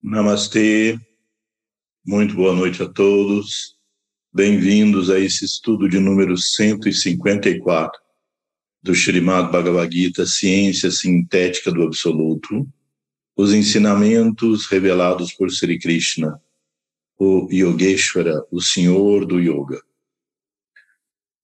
Namastê, 0.00 0.96
muito 2.06 2.36
boa 2.36 2.54
noite 2.54 2.80
a 2.80 2.88
todos. 2.88 3.76
Bem-vindos 4.32 5.10
a 5.10 5.18
esse 5.18 5.44
estudo 5.44 5.88
de 5.88 5.98
número 5.98 6.38
154 6.38 8.00
do 8.80 8.92
Srimad 8.94 9.50
Bhagavad 9.50 9.92
Gita, 9.92 10.24
Ciência 10.24 10.92
Sintética 10.92 11.72
do 11.72 11.82
Absoluto, 11.82 12.64
os 13.36 13.52
ensinamentos 13.52 14.68
revelados 14.68 15.32
por 15.32 15.50
Sri 15.50 15.80
Krishna, 15.80 16.40
o 17.18 17.48
Yogeshwara, 17.50 18.46
o 18.52 18.62
Senhor 18.62 19.26
do 19.26 19.40
Yoga. 19.40 19.82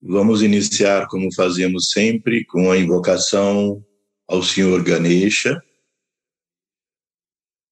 Vamos 0.01 0.41
iniciar, 0.41 1.07
como 1.07 1.33
fazemos 1.33 1.91
sempre, 1.91 2.45
com 2.45 2.71
a 2.71 2.77
invocação 2.77 3.85
ao 4.25 4.41
Senhor 4.41 4.81
Ganesha, 4.81 5.61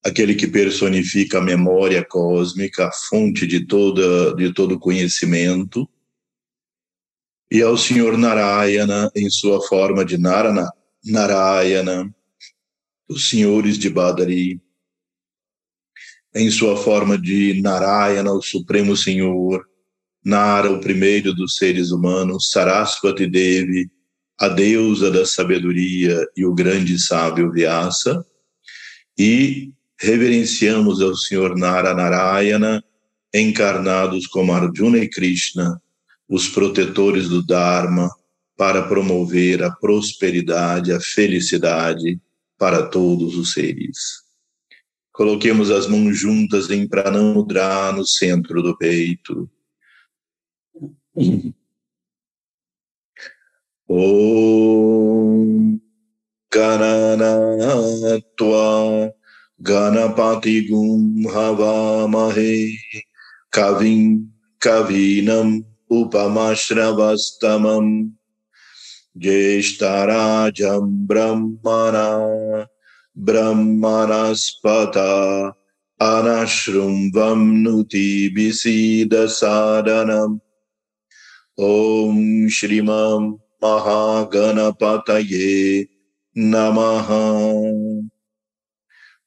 aquele 0.04 0.36
que 0.36 0.48
personifica 0.48 1.38
a 1.38 1.42
memória 1.42 2.04
cósmica, 2.04 2.88
a 2.88 2.92
fonte 2.92 3.48
de, 3.48 3.66
toda, 3.66 4.36
de 4.36 4.54
todo 4.54 4.80
conhecimento, 4.80 5.90
e 7.50 7.62
ao 7.62 7.78
Senhor 7.78 8.18
Narayana 8.18 9.10
em 9.16 9.30
sua 9.30 9.62
forma 9.62 10.04
de 10.04 10.18
Narana, 10.18 10.70
Narayana, 11.06 12.14
os 13.08 13.30
senhores 13.30 13.78
de 13.78 13.90
Badari, 13.90 14.60
em 16.36 16.50
sua 16.50 16.76
forma 16.76 17.18
de 17.18 17.62
Narayana, 17.62 18.34
o 18.34 18.42
Supremo 18.42 18.98
Senhor, 18.98 19.66
Nara, 20.26 20.72
o 20.72 20.80
primeiro 20.80 21.34
dos 21.34 21.58
seres 21.58 21.92
humanos, 21.92 22.50
Saraswati 22.50 23.28
Devi, 23.28 23.90
a 24.40 24.48
deusa 24.48 25.12
da 25.12 25.26
sabedoria 25.26 26.26
e 26.36 26.46
o 26.46 26.54
grande 26.54 27.00
sábio 27.00 27.52
Vyasa, 27.52 28.26
e 29.18 29.72
reverenciamos 30.00 31.02
ao 31.02 31.16
Senhor 31.16 31.58
Nara 31.58 31.94
Narayana, 31.94 32.84
encarnados 33.34 34.28
como 34.28 34.54
Arjuna 34.54 34.98
e 35.00 35.10
Krishna, 35.10 35.82
os 36.28 36.48
protetores 36.48 37.30
do 37.30 37.42
Dharma, 37.46 38.10
para 38.56 38.88
promover 38.88 39.64
a 39.64 39.72
prosperidade, 39.72 40.92
a 40.92 41.00
felicidade 41.00 42.20
para 42.58 42.88
todos 42.88 43.36
os 43.36 43.54
seres. 43.54 44.24
Coloquemos 45.12 45.70
as 45.70 45.88
mãos 45.88 46.18
juntas 46.18 46.70
em 46.70 46.88
Pranamudra 46.88 47.92
no 47.92 48.06
centro 48.06 48.62
do 48.62 48.78
peito. 48.78 49.50
Om 53.88 55.80
Ganapati 59.64 60.68
Gum 60.68 61.24
Havamahe 61.24 62.76
Kavim 63.50 64.28
Kavinam 64.60 65.64
Upamashravastamam 65.90 68.12
Jeshtarajam 69.18 71.08
Brahmana 71.08 72.68
Brahmanaspata 73.18 75.54
Anashrumbam 76.02 77.64
Nuti 77.64 78.36
Bisida 78.36 79.28
Sadanam 79.32 80.42
Om 81.58 82.50
Shrimam 82.50 83.40
Mahaganapataye 83.62 85.88
Namaha. 86.36 87.93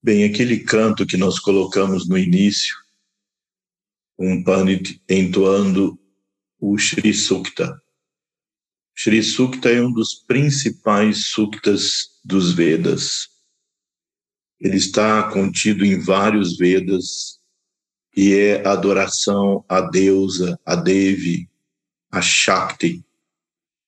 Bem, 0.00 0.22
aquele 0.24 0.60
canto 0.60 1.04
que 1.04 1.16
nós 1.16 1.40
colocamos 1.40 2.08
no 2.08 2.16
início, 2.16 2.76
um 4.16 4.44
Pandit 4.44 5.02
entoando 5.08 5.98
o 6.60 6.78
Shri 6.78 7.12
Sukta. 7.12 7.82
Shri 8.94 9.20
Sukta 9.24 9.70
é 9.70 9.82
um 9.82 9.92
dos 9.92 10.14
principais 10.14 11.30
suktas 11.30 12.20
dos 12.24 12.52
Vedas. 12.52 13.33
Ele 14.60 14.76
está 14.76 15.30
contido 15.30 15.84
em 15.84 15.98
vários 15.98 16.56
Vedas 16.56 17.38
e 18.16 18.32
é 18.34 18.66
adoração 18.66 19.64
à 19.68 19.80
deusa, 19.80 20.58
a 20.64 20.76
Devi, 20.76 21.48
a 22.10 22.22
Shakti, 22.22 23.04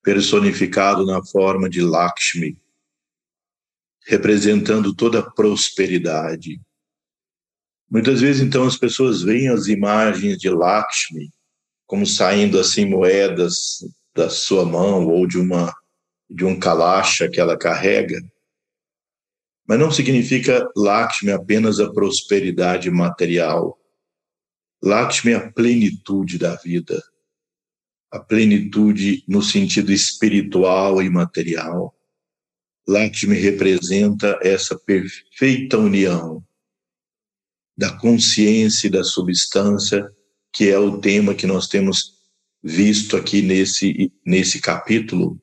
personificado 0.03 1.07
na 1.07 1.25
forma 1.25 1.69
de 1.69 1.81
Lakshmi, 1.81 2.59
representando 4.07 4.95
toda 4.95 5.21
a 5.21 5.31
prosperidade. 5.31 6.61
Muitas 7.89 8.21
vezes, 8.21 8.43
então, 8.43 8.67
as 8.67 8.77
pessoas 8.77 9.23
veem 9.23 9.49
as 9.49 9.69
imagens 9.69 10.39
de 10.39 10.51
Lakshmi 10.51 11.31
como 11.87 12.05
saindo 12.05 12.59
assim 12.59 12.85
moedas 12.85 13.79
da 14.15 14.29
sua 14.29 14.65
mão 14.65 15.07
ou 15.07 15.27
de 15.27 15.39
uma 15.39 15.73
de 16.29 16.45
um 16.45 16.59
kalacha 16.59 17.29
que 17.29 17.41
ela 17.41 17.57
carrega, 17.57 18.21
mas 19.67 19.79
não 19.79 19.91
significa 19.91 20.69
Lakshmi 20.77 21.33
apenas 21.33 21.81
a 21.81 21.93
prosperidade 21.93 22.91
material. 22.91 23.79
Lakshmi 24.83 25.33
é 25.33 25.37
a 25.37 25.53
plenitude 25.53 26.39
da 26.39 26.55
vida, 26.57 27.03
a 28.11 28.21
plenitude 28.21 29.25
no 29.27 29.43
sentido 29.43 29.93
espiritual 29.93 31.03
e 31.03 31.11
material. 31.11 31.95
Lakshmi 32.87 33.35
representa 33.35 34.39
essa 34.43 34.79
perfeita 34.79 35.77
união 35.77 36.45
da 37.77 37.93
consciência 37.99 38.87
e 38.87 38.91
da 38.91 39.03
substância, 39.03 40.09
que 40.53 40.71
é 40.71 40.79
o 40.79 40.99
tema 40.99 41.35
que 41.35 41.47
nós 41.47 41.67
temos 41.69 42.15
visto 42.63 43.17
aqui 43.17 43.43
nesse, 43.43 44.13
nesse 44.25 44.61
capítulo, 44.61 45.41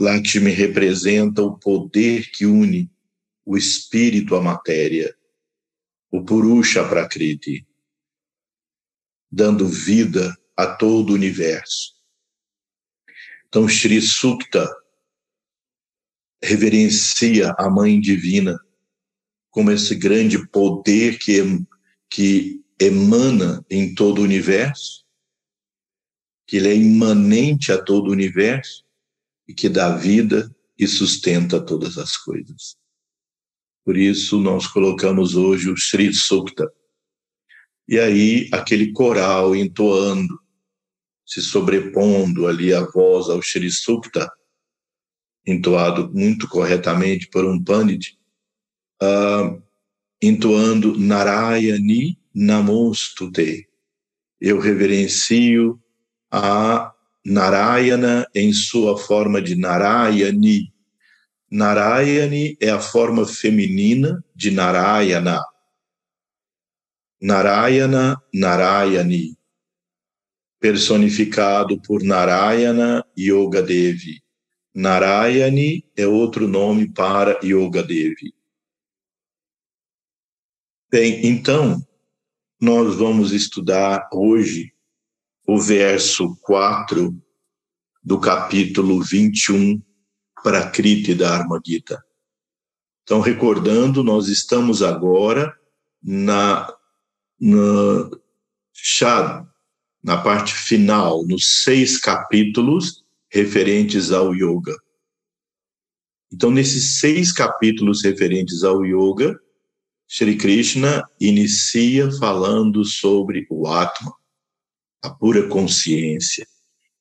Lakshmi 0.00 0.50
representa 0.50 1.42
o 1.42 1.58
poder 1.58 2.30
que 2.30 2.46
une 2.46 2.90
o 3.44 3.54
espírito 3.54 4.34
à 4.34 4.40
matéria, 4.40 5.14
o 6.10 6.24
Purusha 6.24 6.88
Prakriti, 6.88 7.66
dando 9.30 9.68
vida 9.68 10.34
a 10.56 10.74
todo 10.74 11.10
o 11.10 11.14
universo. 11.14 11.94
Então, 13.46 13.68
Shri 13.68 14.00
Sukta 14.00 14.66
reverencia 16.42 17.54
a 17.58 17.68
Mãe 17.68 18.00
Divina 18.00 18.58
como 19.50 19.70
esse 19.70 19.94
grande 19.94 20.48
poder 20.48 21.18
que, 21.18 21.42
que 22.08 22.64
emana 22.80 23.62
em 23.68 23.94
todo 23.94 24.20
o 24.20 24.24
universo, 24.24 25.04
que 26.46 26.56
ele 26.56 26.68
é 26.68 26.74
imanente 26.74 27.70
a 27.70 27.82
todo 27.82 28.08
o 28.08 28.12
universo, 28.12 28.88
e 29.50 29.52
que 29.52 29.68
dá 29.68 29.96
vida 29.96 30.48
e 30.78 30.86
sustenta 30.86 31.60
todas 31.60 31.98
as 31.98 32.16
coisas. 32.16 32.76
Por 33.84 33.96
isso, 33.96 34.38
nós 34.38 34.68
colocamos 34.68 35.34
hoje 35.34 35.68
o 35.68 35.76
Sri 35.76 36.14
Sukta. 36.14 36.72
E 37.88 37.98
aí 37.98 38.48
aquele 38.52 38.92
coral 38.92 39.56
entoando, 39.56 40.38
se 41.26 41.42
sobrepondo 41.42 42.46
ali 42.46 42.72
a 42.72 42.84
voz 42.84 43.28
ao 43.28 43.42
Shri 43.42 43.72
Sukta, 43.72 44.30
entoado 45.44 46.08
muito 46.14 46.46
corretamente 46.46 47.28
por 47.28 47.44
um 47.44 47.60
Pandit, 47.60 48.16
uh, 49.02 49.60
entoando 50.22 50.96
Narayani 50.96 52.16
Namostute. 52.32 53.68
Eu 54.40 54.60
reverencio 54.60 55.82
a 56.30 56.94
Narayana 57.24 58.26
em 58.34 58.52
sua 58.52 58.96
forma 58.96 59.42
de 59.42 59.54
Narayani. 59.54 60.72
Narayani 61.50 62.56
é 62.60 62.70
a 62.70 62.80
forma 62.80 63.26
feminina 63.26 64.24
de 64.34 64.50
Narayana. 64.50 65.44
Narayana, 67.20 68.16
Narayani, 68.32 69.36
personificado 70.58 71.80
por 71.82 72.02
Narayana 72.02 73.04
Yoga 73.18 73.62
Devi. 73.62 74.22
Narayani 74.74 75.84
é 75.96 76.06
outro 76.06 76.48
nome 76.48 76.90
para 76.90 77.38
Yoga 77.44 77.82
Devi. 77.82 78.32
Bem, 80.90 81.26
então, 81.26 81.86
nós 82.60 82.96
vamos 82.96 83.32
estudar 83.32 84.08
hoje 84.12 84.72
o 85.46 85.58
verso 85.58 86.36
4 86.42 87.14
do 88.02 88.18
capítulo 88.18 89.02
21 89.02 89.80
para 90.42 90.70
Kriti 90.70 91.14
Dharma 91.14 91.60
Gita. 91.64 92.02
Então, 93.02 93.20
recordando, 93.20 94.02
nós 94.02 94.28
estamos 94.28 94.82
agora 94.82 95.54
na, 96.02 96.72
na, 97.38 98.10
na 100.02 100.16
parte 100.18 100.54
final, 100.54 101.26
nos 101.26 101.62
seis 101.62 101.98
capítulos 101.98 103.04
referentes 103.28 104.12
ao 104.12 104.34
yoga. 104.34 104.76
Então, 106.32 106.50
nesses 106.50 107.00
seis 107.00 107.32
capítulos 107.32 108.02
referentes 108.04 108.62
ao 108.62 108.84
yoga, 108.84 109.38
Shri 110.06 110.36
Krishna 110.36 111.04
inicia 111.20 112.10
falando 112.12 112.84
sobre 112.84 113.46
o 113.50 113.66
Atma, 113.66 114.12
a 115.02 115.10
pura 115.10 115.48
consciência. 115.48 116.46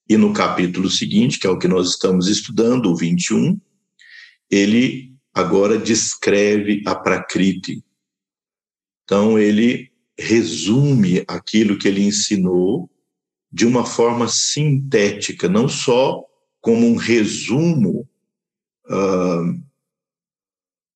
E 0.07 0.18
no 0.18 0.34
capítulo 0.34 0.90
seguinte, 0.90 1.40
que 1.40 1.46
é 1.46 1.50
o 1.50 1.57
que 1.57 1.68
nós 1.68 1.90
estamos 1.92 2.28
estudando, 2.28 2.88
o 2.88 2.96
21, 2.96 3.60
ele 4.50 5.13
agora 5.34 5.78
descreve 5.78 6.81
a 6.86 6.96
Prakriti. 6.96 7.84
Então, 9.04 9.38
ele 9.38 9.92
resume 10.18 11.24
aquilo 11.28 11.78
que 11.78 11.88
ele 11.88 12.04
ensinou 12.04 12.90
de 13.51 13.66
uma 13.66 13.86
forma 13.86 14.28
sintética, 14.28 15.48
não 15.48 15.68
só 15.68 16.24
como 16.62 16.86
um 16.86 16.95
resumo 16.95 18.07
uh, 18.86 19.63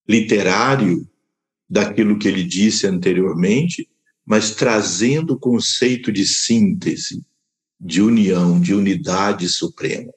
literário 0.08 1.08
daquilo 1.68 2.18
que 2.18 2.28
ele 2.28 2.44
disse 2.44 2.86
anteriormente, 2.86 3.88
mas 4.24 4.54
trazendo 4.54 5.34
o 5.34 5.38
conceito 5.38 6.10
de 6.10 6.26
síntese, 6.26 7.24
de 7.78 8.00
união, 8.00 8.60
de 8.60 8.74
unidade 8.74 9.48
suprema. 9.48 10.12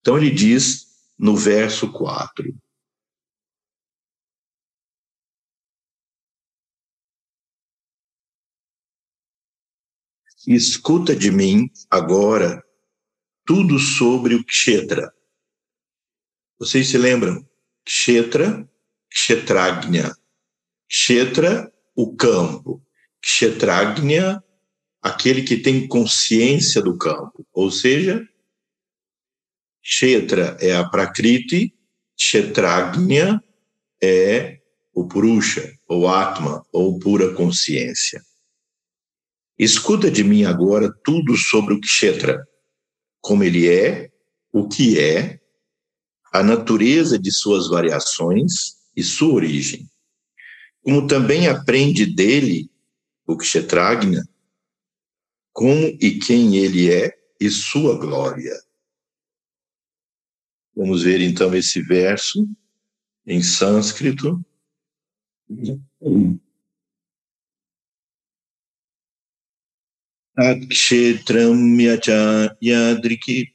Então 0.00 0.16
ele 0.16 0.30
diz 0.30 0.86
no 1.18 1.36
verso 1.36 1.92
4: 1.92 2.54
Escuta 10.46 11.14
de 11.14 11.30
mim 11.30 11.70
agora 11.88 12.64
tudo 13.44 13.78
sobre 13.78 14.34
o 14.34 14.44
Kshetra. 14.44 15.12
Vocês 16.58 16.88
se 16.88 16.98
lembram? 16.98 17.48
Kshetra, 17.84 18.68
Kshetragnya. 19.08 20.16
Kshetra, 20.88 21.72
o 21.94 22.16
campo. 22.16 22.84
Kshetragnya, 23.22 24.42
aquele 25.00 25.42
que 25.42 25.56
tem 25.56 25.86
consciência 25.86 26.82
do 26.82 26.98
campo, 26.98 27.46
ou 27.52 27.70
seja, 27.70 28.26
Kshetra 29.82 30.56
é 30.60 30.74
a 30.74 30.88
Prakriti, 30.88 31.74
Kshetragnya 32.16 33.42
é 34.02 34.58
o 34.92 35.06
Purusha, 35.06 35.72
ou 35.88 36.08
Atma, 36.08 36.64
ou 36.72 36.98
pura 36.98 37.32
consciência. 37.34 38.22
Escuta 39.58 40.10
de 40.10 40.24
mim 40.24 40.44
agora 40.44 40.92
tudo 41.04 41.36
sobre 41.36 41.74
o 41.74 41.80
Kshetra, 41.80 42.44
como 43.20 43.44
ele 43.44 43.68
é, 43.68 44.10
o 44.52 44.68
que 44.68 44.98
é, 44.98 45.40
a 46.32 46.42
natureza 46.42 47.18
de 47.18 47.30
suas 47.30 47.68
variações 47.68 48.74
e 48.96 49.02
sua 49.02 49.34
origem. 49.34 49.88
Como 50.82 51.06
também 51.06 51.46
aprende 51.46 52.06
dele 52.06 52.71
o 53.26 53.36
Kshetragna, 53.36 54.26
como 55.52 55.86
e 56.00 56.18
quem 56.18 56.56
ele 56.56 56.92
é 56.92 57.16
e 57.40 57.50
sua 57.50 57.98
glória. 57.98 58.54
Vamos 60.74 61.02
ver 61.02 61.20
então 61.20 61.54
esse 61.54 61.82
verso 61.82 62.48
em 63.26 63.42
sânscrito. 63.42 64.44
Akshetram 70.34 71.54
yadriki 72.62 73.52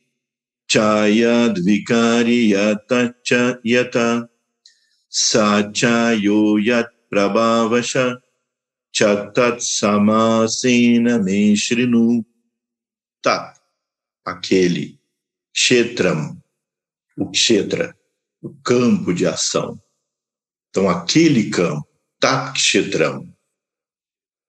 chayadvikari 0.69 2.52
yatacha 2.52 3.60
yata 3.66 4.30
sachayo 5.10 6.60
yat 6.60 6.92
prabhavasha 7.10 8.22
chatat 8.98 9.62
samasena 9.62 11.20
meshrinu. 11.20 12.26
Tat, 13.22 13.60
aquele 14.26 15.00
kshetram, 15.54 16.42
o 17.16 17.30
kshetra, 17.30 17.96
o 18.42 18.50
campo 18.64 19.14
de 19.14 19.28
ação. 19.28 19.80
Então, 20.70 20.90
aquele 20.90 21.50
campo, 21.50 21.88
tat 22.20 22.54
kshetram, 22.54 23.32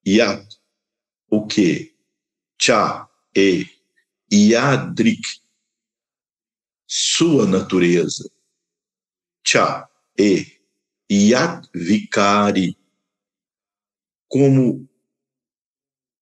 yat, 0.06 0.47
o 1.31 1.47
que? 1.47 1.94
Cha, 2.61 3.09
e, 3.37 3.67
yadrik, 4.32 5.27
sua 6.87 7.46
natureza, 7.46 8.31
cha, 9.44 9.89
e, 10.19 10.46
yat 11.11 11.69
vikari, 11.75 12.78
como 14.29 14.89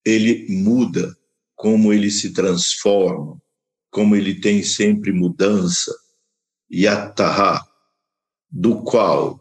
ele 0.04 0.46
muda, 0.48 1.16
como 1.54 1.92
ele 1.92 2.10
se 2.10 2.32
transforma, 2.32 3.40
como 3.90 4.14
ele 4.14 4.40
tem 4.40 4.62
sempre 4.62 5.12
mudança, 5.12 5.92
yataha, 6.70 7.66
do 8.50 8.82
qual 8.82 9.40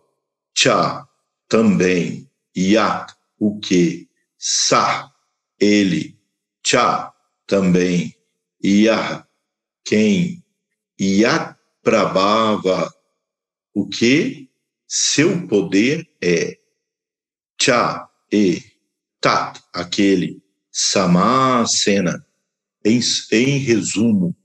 cha 0.57 1.07
também, 1.48 2.29
yat, 2.57 3.13
o 3.38 3.60
que, 3.60 4.10
sa, 4.38 5.12
ele, 5.60 6.17
cha, 6.65 7.13
também, 7.45 8.15
yah, 8.63 9.27
quem, 9.84 10.43
yat 11.00 11.55
prabhava, 11.84 12.91
o 13.74 13.88
que 13.88 14.50
seu 14.88 15.48
poder 15.48 16.10
é, 16.22 16.57
cha, 17.62 18.04
e 18.32 18.62
tat, 19.22 19.60
aquele, 19.74 20.41
samasena, 20.72 22.25
em, 22.84 23.00
em 23.32 23.58
resumo. 23.58 24.36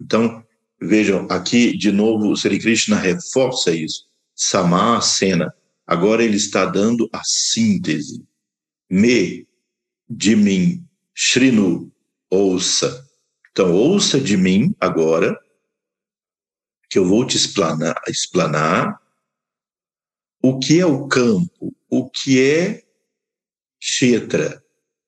Então, 0.00 0.44
vejam, 0.80 1.26
aqui 1.30 1.76
de 1.76 1.90
novo 1.90 2.28
o 2.28 2.36
Sri 2.36 2.58
Krishna 2.58 2.96
reforça 2.96 3.72
isso, 3.72 4.06
samasena. 4.34 5.52
Agora 5.86 6.22
ele 6.22 6.36
está 6.36 6.64
dando 6.64 7.08
a 7.12 7.22
síntese. 7.24 8.24
Me, 8.90 9.46
de 10.08 10.36
mim, 10.36 10.86
Shrinu, 11.14 11.92
ouça. 12.30 13.04
Então, 13.50 13.72
ouça 13.72 14.20
de 14.20 14.36
mim 14.36 14.74
agora, 14.78 15.36
que 16.90 16.98
eu 16.98 17.06
vou 17.06 17.26
te 17.26 17.36
explanar, 17.36 18.00
explanar 18.06 19.00
o 20.42 20.58
que 20.58 20.78
é 20.78 20.86
o 20.86 21.08
campo, 21.08 21.74
o 21.88 22.08
que 22.08 22.40
é 22.40 22.85
Kshetra, 23.86 24.60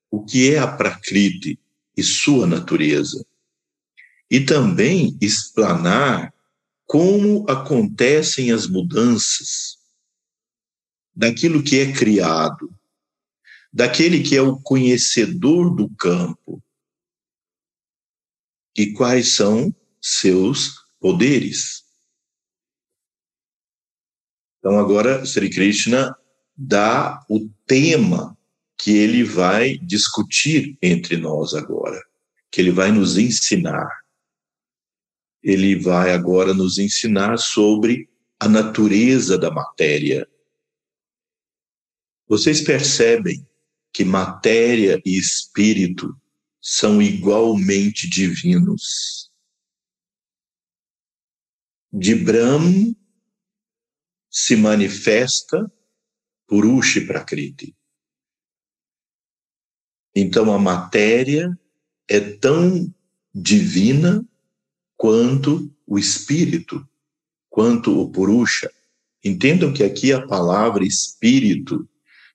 o 0.09 0.25
que 0.25 0.55
é 0.55 0.59
a 0.61 0.69
Prakriti 0.69 1.59
e 1.97 2.03
sua 2.05 2.47
natureza. 2.47 3.27
E 4.31 4.41
também 4.41 5.19
explanar 5.21 6.33
como 6.87 7.45
acontecem 7.51 8.53
as 8.53 8.69
mudanças 8.69 9.79
daquilo 11.13 11.63
que 11.63 11.81
é 11.81 11.93
criado, 11.93 12.73
daquele 13.73 14.23
que 14.23 14.37
é 14.37 14.43
o 14.43 14.61
conhecedor 14.61 15.75
do 15.75 15.91
campo. 15.97 16.63
E 18.77 18.93
quais 18.93 19.35
são 19.35 19.75
seus 20.01 20.77
poderes? 21.01 21.85
Então, 24.59 24.79
agora, 24.79 25.27
Sri 25.27 25.51
Krishna 25.51 26.17
dá 26.57 27.25
o 27.29 27.49
tema 27.67 28.38
que 28.79 28.97
ele 28.97 29.25
vai 29.25 29.77
discutir 29.79 30.79
entre 30.81 31.17
nós 31.17 31.53
agora, 31.53 32.01
que 32.51 32.61
ele 32.61 32.71
vai 32.71 32.93
nos 32.93 33.19
ensinar. 33.19 33.91
Ele 35.43 35.77
vai 35.77 36.13
agora 36.13 36.55
nos 36.55 36.79
ensinar 36.79 37.37
sobre 37.39 38.09
a 38.39 38.49
natureza 38.49 39.37
da 39.37 39.51
matéria. 39.51 40.29
Vocês 42.29 42.61
percebem 42.61 43.45
que 43.93 44.05
matéria 44.05 45.01
e 45.05 45.19
espírito 45.19 46.17
são 46.61 47.03
igualmente 47.03 48.09
divinos. 48.09 49.33
De 51.93 52.15
Brahma 52.15 52.95
se 54.31 54.55
manifesta 54.55 55.73
Purushi 56.47 57.07
Prakriti. 57.07 57.78
Então 60.21 60.53
a 60.53 60.59
matéria 60.59 61.57
é 62.09 62.19
tão 62.19 62.93
divina 63.33 64.27
quanto 64.97 65.73
o 65.87 65.97
espírito, 65.97 66.85
quanto 67.49 68.01
o 68.01 68.11
Purusha. 68.11 68.69
Entendam 69.25 69.73
que 69.73 69.85
aqui 69.85 70.13
a 70.13 70.27
palavra 70.27 70.85
espírito 70.85 71.89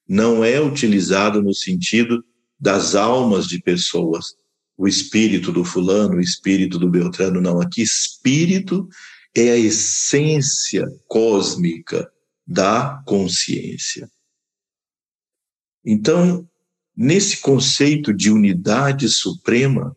não 0.08 0.46
é 0.46 0.62
utilizada 0.62 1.42
no 1.42 1.54
sentido 1.54 2.24
das 2.58 2.96
almas 2.96 3.48
de 3.48 3.62
pessoas, 3.62 4.34
o 4.78 4.88
espírito 4.88 5.52
do 5.52 5.66
fulano, 5.66 6.16
o 6.16 6.22
espírito 6.22 6.80
do 6.80 6.90
Beltrano, 6.90 7.42
não. 7.42 7.60
Aqui, 7.60 7.82
espírito 7.82 8.88
é 9.36 9.52
a 9.52 9.58
essência 9.58 10.88
cósmica 11.06 12.10
da 12.48 13.04
consciência. 13.06 14.10
Então, 15.86 16.48
nesse 16.96 17.42
conceito 17.42 18.14
de 18.14 18.32
unidade 18.32 19.10
suprema, 19.10 19.96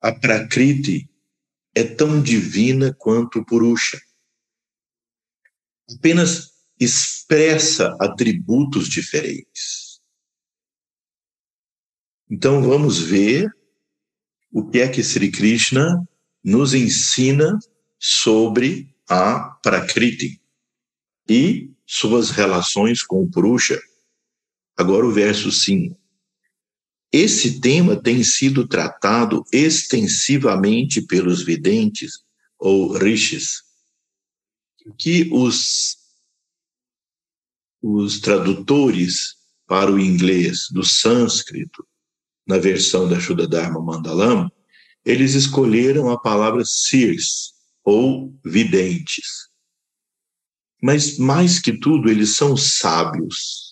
a 0.00 0.12
Prakriti 0.12 1.10
é 1.74 1.84
tão 1.84 2.22
divina 2.22 2.94
quanto 2.94 3.40
o 3.40 3.44
Purusha. 3.44 4.00
Apenas 5.96 6.52
expressa 6.78 7.96
atributos 8.00 8.88
diferentes. 8.88 10.00
Então 12.30 12.62
vamos 12.62 12.98
ver 12.98 13.50
o 14.52 14.68
que 14.68 14.80
é 14.80 14.88
que 14.88 15.02
Sri 15.02 15.30
Krishna 15.30 16.08
nos 16.42 16.74
ensina 16.74 17.58
sobre 17.98 18.94
a 19.08 19.50
Prakriti 19.62 20.40
e 21.28 21.70
suas 21.84 22.30
relações 22.30 23.02
com 23.02 23.22
o 23.22 23.30
Purusha. 23.30 23.80
Agora 24.80 25.06
o 25.06 25.12
verso 25.12 25.52
5. 25.52 25.94
Esse 27.12 27.60
tema 27.60 28.02
tem 28.02 28.24
sido 28.24 28.66
tratado 28.66 29.44
extensivamente 29.52 31.02
pelos 31.02 31.44
videntes 31.44 32.12
ou 32.58 32.96
rishis, 32.96 33.62
que 34.98 35.28
os, 35.30 35.98
os 37.82 38.20
tradutores 38.20 39.34
para 39.66 39.92
o 39.92 40.00
inglês 40.00 40.68
do 40.70 40.82
sânscrito, 40.82 41.86
na 42.46 42.56
versão 42.56 43.06
da 43.06 43.20
Shuddha 43.20 43.46
Dharma 43.46 44.50
eles 45.04 45.34
escolheram 45.34 46.08
a 46.08 46.18
palavra 46.18 46.64
sirs, 46.64 47.52
ou 47.84 48.34
videntes. 48.42 49.50
Mas, 50.82 51.18
mais 51.18 51.60
que 51.60 51.78
tudo, 51.78 52.08
eles 52.08 52.34
são 52.34 52.56
sábios. 52.56 53.69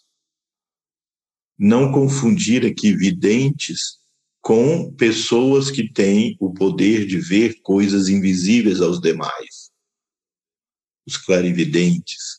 Não 1.58 1.90
confundir 1.90 2.64
aqui 2.64 2.94
videntes 2.94 3.98
com 4.40 4.94
pessoas 4.94 5.70
que 5.70 5.92
têm 5.92 6.36
o 6.40 6.52
poder 6.54 7.06
de 7.06 7.18
ver 7.18 7.60
coisas 7.62 8.08
invisíveis 8.08 8.80
aos 8.80 9.00
demais. 9.00 9.70
Os 11.06 11.16
clarividentes. 11.16 12.38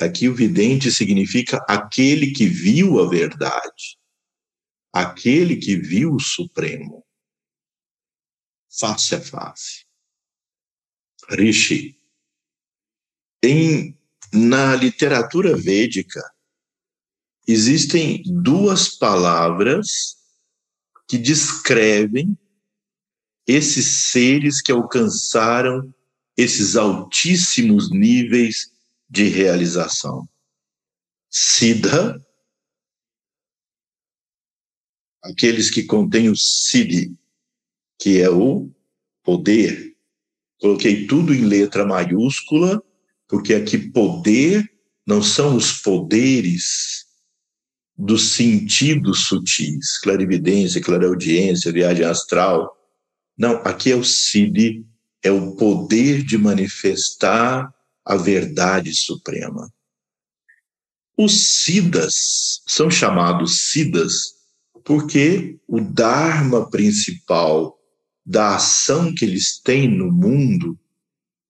Aqui 0.00 0.28
o 0.28 0.34
vidente 0.34 0.92
significa 0.92 1.64
aquele 1.68 2.32
que 2.32 2.46
viu 2.46 3.00
a 3.00 3.08
verdade, 3.08 3.98
aquele 4.92 5.56
que 5.56 5.76
viu 5.76 6.14
o 6.14 6.20
Supremo 6.20 7.04
face 8.70 9.14
a 9.14 9.20
face. 9.20 9.86
Rishi. 11.30 12.00
Em, 13.42 13.98
na 14.32 14.74
literatura 14.74 15.56
védica, 15.56 16.22
existem 17.48 18.22
duas 18.26 18.90
palavras 18.90 20.18
que 21.08 21.16
descrevem 21.16 22.36
esses 23.46 24.10
seres 24.10 24.60
que 24.60 24.70
alcançaram 24.70 25.92
esses 26.36 26.76
altíssimos 26.76 27.90
níveis 27.90 28.70
de 29.08 29.24
realização. 29.28 30.28
Siddha, 31.30 32.22
aqueles 35.22 35.70
que 35.70 35.84
contêm 35.84 36.28
o 36.28 36.36
Siddhi, 36.36 37.16
que 37.98 38.20
é 38.20 38.28
o 38.28 38.70
poder. 39.24 39.96
Coloquei 40.60 41.06
tudo 41.06 41.34
em 41.34 41.46
letra 41.46 41.86
maiúscula, 41.86 42.82
porque 43.26 43.54
aqui 43.54 43.78
poder 43.78 44.70
não 45.06 45.22
são 45.22 45.56
os 45.56 45.80
poderes 45.80 46.97
dos 47.98 48.34
sentidos 48.34 49.26
sutis, 49.26 49.98
clarividência, 49.98 50.80
clareaudiência, 50.80 51.72
viagem 51.72 52.04
astral. 52.04 52.72
Não, 53.36 53.56
aqui 53.64 53.90
é 53.90 53.96
o 53.96 54.04
Siddhi, 54.04 54.86
é 55.20 55.32
o 55.32 55.56
poder 55.56 56.22
de 56.22 56.38
manifestar 56.38 57.74
a 58.04 58.16
verdade 58.16 58.94
suprema. 58.94 59.68
Os 61.16 61.64
Siddhas 61.64 62.62
são 62.68 62.88
chamados 62.88 63.70
Siddhas 63.70 64.38
porque 64.84 65.58
o 65.66 65.80
Dharma 65.80 66.70
principal 66.70 67.76
da 68.24 68.54
ação 68.54 69.12
que 69.12 69.24
eles 69.24 69.58
têm 69.58 69.88
no 69.88 70.12
mundo, 70.12 70.78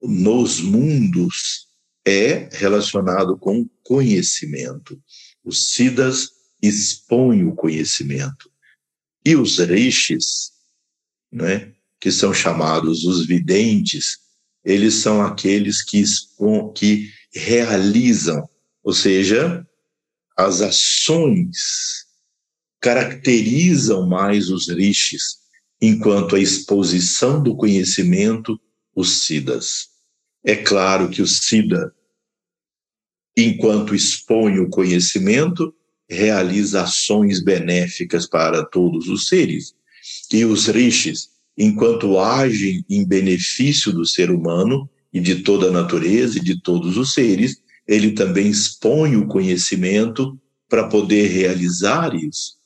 nos 0.02 0.60
mundos, 0.60 1.68
é 2.06 2.48
relacionado 2.52 3.36
com 3.36 3.68
conhecimento. 3.84 4.98
Os 5.44 5.72
Siddhas 5.72 6.37
expõem 6.62 7.44
o 7.44 7.54
conhecimento. 7.54 8.50
E 9.24 9.36
os 9.36 9.58
rishis, 9.58 10.52
né, 11.30 11.72
que 12.00 12.10
são 12.10 12.32
chamados 12.32 13.04
os 13.04 13.26
videntes, 13.26 14.18
eles 14.64 14.94
são 14.94 15.22
aqueles 15.22 15.82
que, 15.82 15.98
expõem, 15.98 16.72
que 16.72 17.10
realizam, 17.32 18.48
ou 18.82 18.92
seja, 18.92 19.66
as 20.36 20.60
ações 20.60 22.06
caracterizam 22.80 24.06
mais 24.06 24.50
os 24.50 24.68
rishis 24.68 25.38
enquanto 25.80 26.36
a 26.36 26.40
exposição 26.40 27.42
do 27.42 27.56
conhecimento, 27.56 28.60
os 28.94 29.24
siddhas. 29.24 29.88
É 30.44 30.56
claro 30.56 31.08
que 31.08 31.22
o 31.22 31.26
siddha, 31.26 31.92
enquanto 33.36 33.94
expõe 33.94 34.58
o 34.58 34.68
conhecimento, 34.68 35.74
realiza 36.08 36.82
ações 36.82 37.42
benéficas 37.42 38.26
para 38.26 38.64
todos 38.64 39.08
os 39.08 39.28
seres. 39.28 39.74
E 40.32 40.44
os 40.44 40.66
rishis, 40.66 41.30
enquanto 41.56 42.18
agem 42.18 42.84
em 42.88 43.04
benefício 43.04 43.92
do 43.92 44.06
ser 44.06 44.30
humano 44.30 44.88
e 45.12 45.20
de 45.20 45.42
toda 45.42 45.68
a 45.68 45.72
natureza 45.72 46.38
e 46.38 46.42
de 46.42 46.60
todos 46.60 46.96
os 46.96 47.12
seres, 47.12 47.62
ele 47.86 48.12
também 48.12 48.48
expõe 48.48 49.16
o 49.16 49.26
conhecimento 49.26 50.38
para 50.68 50.88
poder 50.88 51.28
realizar 51.28 52.14
isso. 52.14 52.58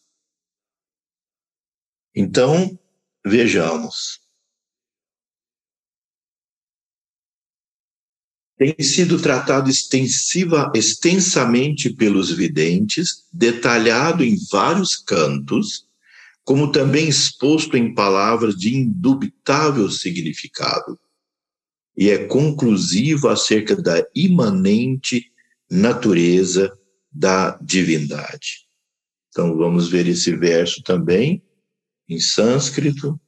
Então, 2.15 2.79
Vejamos. 3.25 4.21
Tem 8.63 8.77
sido 8.79 9.19
tratado 9.21 9.69
extensiva, 9.69 10.71
extensamente 10.73 11.93
pelos 11.93 12.31
videntes, 12.31 13.25
detalhado 13.33 14.23
em 14.23 14.37
vários 14.53 14.95
cantos, 14.95 15.89
como 16.45 16.71
também 16.71 17.09
exposto 17.09 17.77
em 17.77 17.93
palavras 17.93 18.55
de 18.55 18.73
indubitável 18.73 19.91
significado, 19.91 20.97
e 21.99 22.09
é 22.09 22.25
conclusivo 22.27 23.29
acerca 23.29 23.75
da 23.75 24.01
imanente 24.15 25.33
natureza 25.69 26.73
da 27.11 27.59
divindade. 27.61 28.69
Então 29.31 29.57
vamos 29.57 29.89
ver 29.89 30.07
esse 30.07 30.37
verso 30.37 30.85
também 30.85 31.43
em 32.09 32.21
sânscrito. 32.21 33.21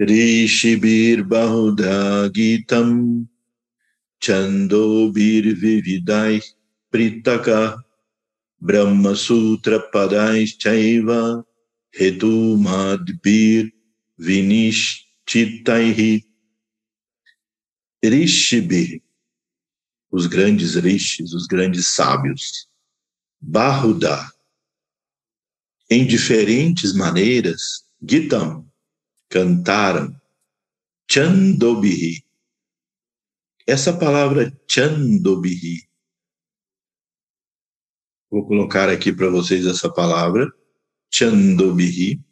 Rishibir 0.00 1.22
Bahudagitam 1.22 3.28
Chandobir 4.20 5.54
Vividai 5.54 6.42
Pritaka 6.92 7.78
Brahma 8.60 9.14
Sutra 9.14 9.78
Padai 9.92 10.46
Chaiva 10.58 11.44
Hetu 11.96 12.58
Madbir 12.58 13.70
Vinishchitaihi 14.20 16.24
Rishibir 18.04 19.00
os 20.14 20.26
grandes 20.26 20.76
rishis, 20.76 21.32
os 21.32 21.48
grandes 21.48 21.88
sábios. 21.88 22.68
Bahuda, 23.40 24.30
em 25.90 26.06
diferentes 26.06 26.94
maneiras, 26.94 27.82
Gitam, 28.00 28.64
cantaram. 29.28 30.14
Chandobihi. 31.10 32.24
Essa 33.66 33.96
palavra 33.96 34.52
Chandobihi, 34.68 35.88
vou 38.30 38.46
colocar 38.46 38.90
aqui 38.90 39.12
para 39.12 39.30
vocês 39.30 39.66
essa 39.66 39.90
palavra, 39.92 40.52
Chandobihi. 41.10 42.22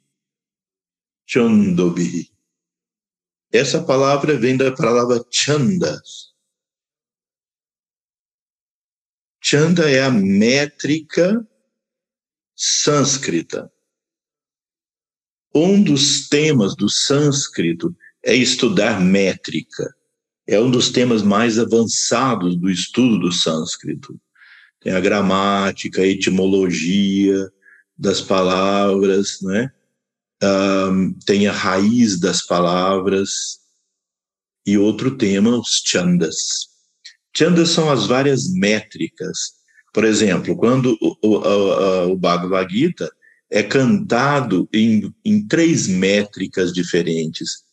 Chandobihi. 1.26 2.30
Essa 3.50 3.82
palavra 3.82 4.38
vem 4.38 4.56
da 4.56 4.74
palavra 4.74 5.24
Chandas, 5.30 6.32
Chanda 9.44 9.90
é 9.90 10.00
a 10.00 10.08
métrica 10.08 11.44
sânscrita. 12.54 13.71
Um 15.54 15.82
dos 15.82 16.28
temas 16.28 16.74
do 16.74 16.88
sânscrito 16.88 17.94
é 18.24 18.34
estudar 18.34 19.00
métrica. 19.00 19.94
É 20.46 20.58
um 20.58 20.70
dos 20.70 20.90
temas 20.90 21.22
mais 21.22 21.58
avançados 21.58 22.56
do 22.56 22.70
estudo 22.70 23.18
do 23.18 23.32
sânscrito. 23.32 24.18
Tem 24.80 24.92
a 24.92 25.00
gramática, 25.00 26.02
a 26.02 26.06
etimologia 26.06 27.50
das 27.96 28.20
palavras, 28.20 29.40
né? 29.42 29.70
Um, 30.42 31.12
tem 31.24 31.46
a 31.46 31.52
raiz 31.52 32.18
das 32.18 32.42
palavras 32.42 33.60
e 34.66 34.76
outro 34.76 35.16
tema, 35.16 35.56
os 35.56 35.82
chandas. 35.84 36.36
Chandas 37.36 37.70
são 37.70 37.90
as 37.90 38.06
várias 38.06 38.52
métricas. 38.52 39.52
Por 39.92 40.04
exemplo, 40.04 40.56
quando 40.56 40.98
o, 41.00 41.16
o, 41.22 42.10
o 42.12 42.16
Bhagavad 42.16 42.72
Gita 42.72 43.10
é 43.52 43.62
cantado 43.62 44.66
em, 44.72 45.14
em 45.22 45.46
três 45.46 45.86
métricas 45.86 46.72
diferentes, 46.72 47.64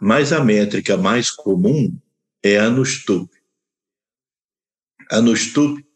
mas 0.00 0.32
a 0.32 0.42
métrica 0.42 0.96
mais 0.96 1.30
comum 1.30 1.96
é 2.42 2.58
a 2.58 2.66
Anushtup. 2.66 3.30
Anushtup 5.08 5.86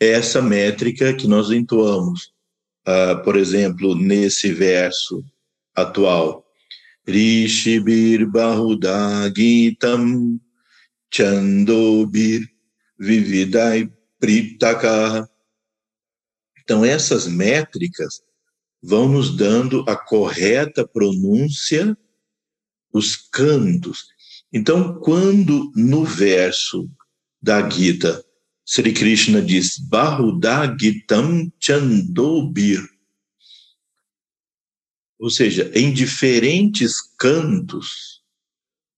é 0.00 0.12
essa 0.12 0.40
métrica 0.40 1.12
que 1.12 1.26
nós 1.26 1.50
entoamos. 1.50 2.32
Uh, 2.88 3.22
por 3.22 3.36
exemplo, 3.36 3.94
nesse 3.94 4.50
verso 4.50 5.22
atual, 5.74 6.42
Rishibir 7.06 8.26
Bahuda 8.26 9.30
Chandobir 11.12 12.48
Vividai 12.98 13.92
Pritaka. 14.18 15.28
Então, 16.58 16.82
essas 16.82 17.26
métricas 17.26 18.22
vão 18.82 19.08
nos 19.08 19.36
dando 19.36 19.84
a 19.88 19.96
correta 19.96 20.86
pronúncia, 20.86 21.96
os 22.92 23.16
cantos. 23.16 24.06
Então, 24.52 24.98
quando 25.00 25.70
no 25.74 26.04
verso 26.04 26.90
da 27.40 27.68
Gita, 27.68 28.24
Sri 28.64 28.92
Krishna 28.92 29.42
diz 29.42 29.78
Bahuda 29.78 30.76
Gitam 30.78 31.52
Chandobir, 31.58 32.80
ou 35.18 35.28
seja, 35.28 35.70
em 35.74 35.92
diferentes 35.92 37.00
cantos, 37.18 38.22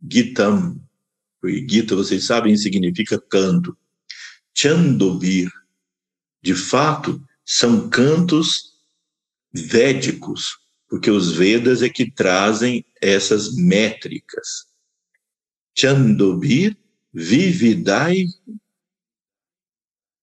Gitam, 0.08 0.80
porque 1.40 1.66
Gita, 1.68 1.96
vocês 1.96 2.24
sabem, 2.24 2.56
significa 2.56 3.20
canto. 3.20 3.76
Chandobir, 4.54 5.50
de 6.40 6.54
fato, 6.54 7.20
são 7.44 7.90
cantos 7.90 8.71
védicos, 9.52 10.58
porque 10.88 11.10
os 11.10 11.32
Vedas 11.32 11.82
é 11.82 11.88
que 11.88 12.10
trazem 12.10 12.84
essas 13.00 13.54
métricas. 13.54 14.66
Chandobir 15.76 16.76
vividai 17.12 18.26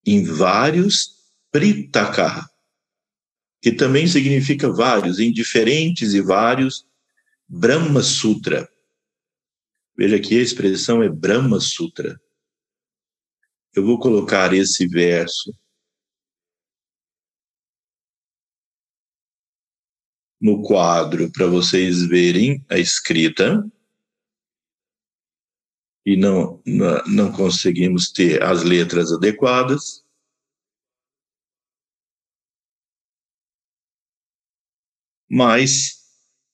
em 0.05 0.23
vários 0.23 1.19
pritaka, 1.51 2.49
que 3.61 3.71
também 3.71 4.07
significa 4.07 4.71
vários, 4.71 5.19
em 5.19 5.31
diferentes 5.31 6.13
e 6.13 6.21
vários 6.21 6.85
Brahma 7.47 8.01
Sutra. 8.01 8.69
Veja 9.97 10.19
que 10.19 10.39
a 10.39 10.41
expressão 10.41 11.03
é 11.03 11.09
Brahma 11.09 11.59
Sutra. 11.59 12.19
Eu 13.75 13.85
vou 13.85 13.99
colocar 13.99 14.53
esse 14.53 14.87
verso 14.87 15.53
no 20.39 20.62
quadro 20.62 21.32
para 21.32 21.47
vocês 21.47 22.06
verem 22.06 22.63
a 22.69 22.78
escrita. 22.78 23.69
E 26.06 26.15
não, 26.15 26.62
não 27.06 27.32
conseguimos 27.32 28.12
ter 28.12 28.41
as 28.41 28.63
letras 28.63 29.12
adequadas. 29.12 30.04
Mas 35.30 35.99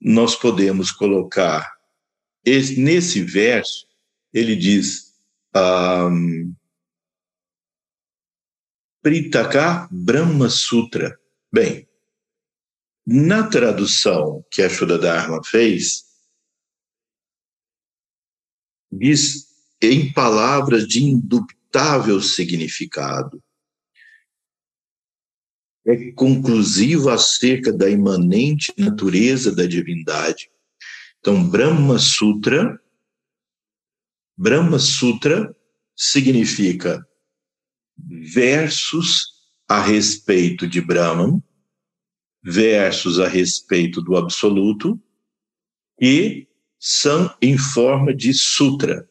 nós 0.01 0.35
podemos 0.35 0.91
colocar 0.91 1.75
esse, 2.43 2.79
nesse 2.79 3.23
verso, 3.23 3.87
ele 4.33 4.55
diz: 4.55 5.15
um, 5.55 6.53
Pritaka 9.01 9.87
Brahma 9.91 10.49
Sutra. 10.49 11.17
Bem, 11.51 11.87
na 13.05 13.47
tradução 13.47 14.43
que 14.49 14.61
a 14.61 14.69
Shuddha 14.69 14.97
Dharma 14.97 15.41
fez, 15.43 16.05
diz 18.91 19.47
em 19.81 20.11
palavras 20.11 20.87
de 20.87 21.03
indubitável 21.03 22.21
significado. 22.21 23.43
É 25.85 26.11
conclusivo 26.13 27.09
acerca 27.09 27.71
da 27.71 27.89
imanente 27.89 28.73
natureza 28.77 29.53
da 29.53 29.67
divindade 29.67 30.49
então, 31.25 31.43
Brahma 31.49 31.97
Sutra, 31.97 32.79
Brahma 34.37 34.77
Sutra 34.77 35.57
significa 35.95 37.03
versos 37.97 39.23
a 39.67 39.81
respeito 39.81 40.67
de 40.67 40.79
Brahman, 40.79 41.41
versos 42.45 43.19
a 43.19 43.27
respeito 43.27 44.01
do 44.01 44.15
absoluto 44.15 45.01
e 45.99 46.47
são 46.79 47.35
em 47.41 47.57
forma 47.57 48.13
de 48.13 48.33
sutra. 48.33 49.09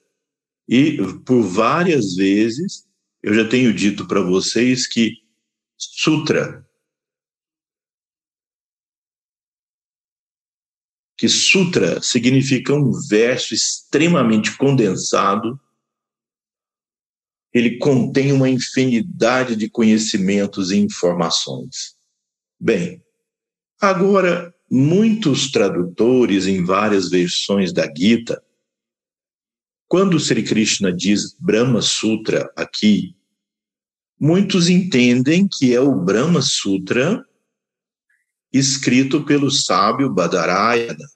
E 0.69 0.99
por 1.27 1.43
várias 1.43 2.15
vezes 2.15 2.87
eu 3.23 3.35
já 3.35 3.49
tenho 3.49 3.75
dito 3.75 4.07
para 4.07 4.21
vocês 4.21 4.87
que 4.87 5.13
sutra 5.77 6.65
que 11.17 11.29
sutra 11.29 12.03
significa 12.03 12.75
um 12.75 12.93
verso 13.09 13.55
extremamente 13.55 14.57
condensado. 14.57 15.61
Ele 17.53 17.79
contém 17.79 18.33
uma 18.33 18.49
infinidade 18.49 19.55
de 19.55 19.71
conhecimentos 19.71 20.73
e 20.73 20.77
informações. 20.77 21.97
Bem, 22.59 23.04
agora, 23.89 24.55
muitos 24.71 25.51
tradutores 25.51 26.47
em 26.47 26.65
várias 26.65 27.09
versões 27.09 27.73
da 27.73 27.93
Gita, 27.95 28.43
quando 29.87 30.19
Sri 30.19 30.43
Krishna 30.43 30.93
diz 30.93 31.37
Brahma 31.39 31.81
Sutra 31.81 32.51
aqui, 32.57 33.17
muitos 34.19 34.69
entendem 34.69 35.47
que 35.47 35.75
é 35.75 35.81
o 35.81 35.95
Brahma 35.95 36.43
Sutra 36.43 37.25
escrito 38.53 39.25
pelo 39.25 39.51
sábio 39.51 40.13
Badarayana. 40.13 41.07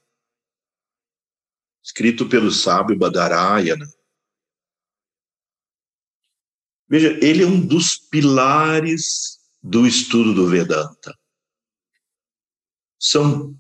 Escrito 1.83 2.29
pelo 2.29 2.51
sábio 2.51 2.99
Badarayana. 2.99 3.87
Veja, 6.89 7.19
ele 7.25 7.43
é 7.43 7.47
um 7.47 7.65
dos 7.65 7.97
pilares 7.97 9.39
do 9.63 9.87
estudo 9.87 10.35
do 10.35 10.49
Vedanta. 10.49 11.19
São 12.99 13.57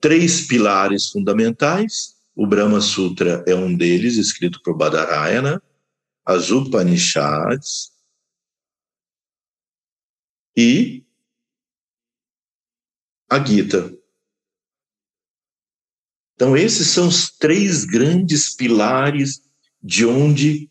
três 0.00 0.46
pilares 0.46 1.10
fundamentais. 1.10 2.14
O 2.34 2.46
Brahma 2.46 2.80
Sutra 2.80 3.44
é 3.46 3.54
um 3.54 3.76
deles, 3.76 4.16
escrito 4.16 4.60
por 4.62 4.76
Badarayana, 4.76 5.62
as 6.24 6.50
Upanishads 6.50 7.92
e 10.56 11.04
a 13.30 13.42
Gita. 13.44 13.96
Então, 16.34 16.56
esses 16.56 16.88
são 16.88 17.08
os 17.08 17.30
três 17.30 17.84
grandes 17.84 18.54
pilares 18.54 19.42
de 19.82 20.04
onde 20.04 20.70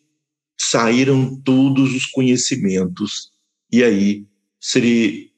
saíram 0.59 1.39
todos 1.41 1.93
os 1.93 2.05
conhecimentos. 2.07 3.31
E 3.71 3.83
aí, 3.83 4.27
Sri 4.59 5.33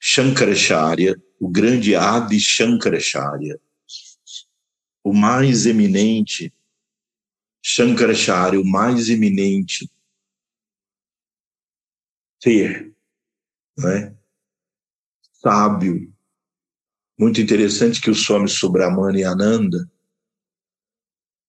Shankaracharya, 0.00 1.16
o 1.40 1.48
grande 1.48 1.96
Adi 1.96 2.38
Shankaracharya, 2.38 3.58
o 5.02 5.14
mais 5.14 5.64
eminente 5.64 6.52
Shankaracharya, 7.62 8.60
o 8.60 8.64
mais 8.64 9.08
eminente 9.08 9.90
ser, 12.42 12.94
né? 13.76 14.14
sábio. 15.32 16.12
Muito 17.18 17.40
interessante 17.40 18.00
que 18.00 18.10
o 18.10 18.14
Swami 18.14 18.48
Subramani 18.48 19.24
Ananda, 19.24 19.90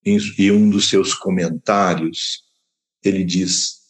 em 0.05 0.51
um 0.51 0.69
dos 0.69 0.89
seus 0.89 1.13
comentários, 1.13 2.43
ele 3.03 3.23
diz 3.23 3.81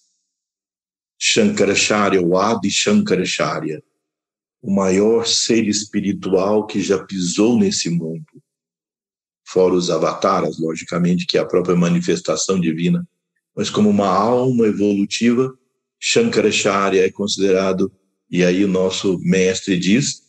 Shankaracharya, 1.20 2.22
o 2.22 2.38
Adi 2.38 2.70
Shankaracharya, 2.70 3.84
o 4.62 4.74
maior 4.74 5.26
ser 5.26 5.68
espiritual 5.68 6.68
que 6.68 6.82
já 6.82 7.04
pisou 7.04 7.58
nesse 7.58 7.90
mundo. 7.90 8.26
Fora 9.44 9.74
os 9.74 9.90
avataras, 9.90 10.60
logicamente, 10.60 11.26
que 11.26 11.38
é 11.38 11.42
a 11.42 11.46
própria 11.46 11.76
manifestação 11.76 12.60
divina, 12.60 13.08
mas 13.56 13.70
como 13.70 13.90
uma 13.90 14.08
alma 14.08 14.68
evolutiva, 14.68 15.52
Shankaracharya 16.00 17.06
é 17.06 17.12
considerado, 17.12 17.92
e 18.30 18.46
aí 18.46 18.64
o 18.64 18.68
nosso 18.68 19.20
mestre 19.20 19.78
diz, 19.78 20.22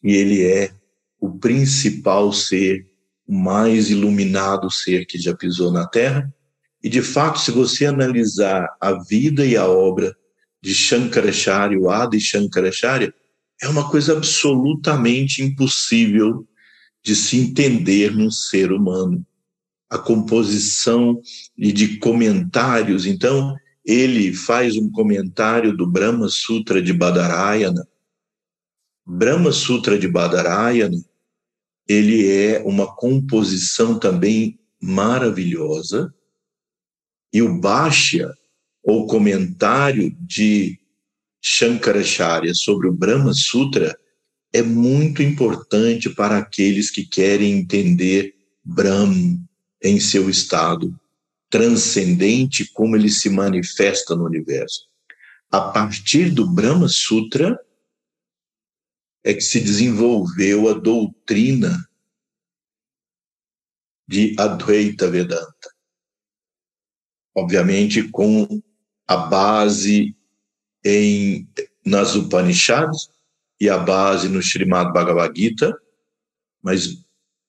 que 0.00 0.08
ele 0.08 0.42
é 0.42 0.74
o 1.20 1.38
principal 1.38 2.32
ser, 2.32 2.88
o 3.26 3.34
mais 3.34 3.90
iluminado 3.90 4.70
ser 4.70 5.06
que 5.06 5.18
já 5.18 5.36
pisou 5.36 5.70
na 5.70 5.86
Terra, 5.86 6.34
e, 6.82 6.88
de 6.88 7.02
fato, 7.02 7.38
se 7.38 7.50
você 7.50 7.84
analisar 7.84 8.66
a 8.80 8.92
vida 9.04 9.44
e 9.44 9.56
a 9.56 9.68
obra 9.68 10.16
de 10.62 10.74
Shankaracharya, 10.74 11.78
o 11.78 11.90
Adi 11.90 12.20
Shankaracharya, 12.20 13.14
é 13.62 13.68
uma 13.68 13.90
coisa 13.90 14.16
absolutamente 14.16 15.42
impossível 15.42 16.46
de 17.02 17.14
se 17.14 17.38
entender 17.38 18.14
num 18.14 18.30
ser 18.30 18.72
humano. 18.72 19.24
A 19.88 19.98
composição 19.98 21.20
e 21.56 21.72
de 21.72 21.98
comentários, 21.98 23.06
então, 23.06 23.56
ele 23.84 24.32
faz 24.32 24.76
um 24.76 24.90
comentário 24.90 25.76
do 25.76 25.86
Brahma 25.86 26.28
Sutra 26.28 26.80
de 26.80 26.92
Badarayana. 26.92 27.86
Brahma 29.04 29.50
Sutra 29.50 29.98
de 29.98 30.06
Badarayana, 30.06 31.02
ele 31.88 32.30
é 32.30 32.62
uma 32.64 32.86
composição 32.94 33.98
também 33.98 34.58
maravilhosa, 34.80 36.14
e 37.32 37.42
o 37.42 37.60
Bhashya, 37.60 38.32
ou 38.82 39.06
comentário 39.06 40.10
de 40.20 40.78
Shankaracharya 41.42 42.54
sobre 42.54 42.88
o 42.88 42.92
Brahma 42.92 43.32
Sutra, 43.32 43.98
é 44.52 44.62
muito 44.62 45.22
importante 45.22 46.10
para 46.10 46.38
aqueles 46.38 46.90
que 46.90 47.04
querem 47.04 47.58
entender 47.58 48.34
Brahma 48.64 49.38
em 49.82 49.98
seu 50.00 50.28
estado 50.28 50.94
transcendente, 51.48 52.70
como 52.72 52.96
ele 52.96 53.08
se 53.08 53.28
manifesta 53.28 54.14
no 54.14 54.24
universo. 54.24 54.88
A 55.50 55.60
partir 55.60 56.30
do 56.30 56.46
Brahma 56.46 56.88
Sutra 56.88 57.58
é 59.24 59.34
que 59.34 59.40
se 59.40 59.60
desenvolveu 59.60 60.68
a 60.68 60.74
doutrina 60.74 61.88
de 64.08 64.34
Advaita 64.38 65.10
Vedanta 65.10 65.70
obviamente 67.34 68.08
com 68.08 68.62
a 69.10 69.16
base 69.16 70.14
em 70.84 71.48
nas 71.84 72.14
Upanishads 72.14 73.08
e 73.60 73.68
a 73.68 73.76
base 73.76 74.28
no 74.28 74.38
Srimad 74.38 74.92
Bhagavad 74.92 75.36
Gita, 75.36 75.76
mas 76.62 76.96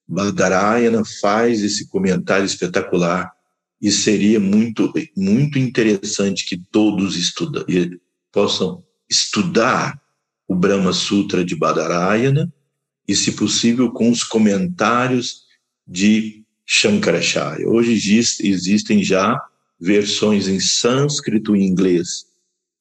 Badarayana 0.07 1.03
faz 1.21 1.61
esse 1.61 1.87
comentário 1.87 2.45
espetacular 2.45 3.31
e 3.79 3.91
seria 3.91 4.39
muito 4.39 4.91
muito 5.15 5.59
interessante 5.59 6.47
que 6.47 6.57
todos 6.71 7.15
estudam, 7.15 7.63
possam 8.31 8.83
estudar 9.07 10.01
o 10.47 10.55
Brahma 10.55 10.93
Sutra 10.93 11.45
de 11.45 11.55
Badarayana 11.55 12.51
e, 13.07 13.15
se 13.15 13.33
possível, 13.33 13.91
com 13.91 14.09
os 14.09 14.23
comentários 14.23 15.43
de 15.87 16.43
Shankaracharya. 16.65 17.69
Hoje 17.69 17.93
existem 18.41 19.03
já 19.03 19.39
versões 19.81 20.47
em 20.47 20.59
sânscrito 20.59 21.55
e 21.55 21.63
inglês 21.63 22.27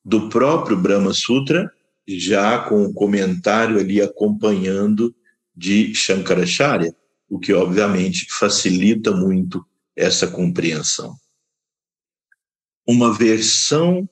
do 0.05 0.29
próprio 0.29 0.77
Brahma 0.77 1.15
Sutra, 1.15 1.73
já 2.07 2.59
com 2.69 2.85
o 2.85 2.93
comentário 2.93 3.79
ali 3.79 4.03
acompanhando 4.03 5.15
de 5.57 5.95
Shankaracharya, 5.95 6.95
o 7.29 7.39
que 7.39 7.55
obviamente 7.55 8.27
facilita 8.31 9.13
muito 9.13 9.65
essa 9.97 10.27
compreensão. 10.27 11.15
Uma 12.87 13.17
versão 13.17 14.09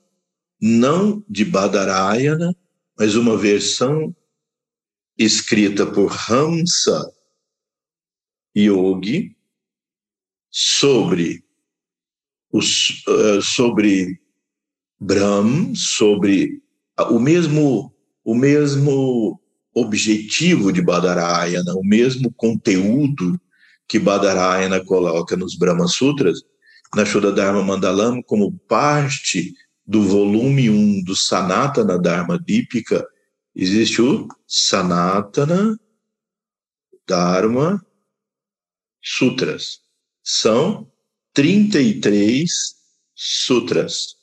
não 0.60 1.22
de 1.28 1.44
Badarayana, 1.44 2.56
mas 2.98 3.16
uma 3.16 3.36
versão 3.36 4.14
escrita 5.16 5.86
por 5.86 6.12
Hamsa 6.30 7.12
Yogi 8.56 9.36
sobre 10.50 11.47
os, 12.52 13.04
uh, 13.06 13.42
sobre 13.42 14.20
Brahm, 15.00 15.74
sobre 15.74 16.60
o 17.10 17.18
mesmo 17.18 17.94
o 18.24 18.34
mesmo 18.34 19.40
objetivo 19.74 20.70
de 20.70 20.82
Badarayana, 20.82 21.72
o 21.74 21.82
mesmo 21.82 22.30
conteúdo 22.32 23.40
que 23.86 23.98
Badarayana 23.98 24.84
coloca 24.84 25.34
nos 25.34 25.56
Brahma 25.56 25.88
Sutras, 25.88 26.42
na 26.94 27.06
Shuddha 27.06 27.32
Dharma 27.32 27.62
Mandalam, 27.62 28.22
como 28.22 28.52
parte 28.68 29.54
do 29.86 30.02
volume 30.02 30.68
1 30.68 31.04
do 31.04 31.16
Sanatana 31.16 31.98
Dharma 31.98 32.38
Dipika, 32.38 33.06
existe 33.56 34.02
o 34.02 34.28
Sanatana 34.46 35.78
Dharma 37.06 37.82
Sutras. 39.02 39.80
São 40.22 40.86
33 41.38 42.50
sutras. 43.14 44.16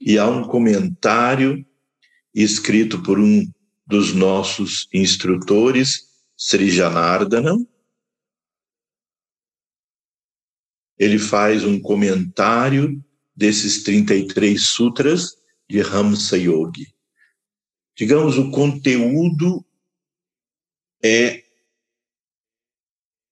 E 0.00 0.18
há 0.18 0.26
um 0.26 0.48
comentário 0.48 1.64
escrito 2.34 3.00
por 3.04 3.20
um 3.20 3.48
dos 3.86 4.12
nossos 4.12 4.88
instrutores, 4.92 6.08
Sri 6.36 6.68
Janardana. 6.68 7.54
Ele 10.98 11.20
faz 11.20 11.64
um 11.64 11.80
comentário 11.80 13.00
desses 13.32 13.84
33 13.84 14.60
sutras 14.60 15.36
de 15.70 15.80
Ramsa 15.80 16.36
Yogi. 16.36 16.92
Digamos, 17.96 18.38
o 18.38 18.50
conteúdo 18.50 19.64
é 21.00 21.44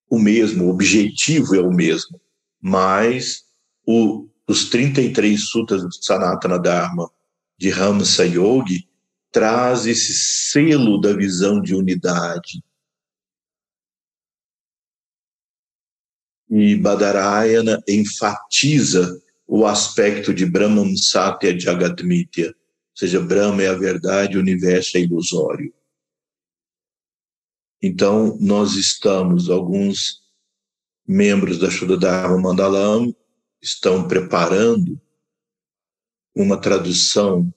o 0.09 0.21
mesmo, 0.21 0.67
o 0.67 0.71
objetivo 0.71 1.57
é 1.57 1.61
o 1.61 1.73
mesmo 1.73 2.24
mas 2.67 3.45
o, 3.87 4.27
os 4.49 4.71
33 4.71 5.39
sutras 5.39 5.83
do 5.83 5.93
Sanatana 5.93 6.59
Dharma 6.59 7.11
de 7.59 7.69
Ramsa 7.69 8.25
Yogi 8.25 8.89
traz 9.31 9.85
esse 9.85 10.15
selo 10.15 10.99
da 10.99 11.13
visão 11.13 11.61
de 11.61 11.75
unidade. 11.75 12.65
E 16.49 16.75
Badarayana 16.77 17.83
enfatiza 17.87 19.23
o 19.47 19.67
aspecto 19.67 20.33
de 20.33 20.47
Brahman 20.47 20.97
Satya 20.97 21.59
Jagatmitya, 21.61 22.49
ou 22.49 22.55
seja, 22.97 23.21
Brahma 23.21 23.63
é 23.63 23.69
a 23.69 23.75
verdade, 23.75 24.39
o 24.39 24.41
universo 24.41 24.97
é 24.97 25.01
ilusório. 25.01 25.75
Então, 27.83 28.39
nós 28.41 28.77
estamos, 28.77 29.51
alguns 29.51 30.24
membros 31.07 31.59
da 31.59 31.71
Shuddha 31.71 31.97
Dharma 31.97 32.41
Mandalam 32.41 33.15
estão 33.61 34.09
preparando 34.09 35.01
uma 36.35 36.57
tradução 36.57 37.53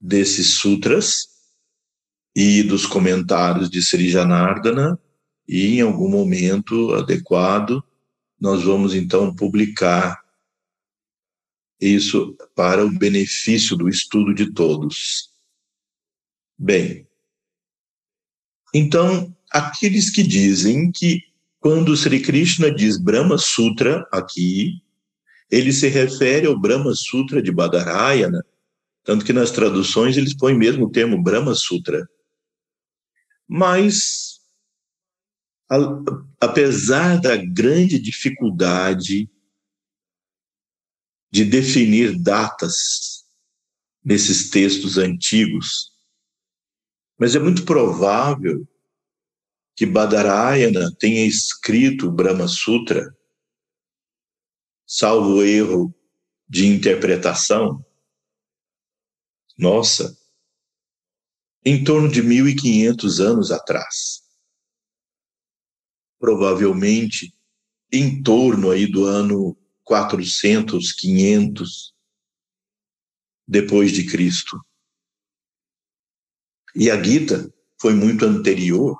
desses 0.00 0.54
sutras 0.54 1.28
e 2.34 2.62
dos 2.62 2.86
comentários 2.86 3.68
de 3.68 3.82
Sri 3.82 4.08
Janardana, 4.08 4.98
e 5.46 5.76
em 5.76 5.80
algum 5.80 6.08
momento 6.08 6.94
adequado 6.94 7.84
nós 8.40 8.62
vamos 8.62 8.94
então 8.94 9.34
publicar 9.34 10.22
isso 11.80 12.36
para 12.54 12.84
o 12.84 12.90
benefício 12.90 13.76
do 13.76 13.88
estudo 13.88 14.32
de 14.32 14.52
todos. 14.52 15.30
Bem, 16.56 17.06
então, 18.74 19.36
aqueles 19.50 20.08
que 20.08 20.22
dizem 20.22 20.90
que 20.90 21.31
quando 21.62 21.96
Sri 21.96 22.20
Krishna 22.20 22.74
diz 22.74 22.98
Brahma 22.98 23.38
Sutra 23.38 24.04
aqui, 24.10 24.82
ele 25.48 25.72
se 25.72 25.86
refere 25.86 26.44
ao 26.44 26.58
Brahma 26.58 26.92
Sutra 26.92 27.40
de 27.40 27.52
Badarayana, 27.52 28.44
tanto 29.04 29.24
que 29.24 29.32
nas 29.32 29.52
traduções 29.52 30.16
eles 30.16 30.36
põem 30.36 30.58
mesmo 30.58 30.86
o 30.86 30.90
termo 30.90 31.22
Brahma 31.22 31.54
Sutra. 31.54 32.04
Mas, 33.46 34.40
a, 35.70 35.76
apesar 36.40 37.20
da 37.20 37.36
grande 37.36 37.96
dificuldade 38.00 39.30
de 41.30 41.44
definir 41.44 42.18
datas 42.18 43.24
nesses 44.04 44.50
textos 44.50 44.98
antigos, 44.98 45.92
mas 47.16 47.36
é 47.36 47.38
muito 47.38 47.64
provável 47.64 48.66
que 49.74 49.86
Badarayana 49.86 50.94
tenha 50.98 51.24
escrito 51.24 52.08
o 52.08 52.12
Brahma 52.12 52.46
Sutra, 52.46 53.16
salvo 54.86 55.42
erro 55.42 55.94
de 56.48 56.66
interpretação, 56.66 57.84
nossa, 59.56 60.16
em 61.64 61.82
torno 61.82 62.10
de 62.10 62.22
1500 62.22 63.20
anos 63.20 63.50
atrás. 63.50 64.22
Provavelmente 66.18 67.34
em 67.90 68.22
torno 68.22 68.70
aí 68.70 68.86
do 68.86 69.04
ano 69.04 69.56
400, 69.84 70.92
500 70.92 71.94
depois 73.46 73.92
de 73.92 74.06
Cristo. 74.06 74.58
E 76.74 76.90
a 76.90 77.02
Gita 77.02 77.52
foi 77.78 77.94
muito 77.94 78.24
anterior 78.24 78.96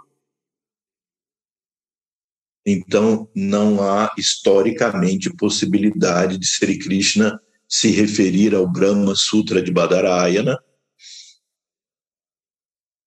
então, 2.64 3.28
não 3.34 3.82
há 3.82 4.14
historicamente 4.16 5.34
possibilidade 5.34 6.38
de 6.38 6.46
Sri 6.46 6.78
Krishna 6.78 7.42
se 7.68 7.90
referir 7.90 8.54
ao 8.54 8.70
Brahma 8.70 9.16
Sutra 9.16 9.60
de 9.60 9.72
Badarayana, 9.72 10.56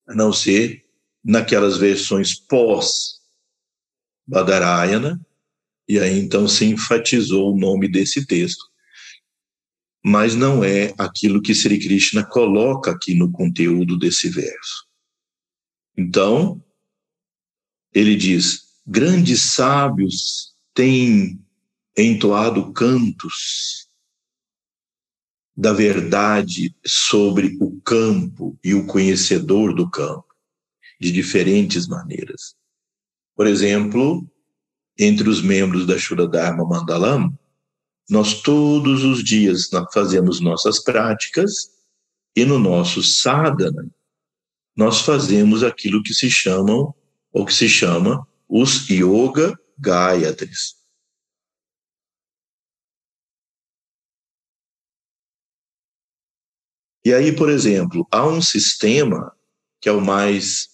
a 0.07 0.13
não 0.13 0.31
ser 0.33 0.83
naquelas 1.23 1.77
versões 1.77 2.35
pós-Badarayana, 2.35 5.25
e 5.87 5.99
aí 5.99 6.19
então 6.19 6.47
se 6.47 6.65
enfatizou 6.65 7.53
o 7.53 7.57
nome 7.57 7.87
desse 7.87 8.25
texto. 8.25 8.65
Mas 10.03 10.33
não 10.35 10.63
é 10.63 10.93
aquilo 10.97 11.41
que 11.41 11.53
Sri 11.55 11.79
Krishna 11.79 12.25
coloca 12.25 12.91
aqui 12.91 13.15
no 13.15 13.31
conteúdo 13.31 13.97
desse 13.97 14.29
verso. 14.29 14.85
Então, 15.97 16.61
ele 17.93 18.15
diz: 18.15 18.64
grandes 18.85 19.53
sábios 19.53 20.53
têm 20.73 21.39
entoado 21.97 22.71
cantos 22.73 23.87
da 25.57 25.71
verdade 25.71 26.75
sobre 26.85 27.57
o 27.61 27.79
campo 27.81 28.59
e 28.63 28.73
o 28.73 28.85
conhecedor 28.85 29.73
do 29.73 29.89
campo, 29.89 30.25
de 30.99 31.11
diferentes 31.11 31.87
maneiras. 31.87 32.55
Por 33.35 33.47
exemplo, 33.47 34.29
entre 34.97 35.29
os 35.29 35.41
membros 35.41 35.87
da 35.87 35.97
Shura 35.97 36.27
Dharma 36.27 36.65
Mandalam, 36.65 37.37
nós 38.09 38.41
todos 38.41 39.03
os 39.03 39.23
dias 39.23 39.69
fazemos 39.93 40.39
nossas 40.39 40.83
práticas 40.83 41.71
e 42.35 42.45
no 42.45 42.59
nosso 42.59 43.01
sadhana 43.01 43.89
nós 44.75 45.01
fazemos 45.01 45.63
aquilo 45.63 46.03
que 46.03 46.13
se 46.13 46.29
chamam 46.29 46.93
ou 47.31 47.45
que 47.45 47.53
se 47.53 47.69
chama 47.69 48.27
os 48.47 48.89
Yoga 48.89 49.57
Gayatris. 49.77 50.75
E 57.05 57.13
aí, 57.13 57.35
por 57.35 57.49
exemplo, 57.49 58.07
há 58.09 58.27
um 58.27 58.41
sistema 58.41 59.31
que 59.79 59.87
é 59.87 59.91
o 59.91 60.01
mais 60.01 60.69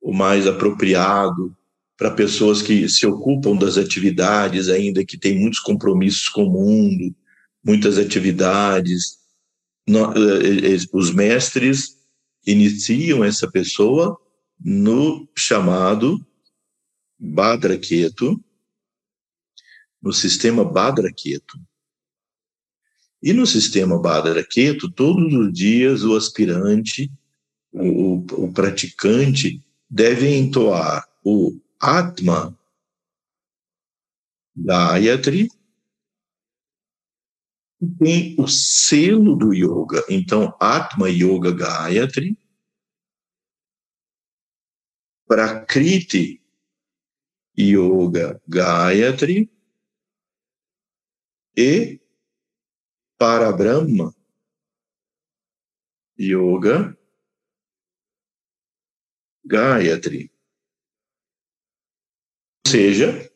o 0.00 0.12
mais 0.12 0.46
apropriado 0.46 1.56
para 1.96 2.10
pessoas 2.10 2.60
que 2.60 2.88
se 2.88 3.06
ocupam 3.06 3.56
das 3.56 3.78
atividades 3.78 4.68
ainda 4.68 5.04
que 5.04 5.16
têm 5.16 5.38
muitos 5.38 5.60
compromissos 5.60 6.28
com 6.28 6.44
o 6.44 6.50
mundo, 6.50 7.14
muitas 7.64 7.98
atividades. 7.98 9.18
Eh, 9.88 9.92
eh, 9.92 10.78
os 10.92 11.12
mestres 11.12 11.96
iniciam 12.44 13.24
essa 13.24 13.48
pessoa 13.48 14.18
no 14.60 15.28
chamado 15.36 16.24
Badraqueto, 17.24 18.44
no 20.02 20.12
sistema 20.12 20.64
Badraqueto. 20.64 21.56
E 23.22 23.32
no 23.32 23.46
sistema 23.46 23.96
Badraqueto, 23.96 24.90
todos 24.90 25.32
os 25.32 25.52
dias 25.52 26.02
o 26.02 26.16
aspirante, 26.16 27.08
o, 27.70 28.16
o 28.44 28.52
praticante, 28.52 29.64
deve 29.88 30.34
entoar 30.34 31.08
o 31.24 31.56
Atma 31.78 32.58
Gayatri, 34.56 35.46
tem 38.00 38.34
o 38.36 38.48
selo 38.48 39.36
do 39.36 39.54
yoga. 39.54 40.04
Então, 40.10 40.56
Atma 40.58 41.08
Yoga 41.08 41.52
Gayatri, 41.52 42.36
Prakriti 45.26 46.41
Yoga 47.58 48.40
Gayatri 48.48 49.50
e 51.56 52.00
para 53.18 53.52
Brahma 53.52 54.14
Yoga 56.18 56.96
Gayatri. 59.44 60.30
Ou 62.66 62.70
seja, 62.72 63.30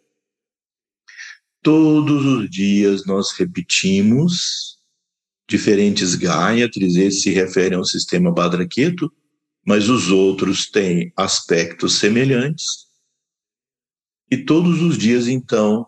todos 1.63 2.25
os 2.25 2.49
dias 2.49 3.05
nós 3.05 3.33
repetimos 3.33 4.83
diferentes 5.49 6.15
Gayatris, 6.15 6.97
esse 6.97 7.21
se 7.21 7.31
refere 7.31 7.75
ao 7.75 7.85
sistema 7.85 8.33
Badraketu, 8.33 9.13
mas 9.65 9.89
os 9.89 10.11
outros 10.11 10.71
têm 10.71 11.13
aspectos 11.17 11.99
semelhantes 11.99 12.86
e 14.31 14.37
todos 14.37 14.83
os 14.83 14.99
dias, 14.99 15.29
então, 15.29 15.87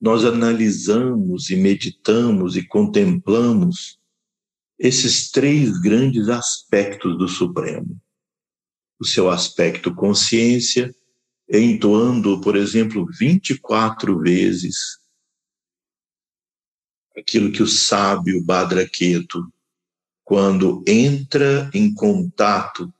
nós 0.00 0.24
analisamos 0.24 1.50
e 1.50 1.56
meditamos 1.56 2.56
e 2.56 2.66
contemplamos 2.66 3.98
esses 4.78 5.30
três 5.30 5.78
grandes 5.78 6.28
aspectos 6.28 7.18
do 7.18 7.28
Supremo. 7.28 8.00
O 9.00 9.04
seu 9.04 9.30
aspecto 9.30 9.94
consciência, 9.94 10.94
entoando, 11.48 12.40
por 12.40 12.56
exemplo, 12.56 13.06
24 13.18 14.18
vezes 14.18 14.98
aquilo 17.18 17.50
que 17.50 17.62
o 17.62 17.66
sábio 17.66 18.42
Badraqueto, 18.44 19.52
quando 20.24 20.84
entra 20.86 21.70
em 21.74 21.92
contato 21.92 22.92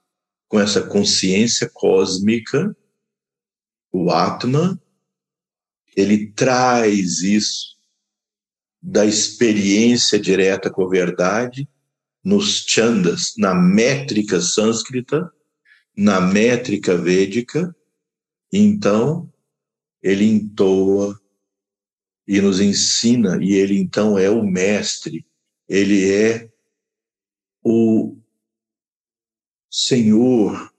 com 0.49 0.59
essa 0.59 0.83
consciência 0.83 1.71
cósmica, 1.73 2.75
o 3.93 4.11
Atman, 4.11 4.79
ele 5.97 6.33
traz 6.33 7.23
isso 7.23 7.77
da 8.81 9.05
experiência 9.05 10.19
direta 10.19 10.71
com 10.71 10.85
a 10.85 10.89
verdade 10.89 11.69
nos 12.23 12.65
chandas, 12.67 13.35
na 13.37 13.55
métrica 13.55 14.41
sânscrita, 14.41 15.33
na 15.97 16.21
métrica 16.21 16.97
védica, 16.97 17.75
então 18.53 19.33
ele 20.03 20.25
entoa 20.25 21.19
e 22.27 22.41
nos 22.41 22.61
ensina, 22.61 23.43
e 23.43 23.53
ele 23.53 23.79
então 23.79 24.19
é 24.19 24.29
o 24.31 24.45
mestre, 24.45 25.27
ele 25.69 26.13
é 26.13 26.51
o 27.63 28.17
senhor 29.71 30.73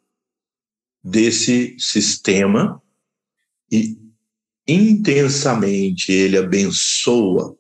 desse 1.04 1.76
sistema 1.80 2.82
e 3.72 3.98
intensamente 4.68 6.12
ele 6.12 6.38
abençoa 6.38 7.56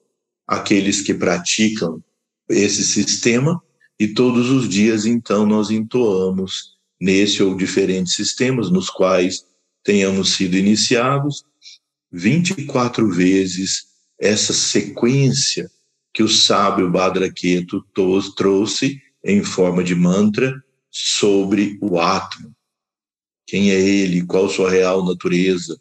aqueles 0.47 1.01
que 1.01 1.13
praticam 1.13 2.03
esse 2.49 2.83
sistema 2.83 3.61
e 3.99 4.07
todos 4.07 4.49
os 4.49 4.69
dias, 4.69 5.05
então, 5.05 5.45
nós 5.45 5.69
entoamos 5.69 6.77
nesse 6.99 7.43
ou 7.43 7.55
diferentes 7.55 8.13
sistemas 8.13 8.71
nos 8.71 8.89
quais 8.89 9.45
tenhamos 9.83 10.33
sido 10.33 10.55
iniciados. 10.55 11.43
24 12.11 13.09
vezes 13.11 13.87
essa 14.17 14.53
sequência 14.53 15.69
que 16.13 16.23
o 16.23 16.29
sábio 16.29 16.89
Badraketu 16.89 17.85
trouxe 18.35 19.01
em 19.23 19.43
forma 19.43 19.83
de 19.83 19.93
mantra 19.93 20.53
sobre 20.89 21.77
o 21.81 21.99
átomo. 21.99 22.55
Quem 23.45 23.71
é 23.71 23.79
ele, 23.79 24.25
qual 24.25 24.49
sua 24.49 24.69
real 24.69 25.05
natureza, 25.05 25.79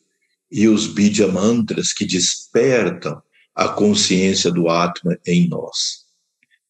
e 0.50 0.68
os 0.68 0.87
Bidya 0.87 1.28
mantras 1.28 1.92
que 1.92 2.06
despertam 2.06 3.20
a 3.54 3.68
consciência 3.68 4.50
do 4.50 4.68
átomo 4.68 5.16
em 5.26 5.48
nós. 5.48 6.06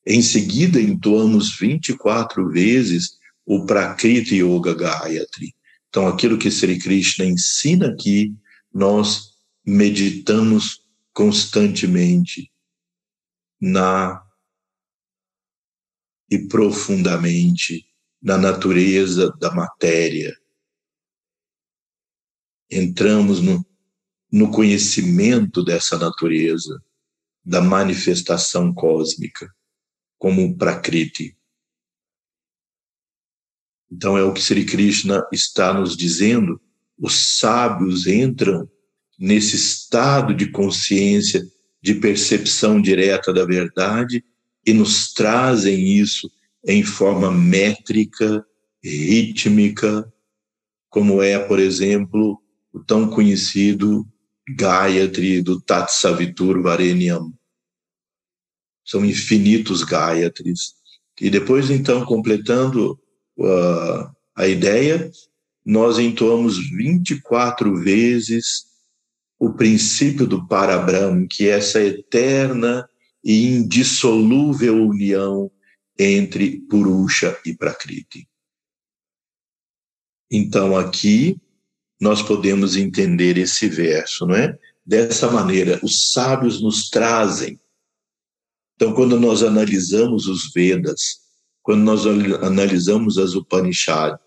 Em 0.07 0.23
seguida, 0.23 0.81
entoamos 0.81 1.57
24 1.59 2.49
vezes 2.51 3.19
o 3.45 3.67
Prakriti 3.67 4.37
Yoga 4.37 4.75
Gayatri. 4.75 5.55
Então, 5.88 6.07
aquilo 6.07 6.38
que 6.38 6.51
Sri 6.51 6.79
Krishna 6.79 7.25
ensina 7.25 7.88
aqui, 7.88 8.35
nós 8.73 9.33
meditamos 9.64 10.83
constantemente 11.12 12.51
na 13.61 14.23
e 16.31 16.38
profundamente 16.47 17.87
na 18.23 18.37
natureza 18.37 19.31
da 19.38 19.53
matéria. 19.53 20.37
Entramos 22.71 23.41
no, 23.41 23.65
no 24.31 24.51
conhecimento 24.51 25.65
dessa 25.65 25.99
natureza, 25.99 26.83
da 27.45 27.61
manifestação 27.61 28.73
cósmica, 28.75 29.51
como 30.19 30.43
um 30.43 30.57
Prakriti. 30.57 31.37
Então 33.91 34.19
é 34.19 34.23
o 34.23 34.33
que 34.33 34.43
Sri 34.43 34.65
Krishna 34.67 35.27
está 35.33 35.73
nos 35.73 35.97
dizendo. 35.97 36.61
Os 36.99 37.39
sábios 37.39 38.07
entram 38.07 38.69
nesse 39.19 39.57
estado 39.57 40.35
de 40.35 40.51
consciência, 40.51 41.43
de 41.81 41.95
percepção 41.95 42.81
direta 42.81 43.33
da 43.33 43.45
verdade 43.45 44.23
e 44.67 44.73
nos 44.73 45.13
trazem 45.13 45.97
isso 45.97 46.31
em 46.67 46.83
forma 46.83 47.31
métrica, 47.31 48.45
rítmica, 48.83 50.13
como 50.91 51.23
é, 51.23 51.39
por 51.39 51.59
exemplo, 51.59 52.43
o 52.79 52.85
tão 52.85 53.11
conhecido 53.11 54.07
Gayatri 54.57 55.43
do 55.43 55.61
Tatsavitur 55.61 56.62
Varenyam. 56.62 57.35
São 58.87 59.05
infinitos 59.05 59.83
Gayatris. 59.83 60.75
E 61.21 61.29
depois, 61.29 61.69
então, 61.71 62.07
completando 62.07 62.99
uh, 63.37 64.11
a 64.35 64.47
ideia, 64.47 65.11
nós 65.67 65.99
entoamos 65.99 66.57
24 66.71 67.77
vezes 67.77 68.67
o 69.38 69.53
princípio 69.53 70.27
do 70.27 70.47
Parabrahma, 70.47 71.27
que 71.29 71.49
é 71.49 71.59
essa 71.59 71.83
eterna 71.83 72.88
e 73.23 73.47
indissolúvel 73.47 74.87
união 74.87 75.51
entre 75.99 76.61
Purusha 76.61 77.38
e 77.45 77.55
Prakriti. 77.55 78.29
Então, 80.31 80.77
aqui 80.77 81.41
nós 82.01 82.23
podemos 82.23 82.77
entender 82.77 83.37
esse 83.37 83.69
verso, 83.69 84.27
não 84.27 84.35
é? 84.35 84.57
Dessa 84.87 85.31
maneira, 85.31 85.81
os 85.83 86.13
sábios 86.13 86.63
nos 86.63 86.89
trazem. 86.89 87.61
Então, 88.77 88.95
quando 88.95 89.19
nós 89.19 89.43
analisamos 89.43 90.27
os 90.29 90.53
Vedas, 90.55 91.19
quando 91.63 91.83
nós 91.83 92.07
analisamos 92.07 93.19
as 93.19 93.35
Upanishads, 93.35 94.19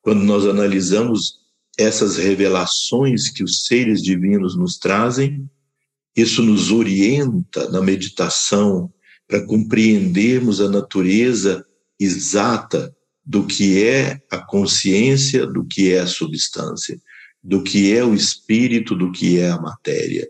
quando 0.00 0.24
nós 0.24 0.46
analisamos 0.46 1.38
essas 1.76 2.16
revelações 2.16 3.28
que 3.28 3.44
os 3.44 3.66
seres 3.66 4.02
divinos 4.02 4.56
nos 4.56 4.78
trazem, 4.78 5.48
isso 6.16 6.42
nos 6.42 6.72
orienta 6.72 7.70
na 7.70 7.80
meditação 7.80 8.92
para 9.28 9.44
compreendermos 9.44 10.60
a 10.60 10.68
natureza 10.68 11.64
exata 12.00 12.92
do 13.24 13.46
que 13.46 13.84
é 13.84 14.20
a 14.30 14.38
consciência, 14.38 15.46
do 15.46 15.64
que 15.64 15.92
é 15.92 16.00
a 16.00 16.06
substância 16.06 16.98
do 17.42 17.62
que 17.62 17.94
é 17.94 18.04
o 18.04 18.14
espírito, 18.14 18.94
do 18.94 19.12
que 19.12 19.38
é 19.38 19.50
a 19.50 19.60
matéria. 19.60 20.28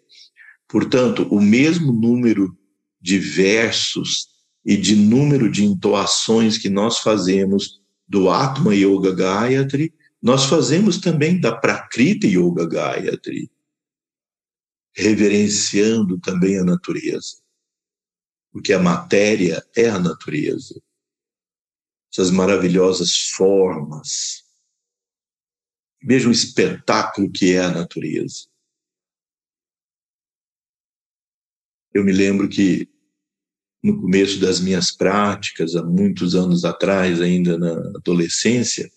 Portanto, 0.68 1.26
o 1.30 1.40
mesmo 1.40 1.92
número 1.92 2.56
de 3.00 3.18
versos 3.18 4.28
e 4.64 4.76
de 4.76 4.94
número 4.94 5.50
de 5.50 5.64
entoações 5.64 6.58
que 6.58 6.68
nós 6.68 6.98
fazemos 6.98 7.80
do 8.06 8.28
Atma 8.28 8.74
Yoga 8.74 9.14
Gayatri, 9.14 9.94
nós 10.20 10.44
fazemos 10.44 10.98
também 10.98 11.40
da 11.40 11.54
Prakriti 11.54 12.26
Yoga 12.26 12.66
Gayatri, 12.66 13.50
reverenciando 14.92 16.18
também 16.18 16.58
a 16.58 16.64
natureza, 16.64 17.36
porque 18.52 18.72
a 18.72 18.78
matéria 18.78 19.64
é 19.76 19.88
a 19.88 19.98
natureza. 19.98 20.80
Essas 22.12 22.30
maravilhosas 22.30 23.28
formas, 23.36 24.44
Veja 26.02 26.28
o 26.28 26.32
espetáculo 26.32 27.30
que 27.30 27.54
é 27.54 27.60
a 27.60 27.70
natureza. 27.70 28.46
Eu 31.92 32.04
me 32.04 32.12
lembro 32.12 32.48
que 32.48 32.88
no 33.82 34.00
começo 34.00 34.40
das 34.40 34.60
minhas 34.60 34.90
práticas, 34.90 35.74
há 35.74 35.82
muitos 35.82 36.34
anos 36.34 36.64
atrás, 36.64 37.20
ainda 37.20 37.56
na 37.58 37.72
adolescência, 37.96 38.90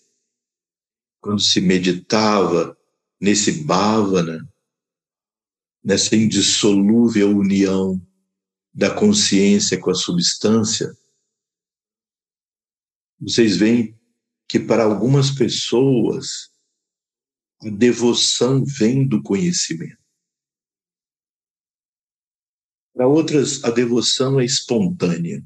quando 1.20 1.40
se 1.40 1.60
meditava 1.60 2.76
nesse 3.20 3.64
bhavana, 3.64 4.48
nessa 5.82 6.14
indissolúvel 6.16 7.36
união 7.36 8.00
da 8.74 8.92
consciência 8.94 9.80
com 9.80 9.90
a 9.90 9.94
substância, 9.94 10.92
vocês 13.20 13.56
veem 13.56 13.98
que 14.48 14.58
para 14.58 14.84
algumas 14.84 15.30
pessoas 15.30 16.51
a 17.62 17.70
devoção 17.70 18.64
vem 18.64 19.06
do 19.06 19.22
conhecimento. 19.22 20.02
Para 22.92 23.06
outras, 23.06 23.62
a 23.64 23.70
devoção 23.70 24.40
é 24.40 24.44
espontânea. 24.44 25.42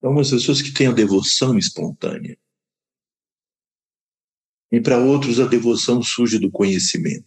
Para 0.00 0.10
umas 0.10 0.30
pessoas 0.30 0.60
que 0.60 0.72
têm 0.72 0.88
a 0.88 0.92
devoção 0.92 1.58
espontânea. 1.58 2.38
E 4.70 4.80
para 4.80 4.98
outros, 4.98 5.40
a 5.40 5.46
devoção 5.46 6.02
surge 6.02 6.38
do 6.38 6.50
conhecimento. 6.50 7.26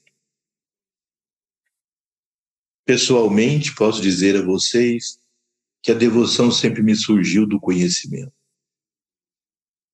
Pessoalmente, 2.85 3.73
posso 3.75 3.99
dizer 3.99 4.35
a 4.35 4.45
vocês 4.45 5.19
que 5.81 5.91
a 5.91 5.95
devoção 5.95 6.51
sempre 6.51 6.83
me 6.83 6.95
surgiu 6.95 7.47
do 7.47 7.59
conhecimento. 7.59 8.33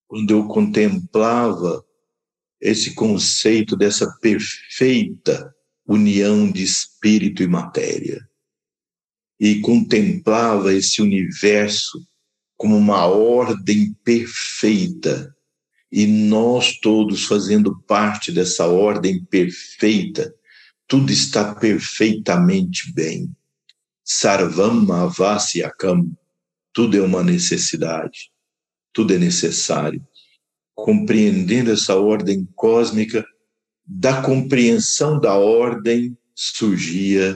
Quando 0.08 0.32
eu 0.32 0.48
contemplava 0.48 1.87
esse 2.62 2.94
conceito 2.96 3.76
dessa 3.76 4.10
perfeita 4.20 5.54
união 5.88 6.52
de 6.52 6.64
espírito 6.64 7.42
e 7.44 7.48
matéria. 7.48 8.28
E 9.40 9.62
contemplava 9.62 10.74
esse 10.74 11.02
universo 11.02 12.06
como 12.58 12.76
uma 12.76 13.06
ordem 13.06 13.94
perfeita, 14.04 15.34
e 15.92 16.06
nós 16.08 16.80
todos 16.80 17.26
fazendo 17.26 17.80
parte 17.84 18.32
dessa 18.32 18.66
ordem 18.66 19.24
perfeita, 19.26 20.34
tudo 20.88 21.12
está 21.12 21.54
perfeitamente 21.56 22.92
bem. 22.94 23.32
Sarvam 24.04 24.92
avasyakam, 24.92 26.12
tudo 26.74 26.98
é 26.98 27.02
uma 27.02 27.24
necessidade, 27.24 28.32
tudo 28.92 29.14
é 29.14 29.18
necessário 29.18 30.06
compreendendo 30.78 31.72
essa 31.72 31.96
ordem 31.96 32.48
cósmica, 32.56 33.26
da 33.84 34.22
compreensão 34.22 35.20
da 35.20 35.36
ordem 35.36 36.16
surgia 36.36 37.36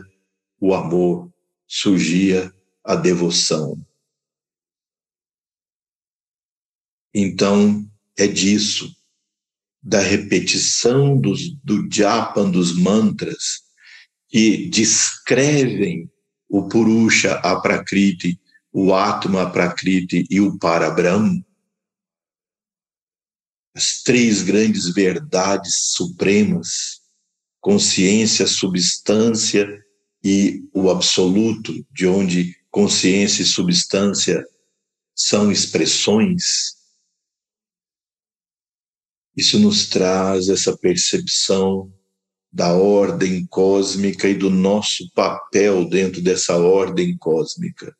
o 0.59 0.75
amor, 0.75 1.33
surgia 1.67 2.53
a 2.83 2.95
devoção. 2.95 3.83
Então, 7.13 7.89
é 8.15 8.27
disso, 8.27 8.95
da 9.81 9.99
repetição 9.99 11.19
dos, 11.19 11.49
do 11.63 11.91
japa, 11.91 12.43
dos 12.43 12.77
mantras, 12.77 13.63
que 14.29 14.69
descrevem 14.69 16.09
o 16.47 16.67
Purusha, 16.69 17.33
a 17.39 17.59
Prakriti, 17.59 18.39
o 18.71 18.93
Atma, 18.93 19.49
Prakriti 19.49 20.27
e 20.29 20.39
o 20.39 20.59
Parabrahma, 20.59 21.43
as 23.73 24.01
três 24.03 24.41
grandes 24.41 24.93
verdades 24.93 25.91
supremas, 25.93 27.01
consciência, 27.59 28.45
substância 28.45 29.67
e 30.23 30.63
o 30.73 30.89
absoluto, 30.89 31.73
de 31.91 32.07
onde 32.07 32.55
consciência 32.69 33.43
e 33.43 33.45
substância 33.45 34.43
são 35.15 35.51
expressões, 35.51 36.75
isso 39.35 39.57
nos 39.57 39.87
traz 39.87 40.49
essa 40.49 40.77
percepção 40.77 41.91
da 42.51 42.73
ordem 42.73 43.45
cósmica 43.47 44.27
e 44.27 44.35
do 44.35 44.49
nosso 44.49 45.09
papel 45.13 45.87
dentro 45.87 46.21
dessa 46.21 46.57
ordem 46.57 47.17
cósmica. 47.17 47.95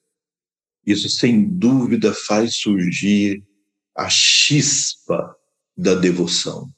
Isso, 0.85 1.09
sem 1.09 1.47
dúvida, 1.47 2.13
faz 2.13 2.55
surgir 2.55 3.41
a 3.95 4.09
chispa 4.09 5.35
da 5.77 5.95
devoção. 5.95 6.73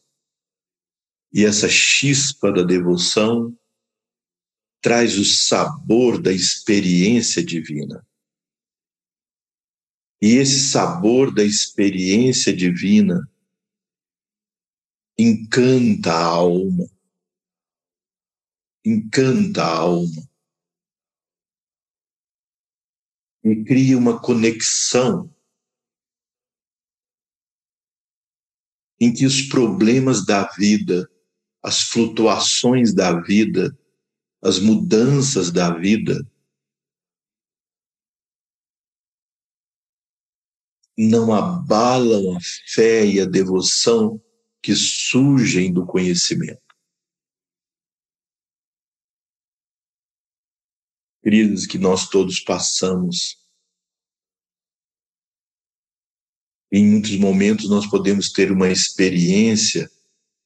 E 1.34 1.46
essa 1.46 1.68
chispa 1.68 2.52
da 2.52 2.62
devoção 2.62 3.58
traz 4.82 5.18
o 5.18 5.26
sabor 5.26 6.22
da 6.22 6.32
experiência 6.32 7.44
divina. 7.44 8.06
E 10.22 10.38
esse 10.38 10.70
sabor 10.70 11.34
da 11.34 11.44
experiência 11.44 12.56
divina 12.56 13.30
encanta 15.18 16.12
a 16.12 16.24
alma, 16.24 16.86
encanta 18.86 19.64
a 19.64 19.78
alma 19.78 20.30
e 23.44 23.64
cria 23.66 23.98
uma 23.98 24.20
conexão 24.22 25.33
em 29.04 29.14
que 29.14 29.26
os 29.26 29.42
problemas 29.42 30.26
da 30.26 30.48
vida, 30.52 31.12
as 31.62 31.82
flutuações 31.82 32.94
da 32.94 33.20
vida, 33.20 33.78
as 34.42 34.60
mudanças 34.60 35.52
da 35.52 35.78
vida 35.78 36.26
não 40.98 41.34
abalam 41.34 42.38
a 42.38 42.40
fé 42.68 43.06
e 43.06 43.20
a 43.20 43.26
devoção 43.26 44.24
que 44.62 44.74
surgem 44.74 45.74
do 45.74 45.86
conhecimento. 45.86 46.62
Queridos, 51.22 51.66
que 51.66 51.78
nós 51.78 52.08
todos 52.08 52.40
passamos. 52.40 53.43
Em 56.76 56.88
muitos 56.88 57.16
momentos 57.18 57.70
nós 57.70 57.86
podemos 57.86 58.32
ter 58.32 58.52
uma 58.52 58.68
experiência 58.68 59.92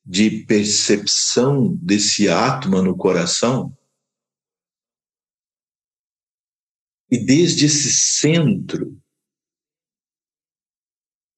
de 0.06 0.44
percepção 0.44 1.74
desse 1.78 2.28
átomo 2.28 2.82
no 2.82 2.98
coração. 2.98 3.74
E 7.10 7.18
desde 7.18 7.68
esse 7.68 7.90
centro 7.94 9.02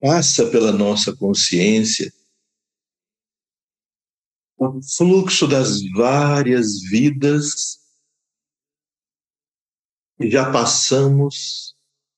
passa 0.01 0.49
pela 0.49 0.71
nossa 0.71 1.15
consciência 1.15 2.11
o 4.57 4.81
fluxo 4.81 5.47
das 5.47 5.83
várias 5.95 6.81
vidas 6.81 7.79
que 10.17 10.31
já 10.31 10.51
passamos 10.51 11.75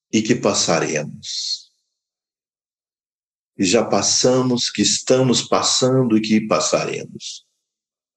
e 0.09 0.21
que 0.21 0.35
passaremos. 0.35 1.60
Que 3.61 3.67
já 3.67 3.85
passamos, 3.85 4.71
que 4.71 4.81
estamos 4.81 5.43
passando 5.43 6.17
e 6.17 6.21
que 6.21 6.47
passaremos 6.47 7.45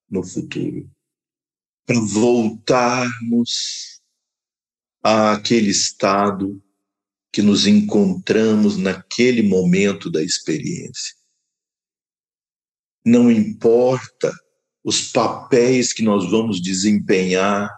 no 0.08 0.24
futuro. 0.24 0.90
Para 1.84 2.00
voltarmos 2.00 4.00
àquele 5.02 5.68
estado 5.68 6.64
que 7.30 7.42
nos 7.42 7.66
encontramos 7.66 8.78
naquele 8.78 9.42
momento 9.42 10.10
da 10.10 10.22
experiência. 10.22 11.14
Não 13.04 13.30
importa 13.30 14.32
os 14.82 15.12
papéis 15.12 15.92
que 15.92 16.02
nós 16.02 16.24
vamos 16.30 16.58
desempenhar 16.58 17.68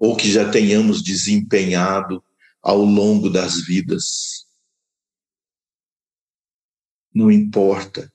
ou 0.00 0.16
que 0.16 0.28
já 0.28 0.50
tenhamos 0.50 1.00
desempenhado 1.00 2.24
ao 2.60 2.84
longo 2.84 3.30
das 3.30 3.64
vidas. 3.64 4.43
Não 7.14 7.30
importa 7.30 8.12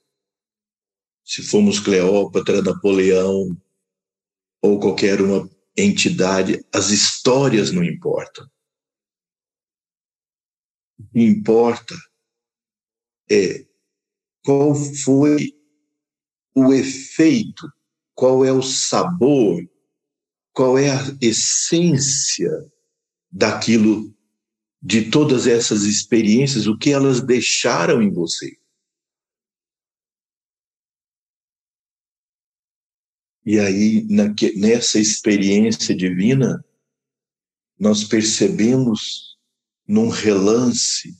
se 1.23 1.41
fomos 1.43 1.79
Cleópatra, 1.79 2.61
Napoleão 2.61 3.55
ou 4.61 4.79
qualquer 4.79 5.21
uma 5.21 5.49
entidade, 5.77 6.65
as 6.73 6.89
histórias 6.89 7.71
não 7.71 7.83
importam. 7.83 8.45
O 10.99 11.07
que 11.07 11.19
importa 11.21 11.95
é 13.31 13.65
qual 14.43 14.75
foi 14.75 15.53
o 16.53 16.73
efeito, 16.73 17.71
qual 18.15 18.43
é 18.43 18.51
o 18.51 18.61
sabor 18.61 19.63
qual 20.59 20.77
é 20.77 20.91
a 20.91 21.17
essência 21.21 22.51
daquilo, 23.31 24.13
de 24.81 25.09
todas 25.09 25.47
essas 25.47 25.83
experiências, 25.83 26.67
o 26.67 26.77
que 26.77 26.91
elas 26.91 27.21
deixaram 27.21 28.01
em 28.01 28.11
você. 28.11 28.57
E 33.51 33.59
aí, 33.59 34.05
nessa 34.57 34.99
experiência 34.99 35.95
divina, 35.95 36.63
nós 37.79 38.03
percebemos 38.03 39.39
num 39.87 40.07
relance 40.07 41.17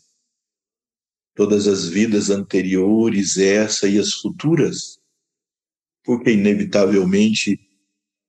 todas 1.34 1.67
as 1.67 1.88
vidas 1.88 2.30
anteriores, 2.30 3.36
essa 3.39 3.89
e 3.89 3.97
as 3.97 4.13
futuras, 4.13 4.99
porque 6.03 6.30
inevitavelmente 6.30 7.59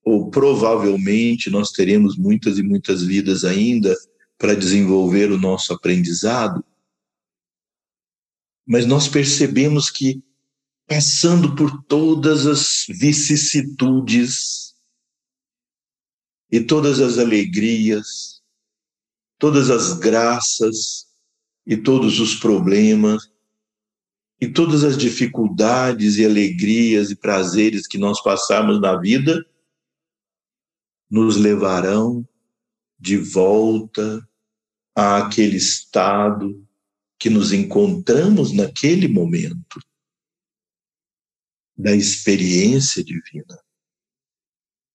ou 0.02 0.30
provavelmente 0.30 1.50
nós 1.50 1.70
teremos 1.70 2.16
muitas 2.16 2.56
e 2.56 2.62
muitas 2.62 3.02
vidas 3.02 3.44
ainda 3.44 3.94
para 4.38 4.56
desenvolver 4.56 5.30
o 5.30 5.38
nosso 5.38 5.74
aprendizado, 5.74 6.64
mas 8.66 8.86
nós 8.86 9.08
percebemos 9.08 9.90
que, 9.90 10.24
passando 10.90 11.54
por 11.54 11.84
todas 11.84 12.48
as 12.48 12.84
vicissitudes 12.88 14.74
e 16.50 16.60
todas 16.60 16.98
as 16.98 17.16
alegrias, 17.16 18.42
todas 19.38 19.70
as 19.70 19.92
graças 19.92 21.06
e 21.64 21.76
todos 21.76 22.18
os 22.18 22.34
problemas, 22.34 23.30
e 24.40 24.48
todas 24.48 24.82
as 24.82 24.98
dificuldades 24.98 26.16
e 26.16 26.24
alegrias 26.24 27.12
e 27.12 27.14
prazeres 27.14 27.86
que 27.86 27.96
nós 27.96 28.20
passamos 28.20 28.80
na 28.80 28.96
vida, 28.96 29.46
nos 31.08 31.36
levarão 31.36 32.26
de 32.98 33.16
volta 33.16 34.28
àquele 34.92 35.56
estado 35.56 36.66
que 37.16 37.30
nos 37.30 37.52
encontramos 37.52 38.50
naquele 38.50 39.06
momento 39.06 39.78
da 41.80 41.94
experiência 41.94 43.02
divina. 43.02 43.58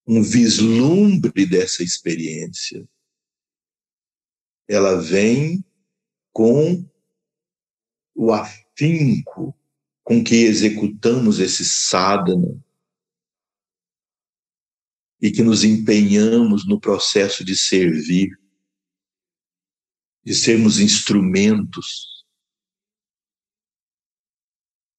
Um 0.08 0.22
vislumbre 0.22 1.46
dessa 1.46 1.84
experiência. 1.84 2.88
Ela 4.68 5.02
vem 5.02 5.66
com 6.32 6.88
o 8.14 8.32
afinco 8.32 9.58
com 10.04 10.24
que 10.24 10.36
executamos 10.36 11.40
esse 11.40 11.66
sadhana, 11.66 12.64
e 15.20 15.32
que 15.32 15.42
nos 15.42 15.64
empenhamos 15.64 16.68
no 16.68 16.80
processo 16.80 17.44
de 17.44 17.56
servir, 17.56 18.30
de 20.24 20.36
sermos 20.36 20.80
instrumentos 20.80 22.15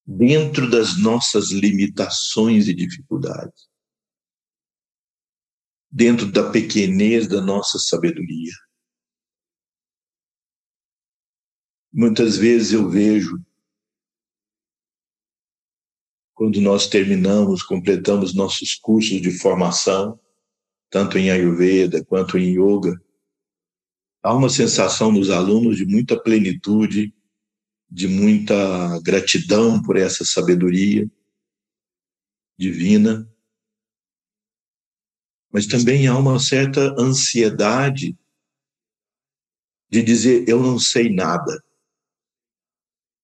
dentro 0.07 0.71
das 0.71 0.97
nossas 1.03 1.51
limitações 1.51 2.69
e 2.69 2.75
dificuldades, 2.75 3.69
dentro 5.91 6.31
da 6.31 6.51
pequenez 6.51 7.27
da 7.27 7.41
nossa 7.41 7.79
sabedoria. 7.79 8.53
Muitas 11.93 12.37
vezes 12.37 12.73
eu 12.73 12.89
vejo 12.89 13.43
quando 16.35 16.61
nós 16.61 16.87
terminamos, 16.87 17.63
completamos 17.63 18.35
nossos 18.35 18.75
cursos 18.75 19.23
de 19.23 19.31
formação, 19.31 20.21
tanto 20.91 21.17
em 21.17 21.31
Ayurveda 21.31 22.05
quanto 22.05 22.37
em 22.37 22.53
Yoga, 22.53 22.95
há 24.23 24.35
uma 24.35 24.51
sensação 24.51 25.11
nos 25.11 25.31
alunos 25.31 25.79
de 25.79 25.87
muita 25.87 26.23
plenitude, 26.23 27.16
de 27.89 28.09
muita 28.09 29.01
gratidão 29.01 29.83
por 29.83 29.97
essa 29.97 30.25
sabedoria 30.25 31.11
divina, 32.59 33.31
mas 35.53 35.67
também 35.67 36.07
há 36.07 36.17
uma 36.17 36.39
certa 36.39 36.95
ansiedade 37.01 38.17
de 39.89 40.03
dizer 40.03 40.49
eu 40.49 40.63
não 40.63 40.79
sei 40.79 41.09
nada. 41.09 41.63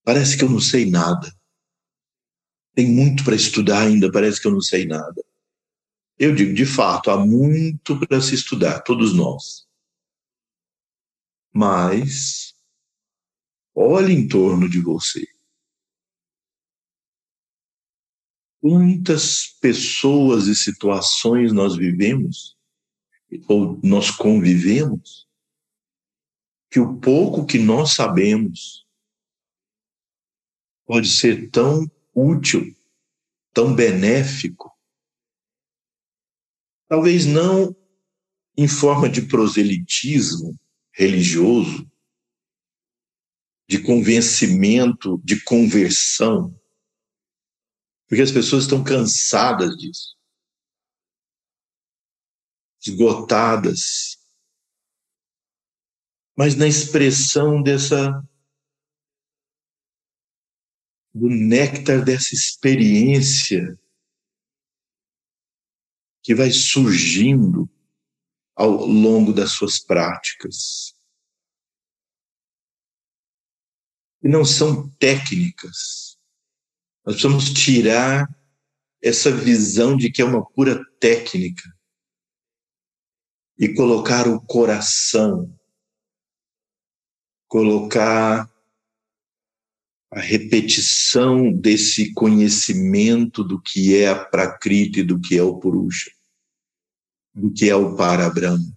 Parece 0.04 0.36
que 0.36 0.44
eu 0.44 0.48
não 0.48 0.60
sei 0.60 0.90
nada. 0.90 1.32
Tem 2.74 2.88
muito 2.88 3.24
para 3.24 3.34
estudar 3.34 3.82
ainda, 3.82 4.10
parece 4.10 4.40
que 4.40 4.46
eu 4.46 4.52
não 4.52 4.60
sei 4.60 4.86
nada. 4.86 5.22
Eu 6.18 6.34
digo, 6.34 6.54
de 6.54 6.64
fato, 6.64 7.10
há 7.10 7.18
muito 7.18 7.98
para 7.98 8.20
se 8.20 8.34
estudar, 8.34 8.80
todos 8.80 9.14
nós. 9.14 9.66
Mas 11.52 12.51
olhe 13.74 14.12
em 14.12 14.28
torno 14.28 14.68
de 14.68 14.80
você. 14.80 15.26
Quantas 18.60 19.46
pessoas 19.60 20.46
e 20.46 20.54
situações 20.54 21.52
nós 21.52 21.76
vivemos, 21.76 22.56
ou 23.48 23.78
nós 23.82 24.10
convivemos, 24.10 25.26
que 26.70 26.80
o 26.80 26.98
pouco 26.98 27.44
que 27.44 27.58
nós 27.58 27.94
sabemos 27.94 28.86
pode 30.86 31.08
ser 31.08 31.50
tão 31.50 31.90
útil, 32.14 32.74
tão 33.52 33.74
benéfico, 33.74 34.70
talvez 36.88 37.26
não 37.26 37.76
em 38.56 38.68
forma 38.68 39.08
de 39.08 39.22
proselitismo 39.22 40.58
religioso, 40.92 41.90
de 43.72 43.82
convencimento, 43.82 45.18
de 45.24 45.42
conversão, 45.42 46.54
porque 48.06 48.20
as 48.20 48.30
pessoas 48.30 48.64
estão 48.64 48.84
cansadas 48.84 49.74
disso, 49.78 50.14
esgotadas, 52.86 54.18
mas 56.36 56.54
na 56.54 56.68
expressão 56.68 57.62
dessa 57.62 58.22
do 61.14 61.30
néctar 61.30 62.04
dessa 62.04 62.34
experiência 62.34 63.78
que 66.22 66.34
vai 66.34 66.50
surgindo 66.50 67.66
ao 68.54 68.84
longo 68.84 69.32
das 69.32 69.52
suas 69.52 69.78
práticas. 69.78 70.94
E 74.22 74.28
não 74.28 74.44
são 74.44 74.88
técnicas. 74.98 76.16
Nós 77.04 77.16
precisamos 77.16 77.52
tirar 77.52 78.28
essa 79.02 79.30
visão 79.32 79.96
de 79.96 80.10
que 80.10 80.22
é 80.22 80.24
uma 80.24 80.44
pura 80.44 80.80
técnica 81.00 81.62
e 83.58 83.74
colocar 83.74 84.28
o 84.28 84.40
coração, 84.40 85.52
colocar 87.48 88.48
a 90.12 90.20
repetição 90.20 91.50
desse 91.50 92.12
conhecimento 92.12 93.42
do 93.42 93.60
que 93.60 93.96
é 93.96 94.08
a 94.08 94.24
Prakriti 94.24 95.02
do 95.02 95.18
que 95.18 95.38
é 95.38 95.42
o 95.42 95.58
Purusha, 95.58 96.10
do 97.34 97.50
que 97.50 97.68
é 97.68 97.74
o 97.74 97.96
Parabrahma. 97.96 98.76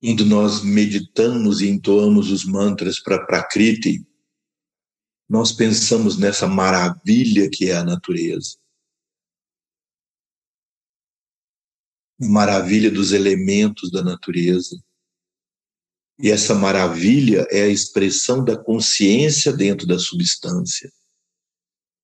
Quando 0.00 0.24
nós 0.24 0.62
meditamos 0.62 1.60
e 1.60 1.68
entoamos 1.68 2.30
os 2.30 2.44
mantras 2.44 3.00
para 3.00 3.26
Prakriti, 3.26 4.06
nós 5.28 5.52
pensamos 5.52 6.16
nessa 6.16 6.46
maravilha 6.46 7.50
que 7.50 7.68
é 7.68 7.76
a 7.76 7.84
natureza. 7.84 8.56
A 12.20 12.26
maravilha 12.26 12.90
dos 12.90 13.12
elementos 13.12 13.90
da 13.90 14.02
natureza, 14.02 14.80
e 16.20 16.30
essa 16.30 16.54
maravilha 16.54 17.46
é 17.50 17.62
a 17.62 17.68
expressão 17.68 18.44
da 18.44 18.56
consciência 18.56 19.52
dentro 19.52 19.86
da 19.86 19.98
substância. 19.98 20.92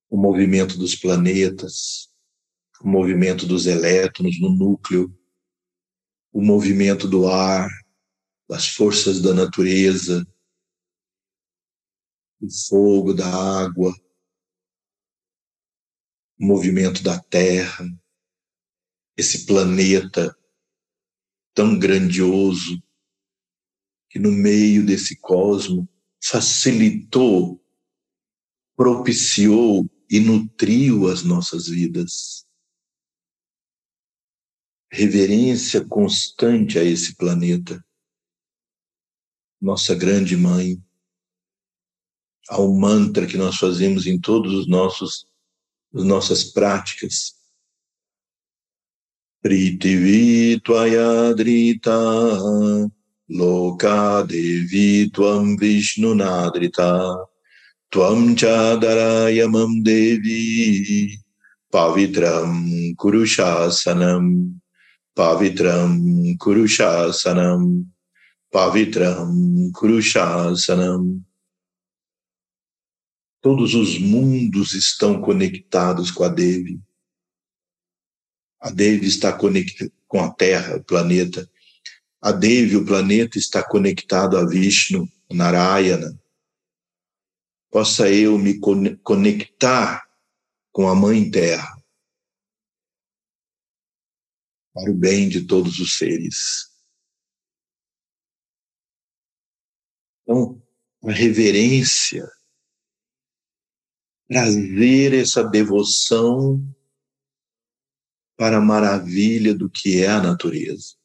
O 0.09 0.17
movimento 0.17 0.79
dos 0.79 0.95
planetas, 0.95 2.09
o 2.81 2.89
movimento 2.89 3.45
dos 3.45 3.67
elétrons 3.67 4.41
no 4.41 4.51
núcleo, 4.51 5.13
o 6.33 6.41
movimento 6.41 7.09
do 7.09 7.27
ar, 7.27 7.69
das 8.49 8.69
forças 8.69 9.21
da 9.21 9.33
natureza, 9.33 10.27
do 12.41 12.49
fogo, 12.69 13.15
da 13.15 13.27
água, 13.27 13.95
o 16.39 16.47
movimento 16.47 17.03
da 17.03 17.19
Terra, 17.19 17.87
esse 19.17 19.47
planeta 19.47 20.37
tão 21.55 21.79
grandioso 21.79 22.83
que 24.11 24.19
no 24.19 24.31
meio 24.31 24.85
desse 24.85 25.19
cosmo 25.19 25.89
facilitou, 26.23 27.65
propiciou 28.77 29.89
e 30.11 30.21
nutriu 30.21 31.09
as 31.09 31.23
nossas 31.23 31.69
vidas. 31.69 32.47
Reverência 34.91 35.85
constante 35.85 36.79
a 36.79 36.85
esse 36.85 37.17
planeta, 37.17 37.85
nossa 39.65 39.95
grande 39.95 40.37
mãe, 40.37 40.77
ao 42.51 42.71
mantra 42.75 43.27
que 43.27 43.39
nós 43.39 43.57
fazemos 43.57 44.07
em 44.07 44.21
todos 44.21 44.53
os 44.53 44.67
nossos 44.69 45.27
as 45.95 46.05
nossas 46.05 46.45
práticas. 46.45 47.33
Pritivi 49.41 50.61
tvayadrita 50.61 51.97
lokadevi 53.29 55.11
tvam 55.11 55.57
vishnunadrita 55.57 57.17
tvam 57.91 58.37
chadarayamam 58.37 59.81
devi 59.83 61.19
pavitram 61.71 62.95
kurushasanam 62.97 64.55
pavitram 65.15 66.37
kurushasanam 66.39 67.94
pavitram 68.55 69.73
kurushasanam. 69.73 71.21
Todos 73.41 73.75
os 73.75 73.99
mundos 73.99 74.75
estão 74.75 75.21
conectados 75.21 76.13
com 76.13 76.23
a 76.23 76.29
Devi. 76.29 76.81
A 78.61 78.71
Devi 78.71 79.09
está 79.09 79.37
conectada 79.37 79.93
com 80.07 80.21
a 80.21 80.33
Terra, 80.33 80.77
o 80.77 80.85
planeta. 80.85 81.51
A 82.23 82.31
Devi, 82.31 82.77
o 82.77 82.87
planeta, 82.87 83.39
está 83.39 83.61
conectado 83.61 84.39
a 84.39 84.47
Vishnu, 84.47 85.09
Narayana. 85.33 86.17
Possa 87.73 88.09
eu 88.09 88.39
me 88.39 88.61
conectar 89.03 90.09
com 90.71 90.89
a 90.89 90.95
Mãe 90.95 91.29
Terra 91.29 91.77
para 94.73 94.93
o 94.93 94.95
bem 94.95 95.29
de 95.29 95.45
todos 95.45 95.81
os 95.81 95.99
seres. 95.99 96.74
Então, 100.25 100.61
a 101.05 101.13
reverência, 101.13 102.27
trazer 104.27 105.13
essa 105.13 105.45
devoção 105.45 106.61
para 108.37 108.57
a 108.57 108.61
maravilha 108.61 109.55
do 109.55 109.69
que 109.69 110.03
é 110.03 110.09
a 110.09 110.21
natureza. 110.23 110.97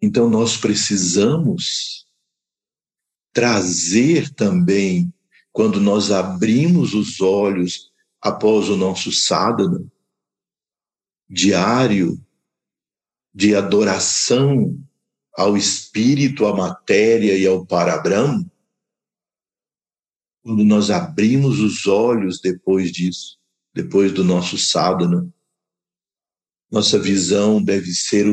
Então, 0.00 0.28
nós 0.28 0.56
precisamos 0.56 2.06
trazer 3.32 4.32
também, 4.34 5.12
quando 5.50 5.80
nós 5.80 6.10
abrimos 6.10 6.92
os 6.92 7.20
olhos 7.20 7.90
após 8.20 8.68
o 8.68 8.76
nosso 8.76 9.10
sadhana 9.10 9.90
diário 11.28 12.24
de 13.34 13.54
adoração 13.54 14.78
ao 15.38 15.56
espírito, 15.56 16.46
à 16.46 16.56
matéria 16.56 17.38
e 17.38 17.46
ao 17.46 17.64
parabrahma, 17.64 18.44
quando 20.42 20.64
nós 20.64 20.90
abrimos 20.90 21.60
os 21.60 21.86
olhos 21.86 22.40
depois 22.40 22.90
disso, 22.90 23.38
depois 23.72 24.12
do 24.12 24.24
nosso 24.24 24.58
sadhana, 24.58 25.32
nossa 26.68 26.98
visão 26.98 27.62
deve 27.62 27.92
ser 27.94 28.26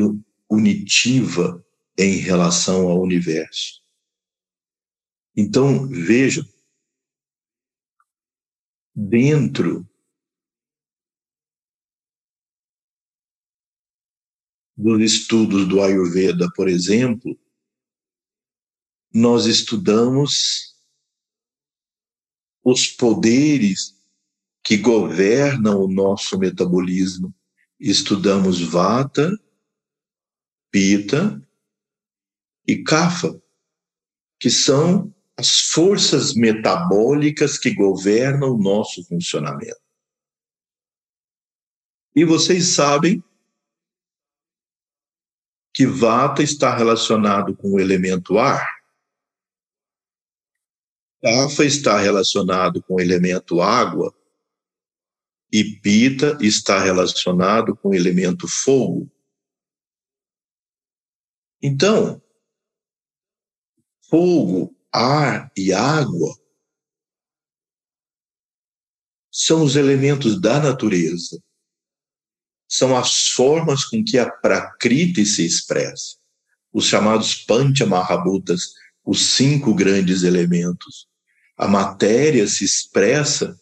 unitiva 0.50 1.64
em 1.96 2.16
relação 2.16 2.88
ao 2.88 3.00
universo. 3.00 3.80
Então, 5.36 5.86
veja, 5.86 6.44
dentro 8.92 9.88
dos 14.76 15.00
estudos 15.00 15.66
do 15.66 15.80
Ayurveda, 15.80 16.50
por 16.54 16.68
exemplo, 16.68 17.38
nós 19.12 19.46
estudamos 19.46 20.76
os 22.62 22.86
poderes 22.88 23.96
que 24.62 24.76
governam 24.76 25.80
o 25.80 25.88
nosso 25.88 26.38
metabolismo. 26.38 27.32
Estudamos 27.78 28.60
Vata, 28.60 29.30
Pita 30.70 31.40
e 32.66 32.82
Kapha, 32.82 33.40
que 34.38 34.50
são 34.50 35.14
as 35.36 35.60
forças 35.60 36.34
metabólicas 36.34 37.56
que 37.56 37.72
governam 37.72 38.54
o 38.54 38.58
nosso 38.58 39.04
funcionamento. 39.04 39.80
E 42.14 42.24
vocês 42.24 42.68
sabem 42.68 43.22
que 45.76 45.86
Vata 45.86 46.42
está 46.42 46.74
relacionado 46.74 47.54
com 47.54 47.72
o 47.72 47.78
elemento 47.78 48.38
ar, 48.38 48.66
Kapha 51.20 51.66
está 51.66 51.98
relacionado 51.98 52.82
com 52.82 52.94
o 52.94 53.00
elemento 53.00 53.60
água 53.60 54.16
e 55.52 55.78
Pita 55.80 56.38
está 56.40 56.82
relacionado 56.82 57.76
com 57.76 57.90
o 57.90 57.94
elemento 57.94 58.48
fogo. 58.48 59.12
Então, 61.62 62.22
fogo, 64.08 64.74
ar 64.90 65.52
e 65.54 65.74
água 65.74 66.34
são 69.30 69.62
os 69.62 69.76
elementos 69.76 70.40
da 70.40 70.58
natureza. 70.58 71.38
São 72.68 72.96
as 72.96 73.28
formas 73.28 73.84
com 73.84 74.02
que 74.04 74.18
a 74.18 74.28
Prakriti 74.28 75.24
se 75.24 75.44
expressa. 75.44 76.16
Os 76.72 76.86
chamados 76.86 77.34
Panchamahabhutas, 77.34 78.72
os 79.04 79.34
cinco 79.34 79.74
grandes 79.74 80.22
elementos. 80.22 81.06
A 81.56 81.68
matéria 81.68 82.46
se 82.46 82.64
expressa, 82.64 83.58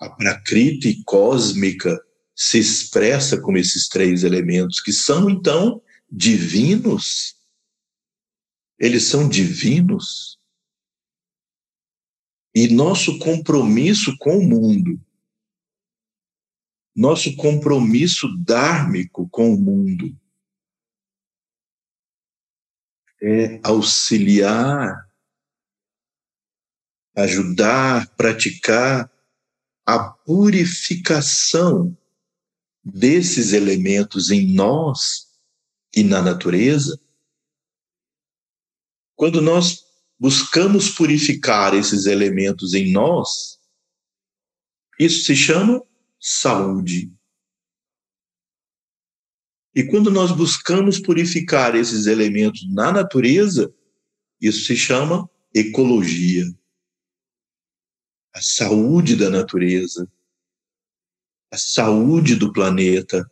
a 0.00 0.08
Prakriti 0.08 1.02
cósmica 1.04 2.00
se 2.34 2.58
expressa 2.58 3.40
como 3.40 3.56
esses 3.56 3.88
três 3.88 4.22
elementos, 4.22 4.80
que 4.80 4.92
são, 4.92 5.30
então, 5.30 5.82
divinos. 6.10 7.34
Eles 8.78 9.04
são 9.04 9.26
divinos. 9.26 10.38
E 12.54 12.68
nosso 12.68 13.18
compromisso 13.18 14.16
com 14.18 14.38
o 14.38 14.42
mundo, 14.42 15.00
nosso 16.96 17.36
compromisso 17.36 18.26
dármico 18.38 19.28
com 19.28 19.52
o 19.52 19.60
mundo, 19.60 20.18
é 23.20 23.60
auxiliar, 23.62 25.06
ajudar, 27.14 28.08
praticar 28.16 29.12
a 29.84 29.98
purificação 30.08 31.96
desses 32.82 33.52
elementos 33.52 34.30
em 34.30 34.54
nós 34.54 35.26
e 35.94 36.02
na 36.02 36.22
natureza. 36.22 36.98
Quando 39.14 39.42
nós 39.42 39.84
buscamos 40.18 40.90
purificar 40.90 41.74
esses 41.74 42.06
elementos 42.06 42.72
em 42.72 42.90
nós, 42.90 43.58
isso 44.98 45.24
se 45.24 45.36
chama 45.36 45.82
saúde. 46.28 47.12
E 49.72 49.84
quando 49.84 50.10
nós 50.10 50.32
buscamos 50.32 50.98
purificar 50.98 51.76
esses 51.76 52.06
elementos 52.06 52.66
na 52.72 52.90
natureza, 52.90 53.72
isso 54.40 54.64
se 54.64 54.76
chama 54.76 55.30
ecologia. 55.54 56.44
A 58.34 58.40
saúde 58.42 59.14
da 59.14 59.30
natureza, 59.30 60.10
a 61.52 61.56
saúde 61.56 62.34
do 62.34 62.52
planeta. 62.52 63.24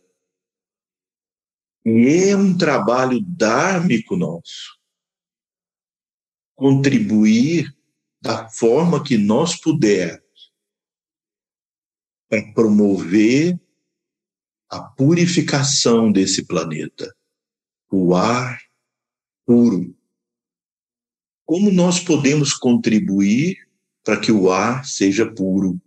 E 1.83 2.29
é 2.29 2.35
um 2.35 2.57
trabalho 2.57 3.19
dármico 3.21 4.15
nosso 4.15 4.79
contribuir 6.55 7.75
da 8.21 8.47
forma 8.49 9.03
que 9.03 9.17
nós 9.17 9.59
pudermos 9.59 10.24
para 12.29 12.53
promover 12.53 13.59
a 14.69 14.81
purificação 14.81 16.11
desse 16.11 16.45
planeta, 16.45 17.15
o 17.91 18.15
ar 18.15 18.59
puro. 19.45 19.95
Como 21.45 21.71
nós 21.71 21.99
podemos 21.99 22.53
contribuir 22.53 23.57
para 24.03 24.19
que 24.19 24.31
o 24.31 24.51
ar 24.51 24.85
seja 24.85 25.31
puro? 25.31 25.79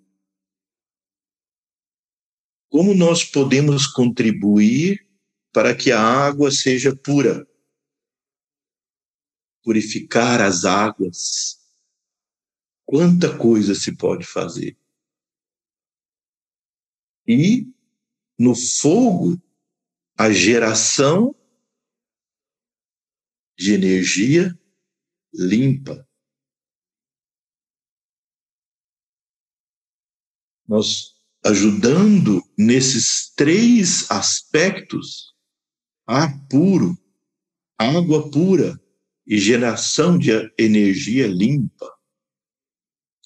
Como 2.70 2.94
nós 2.94 3.24
podemos 3.24 3.86
contribuir 3.86 5.06
para 5.52 5.74
que 5.74 5.90
a 5.90 6.00
água 6.00 6.50
seja 6.50 6.94
pura? 6.94 7.48
purificar 9.68 10.40
as 10.40 10.64
águas. 10.64 11.58
Quanta 12.86 13.36
coisa 13.36 13.74
se 13.74 13.94
pode 13.94 14.24
fazer. 14.24 14.74
E 17.28 17.70
no 18.38 18.54
fogo, 18.54 19.38
a 20.16 20.32
geração 20.32 21.34
de 23.58 23.74
energia 23.74 24.58
limpa. 25.34 26.08
Nós 30.66 31.14
ajudando 31.44 32.42
nesses 32.56 33.30
três 33.34 34.10
aspectos: 34.10 35.34
ar 36.06 36.48
puro, 36.48 36.96
água 37.76 38.30
pura 38.30 38.80
e 39.26 39.38
geração 39.38 40.18
de 40.18 40.30
energia 40.58 41.26
limpa, 41.26 41.94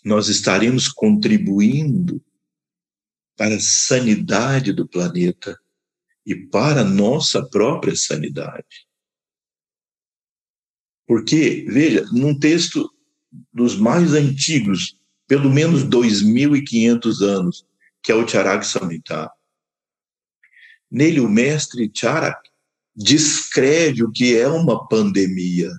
nós 0.04 0.26
estaremos 0.28 0.88
contribuindo 0.88 2.20
para 3.36 3.56
a 3.56 3.60
sanidade 3.60 4.72
do 4.72 4.86
planeta 4.86 5.58
e 6.24 6.34
para 6.34 6.82
a 6.82 6.84
nossa 6.84 7.44
própria 7.48 7.96
sanidade. 7.96 8.86
Porque, 11.06 11.66
veja, 11.68 12.04
num 12.12 12.38
texto 12.38 12.88
dos 13.52 13.76
mais 13.76 14.12
antigos, 14.12 14.98
pelo 15.26 15.50
menos 15.50 15.84
2.500 15.84 17.22
anos, 17.22 17.66
que 18.02 18.12
é 18.12 18.14
o 18.14 18.26
Charak 18.26 18.66
Samhita, 18.66 19.30
nele 20.90 21.20
o 21.20 21.28
mestre 21.28 21.90
Charak 21.92 22.50
descreve 22.94 24.04
o 24.04 24.12
que 24.12 24.36
é 24.36 24.46
uma 24.46 24.86
pandemia 24.86 25.70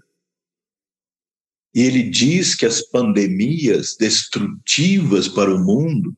e 1.73 1.81
ele 1.81 2.03
diz 2.03 2.53
que 2.53 2.65
as 2.65 2.81
pandemias 2.81 3.95
destrutivas 3.97 5.27
para 5.27 5.53
o 5.53 5.59
mundo 5.59 6.15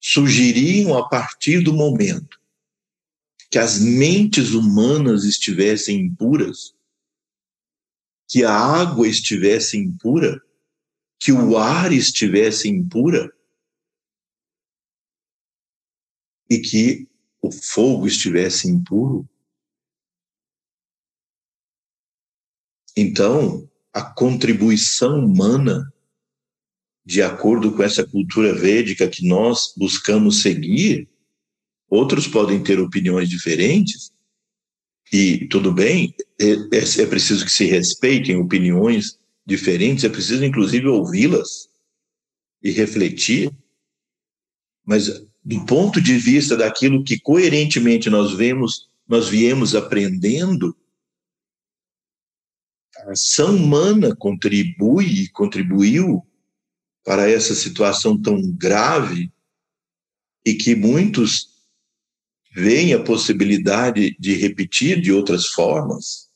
surgiriam 0.00 0.96
a 0.96 1.08
partir 1.08 1.62
do 1.62 1.72
momento 1.72 2.40
que 3.50 3.58
as 3.58 3.78
mentes 3.78 4.52
humanas 4.52 5.24
estivessem 5.24 6.00
impuras, 6.00 6.74
que 8.28 8.44
a 8.44 8.52
água 8.52 9.06
estivesse 9.06 9.76
impura, 9.76 10.42
que 11.18 11.32
o 11.32 11.56
ar 11.56 11.92
estivesse 11.92 12.68
impura 12.68 13.32
e 16.50 16.58
que 16.58 17.08
o 17.40 17.50
fogo 17.50 18.06
estivesse 18.06 18.68
impuro. 18.68 19.28
Então, 22.96 23.70
a 23.92 24.02
contribuição 24.02 25.24
humana, 25.24 25.92
de 27.06 27.22
acordo 27.22 27.70
com 27.70 27.84
essa 27.84 28.04
cultura 28.04 28.52
védica 28.52 29.06
que 29.06 29.24
nós 29.24 29.72
buscamos 29.76 30.42
seguir, 30.42 31.08
outros 31.88 32.26
podem 32.26 32.60
ter 32.60 32.80
opiniões 32.80 33.30
diferentes, 33.30 34.10
e 35.12 35.46
tudo 35.46 35.72
bem, 35.72 36.12
é, 36.40 36.50
é, 36.76 37.02
é 37.02 37.06
preciso 37.06 37.44
que 37.44 37.52
se 37.52 37.64
respeitem 37.64 38.34
opiniões 38.36 39.20
diferentes, 39.46 40.02
é 40.02 40.08
preciso 40.08 40.44
inclusive 40.44 40.88
ouvi-las 40.88 41.68
e 42.60 42.72
refletir, 42.72 43.52
mas 44.84 45.06
do 45.44 45.64
ponto 45.64 46.00
de 46.00 46.18
vista 46.18 46.56
daquilo 46.56 47.04
que 47.04 47.20
coerentemente 47.20 48.10
nós 48.10 48.34
vemos, 48.34 48.90
nós 49.06 49.28
viemos 49.28 49.76
aprendendo, 49.76 50.76
a 52.96 53.12
ação 53.12 53.54
humana 53.54 54.16
contribui 54.16 55.06
e 55.06 55.28
contribuiu 55.28 56.26
para 57.06 57.30
essa 57.30 57.54
situação 57.54 58.20
tão 58.20 58.42
grave 58.50 59.32
e 60.44 60.54
que 60.54 60.74
muitos 60.74 61.56
veem 62.52 62.92
a 62.92 63.02
possibilidade 63.02 64.16
de 64.18 64.34
repetir 64.34 65.00
de 65.00 65.12
outras 65.12 65.46
formas. 65.46 66.28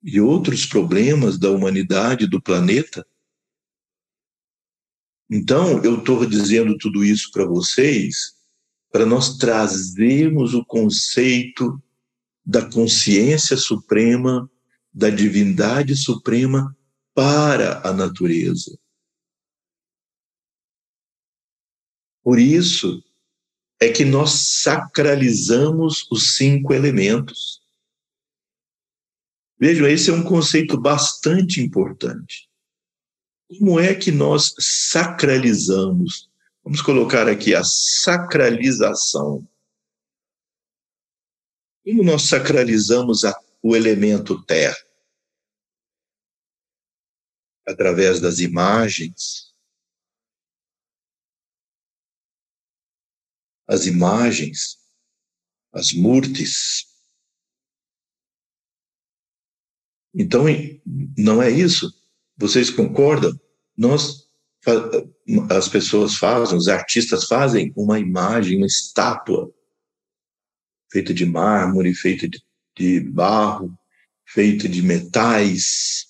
E 0.00 0.20
outros 0.20 0.64
problemas 0.64 1.36
da 1.36 1.50
humanidade, 1.50 2.28
do 2.28 2.40
planeta. 2.40 3.04
Então, 5.28 5.82
eu 5.82 5.98
estou 5.98 6.24
dizendo 6.24 6.78
tudo 6.78 7.04
isso 7.04 7.32
para 7.32 7.44
vocês 7.44 8.36
para 8.96 9.04
nós 9.04 9.36
trazermos 9.36 10.54
o 10.54 10.64
conceito 10.64 11.82
da 12.42 12.64
consciência 12.70 13.54
suprema, 13.54 14.50
da 14.96 15.10
divindade 15.10 15.94
suprema 15.94 16.74
para 17.14 17.86
a 17.86 17.92
natureza. 17.92 18.78
Por 22.22 22.38
isso 22.38 23.04
é 23.78 23.92
que 23.92 24.06
nós 24.06 24.62
sacralizamos 24.62 26.10
os 26.10 26.34
cinco 26.34 26.72
elementos. 26.72 27.60
Vejam, 29.58 29.86
esse 29.86 30.08
é 30.08 30.14
um 30.14 30.24
conceito 30.24 30.80
bastante 30.80 31.60
importante. 31.60 32.48
Como 33.48 33.78
é 33.78 33.94
que 33.94 34.10
nós 34.10 34.54
sacralizamos? 34.58 36.30
Vamos 36.64 36.80
colocar 36.80 37.28
aqui 37.28 37.54
a 37.54 37.62
sacralização. 37.62 39.46
Como 41.84 42.02
nós 42.02 42.22
sacralizamos 42.22 43.24
a, 43.24 43.38
o 43.62 43.76
elemento 43.76 44.42
terra? 44.44 44.85
Através 47.66 48.20
das 48.20 48.38
imagens. 48.38 49.52
As 53.68 53.86
imagens, 53.86 54.78
as 55.72 55.92
murtis. 55.92 56.86
Então, 60.14 60.44
não 61.18 61.42
é 61.42 61.50
isso? 61.50 61.92
Vocês 62.36 62.70
concordam? 62.70 63.38
Nós, 63.76 64.30
as 65.50 65.68
pessoas 65.68 66.14
fazem, 66.14 66.56
os 66.56 66.68
artistas 66.68 67.24
fazem 67.24 67.72
uma 67.76 67.98
imagem, 67.98 68.58
uma 68.58 68.66
estátua 68.66 69.52
feita 70.90 71.12
de 71.12 71.26
mármore, 71.26 71.94
feita 71.94 72.28
de, 72.28 72.42
de 72.76 73.00
barro, 73.00 73.76
feita 74.24 74.68
de 74.68 74.82
metais. 74.82 76.05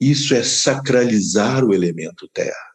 Isso 0.00 0.34
é 0.34 0.42
sacralizar 0.42 1.62
o 1.62 1.74
elemento 1.74 2.26
terra. 2.28 2.74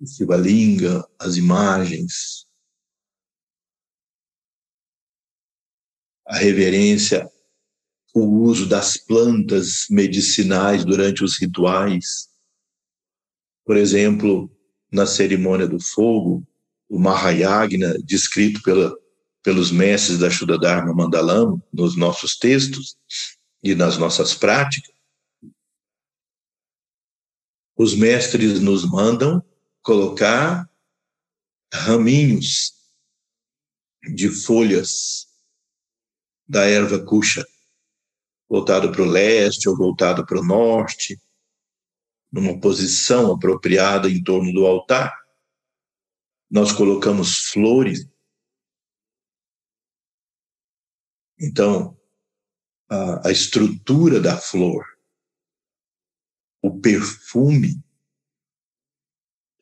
O 0.00 0.06
Shivalinga, 0.06 1.06
as 1.18 1.36
imagens, 1.36 2.46
a 6.26 6.36
reverência, 6.38 7.30
o 8.14 8.24
uso 8.42 8.66
das 8.66 8.96
plantas 8.96 9.86
medicinais 9.90 10.82
durante 10.82 11.22
os 11.22 11.38
rituais. 11.38 12.30
Por 13.66 13.76
exemplo, 13.76 14.50
na 14.90 15.06
cerimônia 15.06 15.68
do 15.68 15.78
fogo, 15.78 16.46
o 16.88 16.98
Mahayagna, 16.98 17.98
descrito 18.02 18.62
pela, 18.62 18.96
pelos 19.42 19.70
mestres 19.70 20.18
da 20.18 20.30
Shuddha 20.30 20.58
Dharma 20.58 20.94
Mandalama, 20.94 21.62
nos 21.70 21.96
nossos 21.96 22.38
textos 22.38 22.96
e 23.70 23.74
nas 23.74 23.98
nossas 23.98 24.34
práticas, 24.34 24.94
os 27.76 27.94
mestres 27.94 28.60
nos 28.60 28.88
mandam 28.88 29.44
colocar 29.82 30.68
raminhos 31.72 32.72
de 34.14 34.30
folhas 34.30 35.26
da 36.48 36.64
erva 36.64 37.04
cuxa, 37.04 37.44
voltado 38.48 38.90
para 38.92 39.02
o 39.02 39.06
leste 39.06 39.68
ou 39.68 39.76
voltado 39.76 40.24
para 40.24 40.40
o 40.40 40.44
norte, 40.44 41.20
numa 42.32 42.58
posição 42.60 43.32
apropriada 43.32 44.08
em 44.08 44.22
torno 44.22 44.52
do 44.52 44.64
altar 44.64 45.26
nós 46.50 46.72
colocamos 46.72 47.48
flores. 47.48 48.08
Então, 51.38 51.95
a, 52.88 53.28
a 53.28 53.32
estrutura 53.32 54.20
da 54.20 54.36
flor, 54.36 54.84
o 56.62 56.80
perfume, 56.80 57.82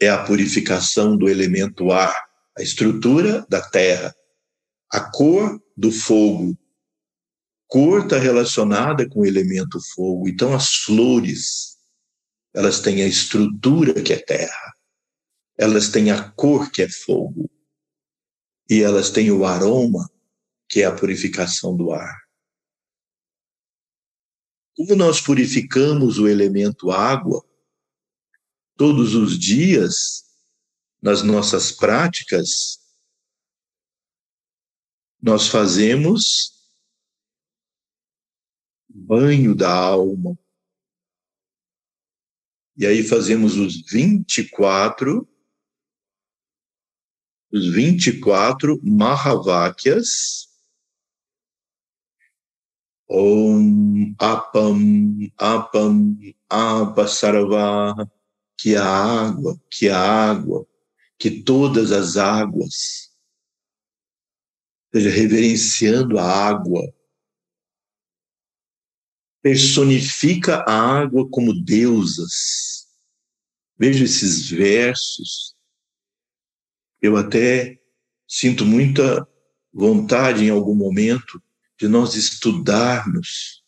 é 0.01 0.09
a 0.09 0.23
purificação 0.25 1.17
do 1.17 1.29
elemento 1.29 1.91
ar, 1.91 2.15
a 2.59 2.63
estrutura 2.63 3.47
da 3.49 3.63
terra, 3.63 4.15
a 4.93 5.01
cor 5.01 5.63
do 5.77 5.91
fogo. 5.91 6.59
Cor 7.67 8.05
está 8.05 8.19
relacionada 8.19 9.09
com 9.09 9.21
o 9.21 9.27
elemento 9.27 9.81
fogo. 9.95 10.29
Então, 10.29 10.55
as 10.55 10.75
flores, 10.77 11.79
elas 12.55 12.81
têm 12.81 13.03
a 13.03 13.07
estrutura 13.07 14.03
que 14.03 14.13
é 14.13 14.19
terra 14.19 14.75
elas 15.57 15.89
têm 15.89 16.11
a 16.11 16.31
cor 16.31 16.71
que 16.71 16.83
é 16.83 16.89
fogo 16.89 17.51
e 18.69 18.83
elas 18.83 19.11
têm 19.11 19.31
o 19.31 19.45
aroma 19.45 20.11
que 20.69 20.83
é 20.83 20.87
a 20.87 20.95
purificação 20.95 21.77
do 21.77 21.93
ar. 21.93 22.24
Como 24.77 24.97
nós 24.97 25.21
purificamos 25.21 26.19
o 26.19 26.27
elemento 26.27 26.91
água 26.91 27.45
todos 28.77 29.15
os 29.15 29.39
dias 29.39 30.25
nas 31.01 31.23
nossas 31.23 31.71
práticas, 31.71 32.81
nós 35.23 35.49
fazemos 35.49 36.53
banho 38.89 39.55
da 39.55 39.73
alma. 39.73 40.39
E 42.77 42.87
aí 42.87 43.03
fazemos 43.07 43.57
os 43.57 43.81
24 43.91 45.29
os 47.55 47.73
24 47.73 48.81
Mahavakyas. 48.83 50.49
Om 53.17 54.13
Apam 54.19 55.31
Apam 55.39 56.19
Apasarava, 56.51 58.11
que 58.59 58.75
a 58.75 58.85
água, 58.85 59.61
que 59.71 59.89
a 59.89 59.99
água, 59.99 60.67
que 61.17 61.43
todas 61.43 61.93
as 61.93 62.17
águas, 62.17 63.13
seja, 64.93 65.11
reverenciando 65.11 66.19
a 66.19 66.25
água, 66.25 66.83
personifica 69.41 70.65
a 70.67 71.01
água 71.01 71.29
como 71.31 71.55
deusas. 71.55 72.89
Veja 73.79 74.05
esses 74.05 74.51
versos. 74.51 75.55
Eu 77.01 77.17
até 77.17 77.81
sinto 78.27 78.67
muita 78.67 79.25
vontade 79.73 80.45
em 80.45 80.51
algum 80.51 80.75
momento 80.75 81.44
de 81.79 81.89
nós 81.89 82.15
estudarmos 82.15 83.63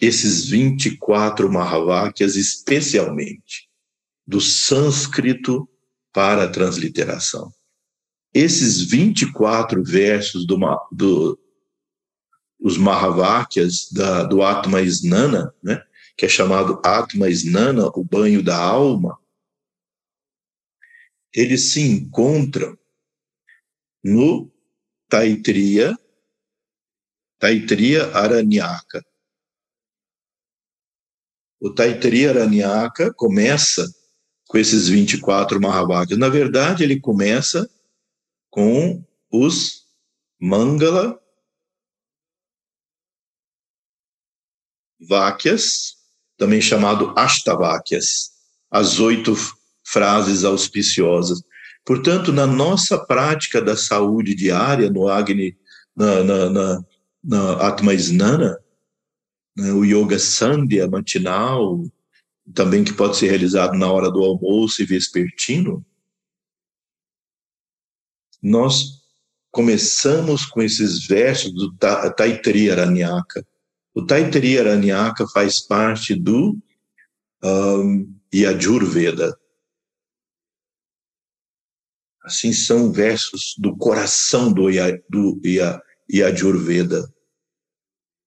esses 0.00 0.46
24 0.46 1.50
Mahavakyas, 1.52 2.36
especialmente 2.36 3.68
do 4.26 4.40
sânscrito 4.40 5.68
para 6.12 6.44
a 6.44 6.50
transliteração. 6.50 7.52
Esses 8.34 8.80
24 8.82 9.82
versos 9.84 10.46
do, 10.46 10.58
do 10.90 11.38
os 12.58 12.78
Mahavakyas 12.78 13.90
da, 13.90 14.22
do 14.24 14.42
Atma 14.42 14.80
Snana, 14.82 15.54
né, 15.62 15.82
que 16.16 16.26
é 16.26 16.28
chamado 16.28 16.80
Atma 16.84 17.28
Snana, 17.28 17.88
o 17.94 18.04
banho 18.04 18.42
da 18.42 18.56
alma, 18.56 19.18
eles 21.34 21.72
se 21.72 21.80
encontram 21.80 22.78
no 24.04 24.52
Taitriya, 25.08 25.98
Taitriya 27.42 28.14
Aranyaka. 28.14 29.04
O 31.60 31.74
Taitriya 31.74 32.30
Aranyaka 32.30 33.12
começa 33.12 33.84
com 34.46 34.58
esses 34.58 34.86
24 34.86 35.60
Mahavakyas. 35.60 36.20
Na 36.20 36.28
verdade, 36.28 36.84
ele 36.84 37.00
começa 37.00 37.68
com 38.48 39.04
os 39.28 39.88
Mangala 40.40 41.20
Vakyas, 45.00 45.96
também 46.38 46.60
chamado 46.60 47.12
Ashtavakyas, 47.18 48.30
as 48.70 49.00
oito 49.00 49.34
frases 49.84 50.44
auspiciosas. 50.44 51.42
Portanto, 51.84 52.32
na 52.32 52.46
nossa 52.46 53.04
prática 53.04 53.60
da 53.60 53.76
saúde 53.76 54.32
diária, 54.32 54.88
no 54.88 55.08
Agni, 55.08 55.58
na, 55.96 56.22
na, 56.22 56.48
na, 56.48 56.84
na 57.22 57.54
Atma 57.66 57.94
Snana, 57.94 58.58
né, 59.56 59.72
o 59.72 59.84
Yoga 59.84 60.18
Sandhya 60.18 60.88
matinal, 60.88 61.84
também 62.54 62.82
que 62.82 62.92
pode 62.92 63.16
ser 63.16 63.28
realizado 63.28 63.76
na 63.76 63.90
hora 63.90 64.10
do 64.10 64.22
almoço 64.22 64.82
e 64.82 64.86
vespertino, 64.86 65.84
nós 68.42 69.02
começamos 69.50 70.44
com 70.46 70.62
esses 70.62 71.06
versos 71.06 71.52
do 71.52 71.76
Taitri 71.76 72.70
Aranyaka. 72.70 73.46
O 73.94 74.04
Taitri 74.04 74.58
Aranyaka 74.58 75.26
faz 75.28 75.60
parte 75.60 76.14
do 76.14 76.58
um, 77.44 78.12
Yajurveda, 78.34 79.38
Assim 82.24 82.52
são 82.52 82.92
versos 82.92 83.54
do 83.58 83.76
coração 83.76 84.52
do, 84.52 84.66
do 85.08 85.40
Yajurveda. 86.12 87.08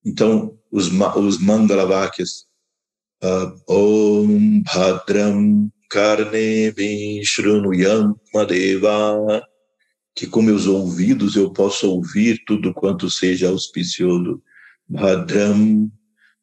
Então, 0.03 0.57
os, 0.71 0.89
os 1.15 1.39
Mangalavakyas, 1.39 2.45
uh, 3.23 3.55
Om 3.67 4.61
Bhadram 4.63 5.71
Karne 5.89 7.23
Shrunuyam 7.23 8.15
Madeva, 8.33 9.43
que 10.15 10.27
com 10.27 10.41
meus 10.41 10.65
ouvidos 10.67 11.35
eu 11.35 11.51
possa 11.51 11.87
ouvir 11.87 12.43
tudo 12.45 12.73
quanto 12.73 13.09
seja 13.09 13.49
auspicioso. 13.49 14.41
Bhadram 14.87 15.91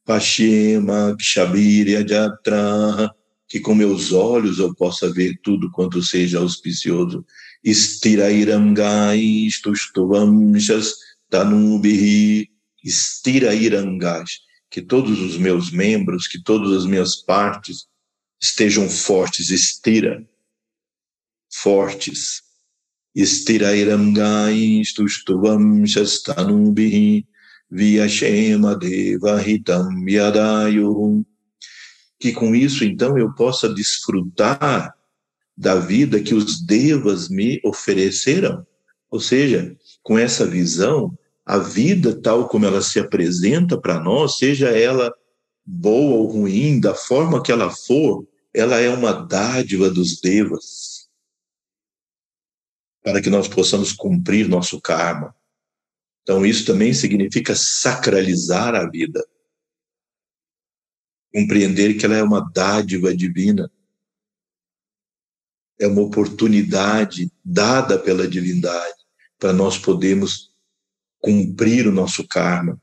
Pashema 0.04 1.16
Kshabirya 1.16 2.06
Jatra, 2.06 3.10
que 3.48 3.60
com 3.60 3.74
meus 3.74 4.12
olhos 4.12 4.58
eu 4.58 4.74
possa 4.74 5.12
ver 5.12 5.38
tudo 5.42 5.70
quanto 5.70 6.02
seja 6.02 6.38
auspicioso. 6.38 7.24
Istirairangai 7.62 9.46
Stustuvamshas 9.48 10.94
Tanubihi 11.32 12.46
Istirairangas, 12.84 14.30
que 14.70 14.82
todos 14.82 15.18
os 15.20 15.38
meus 15.38 15.72
membros, 15.72 16.28
que 16.28 16.42
todas 16.42 16.76
as 16.76 16.84
minhas 16.84 17.16
partes 17.16 17.86
estejam 18.40 18.88
fortes, 18.88 19.48
estira, 19.48 20.22
fortes. 21.50 22.42
Istirairangai 23.14 24.80
Stustuvamshas 24.82 26.22
Tanubihi 26.22 27.26
Vyashema 27.70 28.76
Devahitam 28.76 30.08
Yadayuhum 30.08 31.24
que 32.22 32.30
com 32.30 32.54
isso, 32.54 32.84
então, 32.84 33.18
eu 33.18 33.34
possa 33.34 33.68
desfrutar 33.68 34.94
da 35.56 35.74
vida 35.74 36.22
que 36.22 36.32
os 36.32 36.64
devas 36.64 37.28
me 37.28 37.60
ofereceram. 37.64 38.64
Ou 39.10 39.18
seja, 39.18 39.76
com 40.04 40.16
essa 40.16 40.46
visão, 40.46 41.18
a 41.52 41.58
vida 41.58 42.18
tal 42.18 42.48
como 42.48 42.64
ela 42.64 42.80
se 42.80 42.98
apresenta 42.98 43.78
para 43.78 44.00
nós, 44.00 44.38
seja 44.38 44.70
ela 44.70 45.14
boa 45.62 46.16
ou 46.16 46.26
ruim, 46.26 46.80
da 46.80 46.94
forma 46.94 47.42
que 47.42 47.52
ela 47.52 47.68
for, 47.68 48.26
ela 48.54 48.78
é 48.78 48.88
uma 48.88 49.12
dádiva 49.12 49.90
dos 49.90 50.18
devas. 50.18 51.10
Para 53.02 53.20
que 53.20 53.28
nós 53.28 53.48
possamos 53.48 53.92
cumprir 53.92 54.48
nosso 54.48 54.80
karma. 54.80 55.36
Então, 56.22 56.46
isso 56.46 56.64
também 56.64 56.94
significa 56.94 57.54
sacralizar 57.54 58.74
a 58.74 58.88
vida. 58.88 59.22
Compreender 61.34 61.98
que 61.98 62.06
ela 62.06 62.16
é 62.16 62.22
uma 62.22 62.50
dádiva 62.50 63.14
divina, 63.14 63.70
é 65.78 65.86
uma 65.86 66.00
oportunidade 66.00 67.30
dada 67.44 67.98
pela 67.98 68.26
divindade 68.26 68.96
para 69.38 69.52
nós 69.52 69.76
podermos 69.76 70.51
cumprir 71.22 71.86
o 71.86 71.92
nosso 71.92 72.26
karma. 72.26 72.78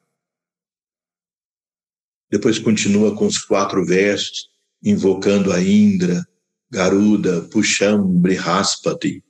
Depois 2.32 2.58
continua 2.58 3.16
com 3.16 3.28
os 3.28 3.38
quatro 3.40 3.86
versos, 3.86 4.50
invocando 4.84 5.52
a 5.52 5.62
Indra, 5.62 6.26
Garuda, 6.72 7.42
Pusham, 7.50 8.08
Brihaspati. 8.08 9.24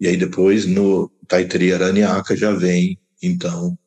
E 0.00 0.08
aí 0.08 0.16
depois 0.16 0.66
no 0.66 1.08
Taittiriya 1.28 1.76
Aranyaka 1.76 2.36
já 2.36 2.52
vem, 2.52 2.98
então, 3.22 3.78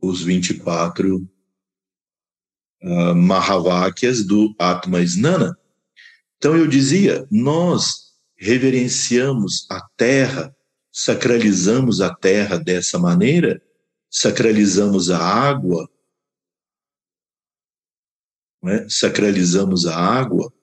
os 0.00 0.22
24 0.22 1.16
uh, 2.82 3.14
Mahavakyas 3.14 4.26
do 4.26 4.54
Atma 4.58 5.00
Snana. 5.00 5.56
Então 6.36 6.54
eu 6.54 6.66
dizia, 6.66 7.26
nós 7.30 8.12
reverenciamos 8.36 9.66
a 9.70 9.80
terra, 9.96 10.53
sacralizamos 10.96 12.00
a 12.00 12.14
terra 12.14 12.56
dessa 12.56 13.00
maneira, 13.00 13.60
sacralizamos 14.08 15.10
a 15.10 15.18
água, 15.18 15.90
é? 18.66 18.88
sacralizamos 18.88 19.86
a 19.86 19.96
água 19.96 20.54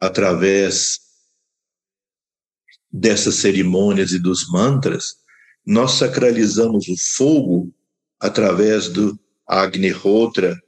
através 0.00 1.00
dessas 2.90 3.34
cerimônias 3.34 4.12
e 4.12 4.18
dos 4.18 4.48
mantras, 4.48 5.16
nós 5.64 5.92
sacralizamos 5.92 6.88
o 6.88 6.96
fogo 6.96 7.70
através 8.18 8.88
do 8.88 9.20
Agnihotra 9.46 10.58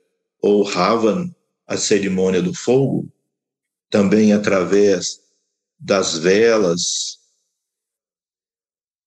ou 0.43 0.63
Ravan, 0.63 1.35
a 1.67 1.79
cerimônia 1.79 2.43
do 2.43 2.53
fogo, 2.53 3.11
também 3.89 4.35
através 4.35 5.23
das 5.81 6.19
velas, 6.19 7.22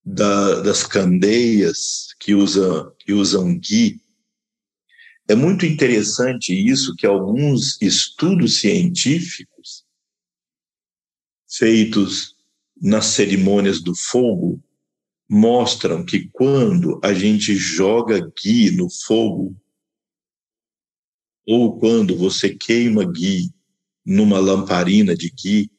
da, 0.06 0.62
das 0.62 0.84
candeias 0.84 2.14
que 2.20 2.36
usam, 2.36 2.94
que 3.00 3.12
usam 3.12 3.58
ghee. 3.58 4.00
É 5.28 5.34
muito 5.34 5.66
interessante 5.66 6.54
isso 6.54 6.96
que 6.96 7.08
alguns 7.08 7.82
estudos 7.82 8.60
científicos 8.60 9.84
feitos 11.50 12.36
nas 12.80 13.08
cerimônias 13.08 13.82
do 13.82 13.96
fogo 13.96 14.62
mostram 15.28 16.06
que 16.06 16.30
quando 16.32 17.00
a 17.04 17.12
gente 17.12 17.56
joga 17.56 18.20
ghee 18.20 18.70
no 18.70 18.88
fogo, 18.90 19.56
ou 21.48 21.80
quando 21.80 22.16
você 22.16 22.54
queima 22.54 23.04
ghee 23.12 23.52
numa 24.06 24.40
lamparina 24.40 25.16
de 25.16 25.32
ghee, 25.32 25.72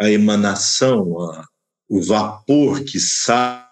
a 0.00 0.10
emanação, 0.10 1.20
a, 1.20 1.46
o 1.88 2.02
vapor 2.02 2.84
que 2.84 3.00
sai, 3.00 3.66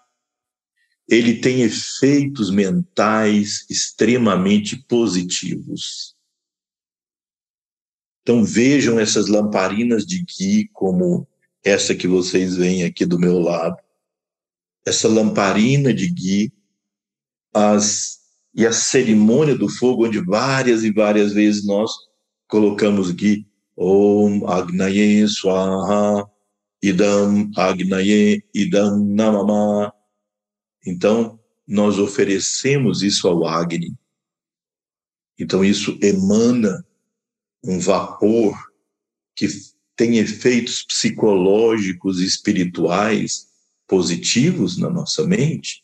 ele 1.07 1.39
tem 1.39 1.61
efeitos 1.61 2.49
mentais 2.49 3.65
extremamente 3.69 4.75
positivos. 4.87 6.15
Então 8.21 8.43
vejam 8.43 8.99
essas 8.99 9.27
lamparinas 9.27 10.05
de 10.05 10.25
ghee 10.25 10.67
como 10.73 11.25
essa 11.63 11.95
que 11.95 12.07
vocês 12.07 12.55
veem 12.55 12.83
aqui 12.83 13.05
do 13.05 13.19
meu 13.19 13.39
lado. 13.39 13.77
Essa 14.85 15.07
lamparina 15.07 15.93
de 15.93 16.09
ghee, 16.09 16.53
as 17.53 18.17
e 18.57 18.65
a 18.65 18.71
cerimônia 18.73 19.55
do 19.55 19.69
fogo, 19.69 20.07
onde 20.07 20.19
várias 20.19 20.83
e 20.83 20.91
várias 20.91 21.31
vezes 21.31 21.63
nós 21.63 21.91
colocamos 22.47 23.11
Gui, 23.11 23.45
Om 23.77 24.47
Agnaye 24.47 25.27
Swaha, 25.27 26.27
Idam 26.81 27.51
Agnaye 27.55 28.43
Idam 28.53 29.03
Namama. 29.03 29.93
Então, 30.85 31.39
nós 31.67 31.99
oferecemos 31.99 33.01
isso 33.01 33.27
ao 33.27 33.45
Agni. 33.45 33.93
Então, 35.39 35.63
isso 35.63 35.97
emana 36.01 36.85
um 37.63 37.79
vapor 37.79 38.55
que 39.35 39.47
tem 39.95 40.17
efeitos 40.17 40.83
psicológicos 40.83 42.21
e 42.21 42.25
espirituais 42.25 43.47
positivos 43.87 44.77
na 44.77 44.89
nossa 44.89 45.25
mente 45.25 45.83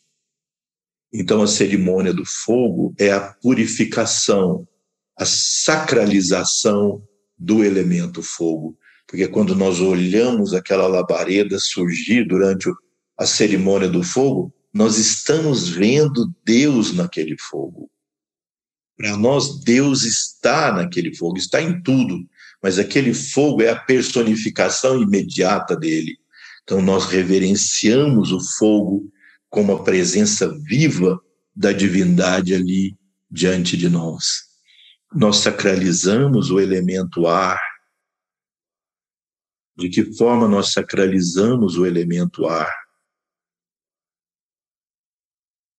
então, 1.16 1.40
a 1.42 1.46
cerimônia 1.46 2.12
do 2.12 2.24
fogo 2.26 2.92
é 2.98 3.12
a 3.12 3.20
purificação, 3.20 4.66
a 5.16 5.24
sacralização 5.24 7.06
do 7.38 7.62
elemento 7.62 8.20
fogo. 8.20 8.76
Porque 9.06 9.28
quando 9.28 9.54
nós 9.54 9.80
olhamos 9.80 10.54
aquela 10.54 10.86
labareda 10.86 11.58
surgir 11.58 12.26
durante 12.26 12.68
a 13.18 13.26
cerimônia 13.26 13.88
do 13.88 14.02
fogo, 14.02 14.52
nós 14.72 14.98
estamos 14.98 15.68
vendo 15.68 16.32
Deus 16.44 16.92
naquele 16.92 17.36
fogo. 17.38 17.90
Para 18.96 19.16
nós, 19.16 19.62
Deus 19.62 20.02
está 20.02 20.72
naquele 20.72 21.14
fogo, 21.14 21.36
está 21.36 21.60
em 21.60 21.80
tudo, 21.82 22.18
mas 22.62 22.78
aquele 22.78 23.12
fogo 23.12 23.62
é 23.62 23.68
a 23.68 23.76
personificação 23.76 25.00
imediata 25.02 25.76
dele. 25.76 26.16
Então, 26.62 26.80
nós 26.80 27.06
reverenciamos 27.06 28.32
o 28.32 28.40
fogo 28.40 29.12
como 29.50 29.72
a 29.72 29.82
presença 29.82 30.48
viva 30.64 31.20
da 31.54 31.72
divindade 31.72 32.54
ali 32.54 32.96
diante 33.30 33.76
de 33.76 33.88
nós. 33.88 34.44
Nós 35.14 35.36
sacralizamos 35.36 36.50
o 36.50 36.58
elemento 36.58 37.26
ar. 37.26 37.60
De 39.76 39.88
que 39.88 40.04
forma 40.16 40.46
nós 40.46 40.72
sacralizamos 40.72 41.76
o 41.76 41.84
elemento 41.84 42.46
ar? 42.46 42.72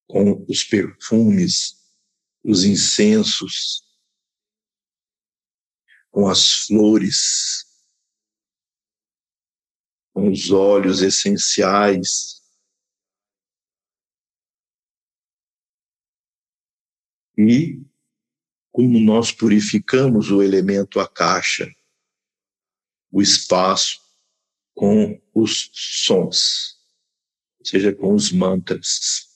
Com 0.08 0.46
os 0.50 0.64
perfumes, 0.64 1.82
os 2.44 2.64
incensos, 2.64 3.84
com 6.12 6.28
as 6.28 6.66
flores, 6.66 7.66
com 10.14 10.30
os 10.32 10.52
óleos 10.52 11.02
essenciais, 11.02 12.42
e 17.38 17.82
como 18.72 19.00
nós 19.00 19.32
purificamos 19.32 20.32
o 20.32 20.42
elemento 20.42 21.00
a 21.00 21.08
caixa, 21.08 21.70
o 23.16 23.22
espaço, 23.22 24.02
com 24.74 25.18
os 25.34 25.70
sons, 25.72 26.76
ou 27.58 27.66
seja, 27.66 27.94
com 27.94 28.14
os 28.14 28.30
mantras. 28.30 29.30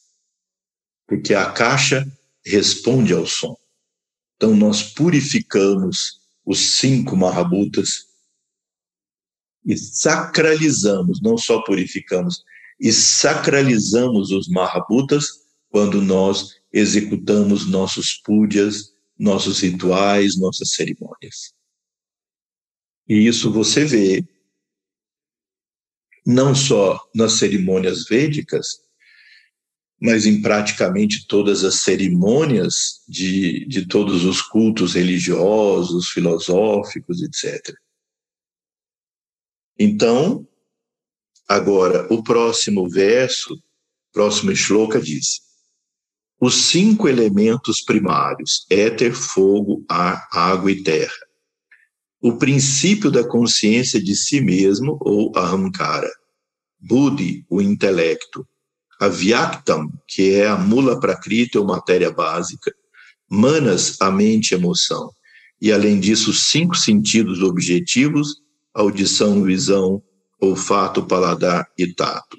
Porque 1.07 1.33
a 1.33 1.49
caixa 1.53 2.05
responde 2.45 3.13
ao 3.13 3.25
som. 3.25 3.57
Então, 4.35 4.53
nós 4.53 4.83
purificamos 4.83 6.19
os 6.45 6.59
cinco 6.59 7.15
marrabutas 7.15 8.07
e 9.65 9.77
sacralizamos, 9.77 11.21
não 11.21 11.37
só 11.37 11.61
purificamos, 11.61 12.43
e 12.77 12.91
sacralizamos 12.91 14.31
os 14.31 14.49
marrabutas 14.49 15.25
quando 15.69 16.01
nós 16.01 16.57
executamos 16.73 17.65
nossos 17.65 18.15
púdias, 18.25 18.91
nossos 19.17 19.61
rituais, 19.61 20.37
nossas 20.37 20.71
cerimônias. 20.71 21.57
E 23.09 23.25
isso 23.25 23.51
você 23.51 23.83
vê 23.85 24.23
não 26.23 26.53
só 26.53 26.99
nas 27.15 27.39
cerimônias 27.39 28.05
védicas, 28.05 28.81
mas 29.99 30.27
em 30.27 30.43
praticamente 30.43 31.27
todas 31.27 31.63
as 31.63 31.81
cerimônias 31.81 33.03
de, 33.07 33.65
de 33.65 33.87
todos 33.87 34.23
os 34.23 34.43
cultos 34.43 34.93
religiosos, 34.93 36.09
filosóficos, 36.09 37.23
etc. 37.23 37.75
Então, 39.77 40.47
agora, 41.47 42.07
o 42.13 42.23
próximo 42.23 42.87
verso, 42.87 43.59
próximo 44.13 44.55
shloka 44.55 45.01
diz: 45.01 45.41
os 46.39 46.69
cinco 46.69 47.07
elementos 47.07 47.81
primários, 47.81 48.67
éter, 48.69 49.13
fogo, 49.13 49.83
ar, 49.89 50.29
água 50.31 50.71
e 50.71 50.83
terra. 50.83 51.28
O 52.21 52.37
princípio 52.37 53.09
da 53.09 53.23
consciência 53.23 54.01
de 54.01 54.15
si 54.15 54.41
mesmo, 54.41 54.97
ou 55.01 55.31
ahamkara. 55.35 56.09
Buddhi, 56.79 57.45
o 57.49 57.61
intelecto 57.61 58.47
Avyaktam, 58.99 59.89
que 60.05 60.33
é 60.33 60.47
a 60.47 60.57
mula 60.57 60.99
prakriti 60.99 61.57
ou 61.57 61.65
matéria 61.65 62.11
básica, 62.11 62.73
manas, 63.29 63.99
a 64.01 64.11
mente 64.11 64.51
e 64.51 64.55
emoção, 64.55 65.09
e 65.61 65.71
além 65.71 65.99
disso, 65.99 66.33
cinco 66.33 66.75
sentidos 66.75 67.41
objetivos, 67.41 68.41
audição, 68.73 69.41
visão, 69.43 70.03
olfato, 70.41 71.05
paladar 71.05 71.65
e 71.77 71.93
tato. 71.93 72.37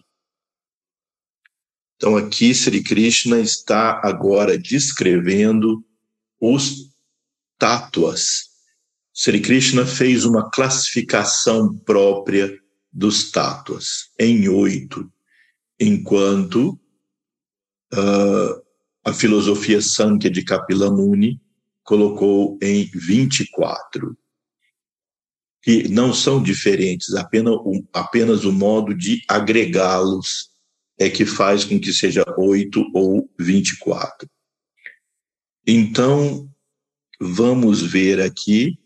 Então 1.96 2.16
aqui 2.16 2.54
Sri 2.54 2.82
Krishna 2.82 3.40
está 3.40 4.00
agora 4.02 4.58
descrevendo 4.58 5.82
os 6.40 6.90
tátuas. 7.58 8.49
Sri 9.12 9.40
Krishna 9.40 9.84
fez 9.84 10.24
uma 10.24 10.50
classificação 10.50 11.76
própria 11.78 12.58
dos 12.92 13.30
tátuas 13.30 14.10
em 14.18 14.48
oito 14.48 15.10
enquanto 15.78 16.78
uh, 17.92 18.62
a 19.04 19.12
filosofia 19.12 19.80
Sankhya 19.80 20.30
de 20.30 20.44
Kapila 20.44 20.90
Muni 20.90 21.40
colocou 21.82 22.58
em 22.62 22.84
24, 22.94 24.16
que 25.62 25.88
não 25.88 26.12
são 26.12 26.42
diferentes, 26.42 27.14
apenas, 27.14 27.54
apenas 27.92 28.44
o 28.44 28.52
modo 28.52 28.94
de 28.94 29.22
agregá-los 29.26 30.50
é 30.98 31.08
que 31.08 31.24
faz 31.24 31.64
com 31.64 31.80
que 31.80 31.92
seja 31.92 32.22
8 32.36 32.90
ou 32.94 33.28
24. 33.38 34.28
Então, 35.66 36.50
vamos 37.18 37.82
ver 37.82 38.20
aqui, 38.20 38.78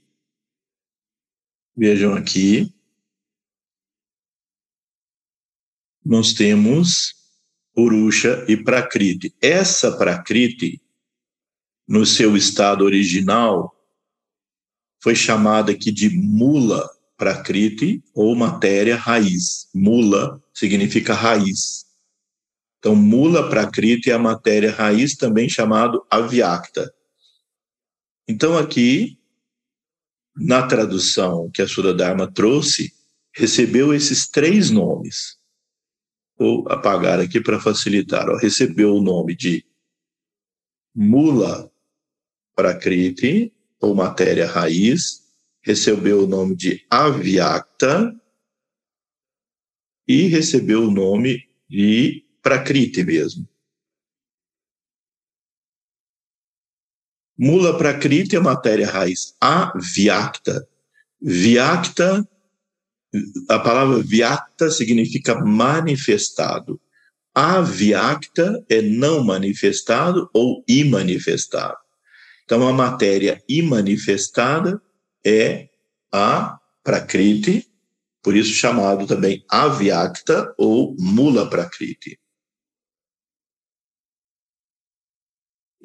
vejam 1.76 2.14
aqui, 2.14 2.72
nós 6.04 6.32
temos 6.32 7.14
Purusha 7.74 8.44
e 8.48 8.56
Prakriti. 8.56 9.34
Essa 9.40 9.96
Prakriti, 9.96 10.80
no 11.88 12.04
seu 12.06 12.36
estado 12.36 12.84
original, 12.84 13.74
foi 15.02 15.14
chamada 15.14 15.72
aqui 15.72 15.90
de 15.90 16.10
Mula 16.10 16.88
Prakriti 17.16 18.02
ou 18.14 18.34
matéria 18.34 18.96
raiz. 18.96 19.68
Mula 19.74 20.42
significa 20.52 21.14
raiz. 21.14 21.84
Então, 22.78 22.94
Mula 22.94 23.48
Prakriti 23.48 24.10
é 24.10 24.14
a 24.14 24.18
matéria 24.18 24.70
raiz, 24.70 25.16
também 25.16 25.48
chamado 25.48 26.06
Avyakta. 26.10 26.94
Então, 28.28 28.56
aqui, 28.56 29.18
na 30.36 30.66
tradução 30.66 31.50
que 31.52 31.62
a 31.62 31.68
Sura 31.68 31.94
Dharma 31.94 32.30
trouxe, 32.30 32.92
recebeu 33.32 33.94
esses 33.94 34.28
três 34.28 34.70
nomes 34.70 35.38
Vou 36.36 36.68
apagar 36.68 37.20
aqui 37.20 37.40
para 37.40 37.60
facilitar. 37.60 38.28
Ó, 38.28 38.36
recebeu 38.36 38.96
o 38.96 39.02
nome 39.02 39.36
de 39.36 39.64
mula 40.94 41.70
prakriti, 42.54 43.52
ou 43.80 43.94
matéria 43.94 44.46
raiz, 44.46 45.22
recebeu 45.60 46.24
o 46.24 46.26
nome 46.26 46.56
de 46.56 46.84
avyakta 46.88 48.14
e 50.06 50.26
recebeu 50.26 50.84
o 50.84 50.90
nome 50.90 51.48
de 51.68 52.24
prakriti 52.42 53.02
mesmo. 53.02 53.48
Mula 57.38 57.76
prakriti 57.76 58.36
é 58.36 58.40
matéria 58.40 58.88
raiz 58.88 59.34
avyakta. 59.40 60.66
Vyakta 61.20 62.26
a 63.48 63.58
palavra 63.58 64.02
vyakta 64.02 64.70
significa 64.70 65.34
manifestado. 65.44 66.80
Avyakta 67.34 68.64
é 68.68 68.80
não 68.82 69.24
manifestado 69.24 70.28
ou 70.32 70.64
imanifestado. 70.68 71.76
Então, 72.44 72.66
a 72.66 72.72
matéria 72.72 73.42
imanifestada 73.48 74.80
é 75.24 75.68
a 76.12 76.58
Prakriti, 76.82 77.66
por 78.22 78.36
isso 78.36 78.52
chamado 78.52 79.06
também 79.06 79.42
Avyakta 79.48 80.54
ou 80.58 80.94
Mula 80.98 81.48
Prakriti. 81.48 82.18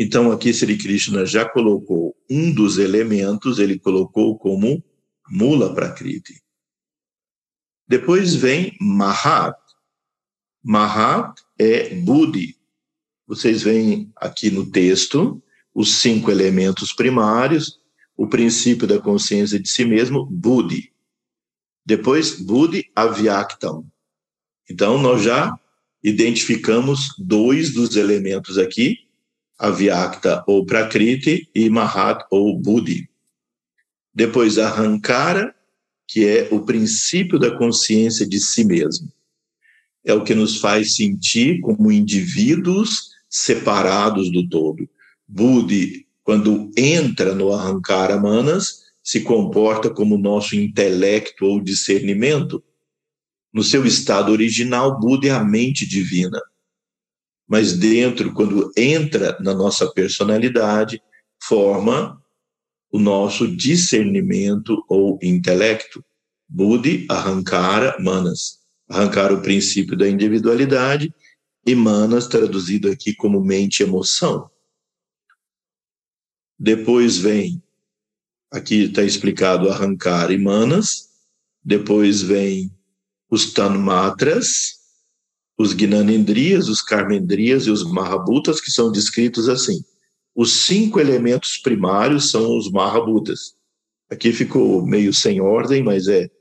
Então, 0.02 0.32
aqui 0.32 0.54
Sri 0.54 0.78
Krishna 0.78 1.26
já 1.26 1.48
colocou 1.48 2.16
um 2.30 2.54
dos 2.54 2.78
elementos, 2.78 3.60
ele 3.60 3.78
colocou 3.78 4.40
como 4.40 4.82
Mula 5.30 5.76
Prakriti. 5.76 6.42
Depois 7.86 8.34
vem 8.34 8.78
Mahat. 8.80 9.58
Mahat 10.64 11.44
é 11.58 11.96
Buddhi. 11.96 12.56
Vocês 13.28 13.62
veem 13.62 14.10
aqui 14.16 14.50
no 14.50 14.72
texto 14.72 15.44
os 15.76 15.96
cinco 15.96 16.32
elementos 16.32 16.94
primários, 16.94 17.78
o 18.16 18.26
princípio 18.26 18.88
da 18.88 19.00
consciência 19.00 19.60
de 19.60 19.68
si 19.68 19.84
mesmo, 19.84 20.26
Buddhi. 20.26 20.94
Depois, 21.86 22.40
Buddhi 22.40 22.90
Avyaktam. 22.96 23.86
Então, 24.70 24.98
nós 24.98 25.24
já 25.24 25.54
identificamos 26.02 27.10
dois 27.18 27.74
dos 27.74 27.98
elementos 27.98 28.58
aqui, 28.58 29.09
Avyakta 29.60 30.44
ou 30.48 30.66
Prakriti 30.66 31.50
e 31.54 31.70
Mahat 31.70 32.26
ou 32.32 32.58
Buddhi. 32.58 33.10
Depois, 34.14 34.58
Ahankara 34.58 35.54
que 36.10 36.26
é 36.26 36.50
o 36.52 36.62
princípio 36.62 37.38
da 37.38 37.56
consciência 37.56 38.28
de 38.28 38.40
si 38.40 38.66
mesmo. 38.66 39.14
É 40.04 40.12
o 40.12 40.24
que 40.24 40.34
nos 40.34 40.58
faz 40.58 40.96
sentir 40.96 41.62
como 41.62 41.92
indivíduos 41.92 43.12
separados 43.30 44.32
do 44.32 44.48
todo. 44.50 44.90
Budi, 45.28 46.08
quando 46.24 46.72
entra 46.76 47.36
no 47.36 47.54
arrancar 47.54 48.20
manas, 48.20 48.86
se 49.04 49.22
comporta 49.22 49.88
como 49.88 50.18
nosso 50.18 50.56
intelecto 50.56 51.46
ou 51.46 51.62
discernimento. 51.62 52.64
No 53.54 53.64
seu 53.64 53.86
estado 53.86 54.32
original, 54.32 55.00
Buda 55.00 55.28
é 55.28 55.32
a 55.32 55.44
mente 55.44 55.88
divina. 55.88 56.42
Mas 57.50 57.74
dentro, 57.74 58.32
quando 58.32 58.72
entra 58.78 59.36
na 59.42 59.56
nossa 59.56 59.92
personalidade, 59.92 61.02
forma 61.42 62.24
o 62.92 63.00
nosso 63.00 63.48
discernimento 63.48 64.86
ou 64.88 65.18
intelecto. 65.22 66.06
Buddhi, 66.48 67.08
Ahankara, 67.10 67.98
Manas. 68.00 68.60
Ahankara, 68.88 69.34
o 69.34 69.42
princípio 69.42 69.98
da 69.98 70.08
individualidade, 70.08 71.14
e 71.66 71.76
Manas, 71.76 72.28
traduzido 72.28 72.90
aqui 72.90 73.14
como 73.14 73.44
mente 73.44 73.82
e 73.82 73.84
emoção. 73.84 74.50
Depois 76.58 77.18
vem, 77.18 77.62
aqui 78.52 78.86
está 78.86 79.04
explicado 79.04 79.70
Ahankara 79.70 80.34
e 80.34 80.38
Manas, 80.38 81.10
depois 81.64 82.22
vem 82.22 82.72
os 83.30 83.54
Tanmatras, 83.54 84.79
os 85.60 85.74
Gnanendrias, 85.74 86.70
os 86.70 86.82
Karmendrias 86.82 87.68
e 87.68 87.70
os 87.70 87.84
Mahabutas, 87.84 88.62
que 88.62 88.72
são 88.72 88.90
descritos 88.90 89.50
assim. 89.50 89.84
Os 90.34 90.54
cinco 90.66 91.02
elementos 91.02 91.58
primários 91.58 92.32
são 92.32 92.58
os 92.58 92.72
Mahabhutas. 92.72 93.58
Aqui 94.10 94.32
ficou 94.32 94.86
meio 94.86 95.14
sem 95.14 95.42
ordem, 95.42 95.84
mas 95.84 96.08
é 96.08 96.32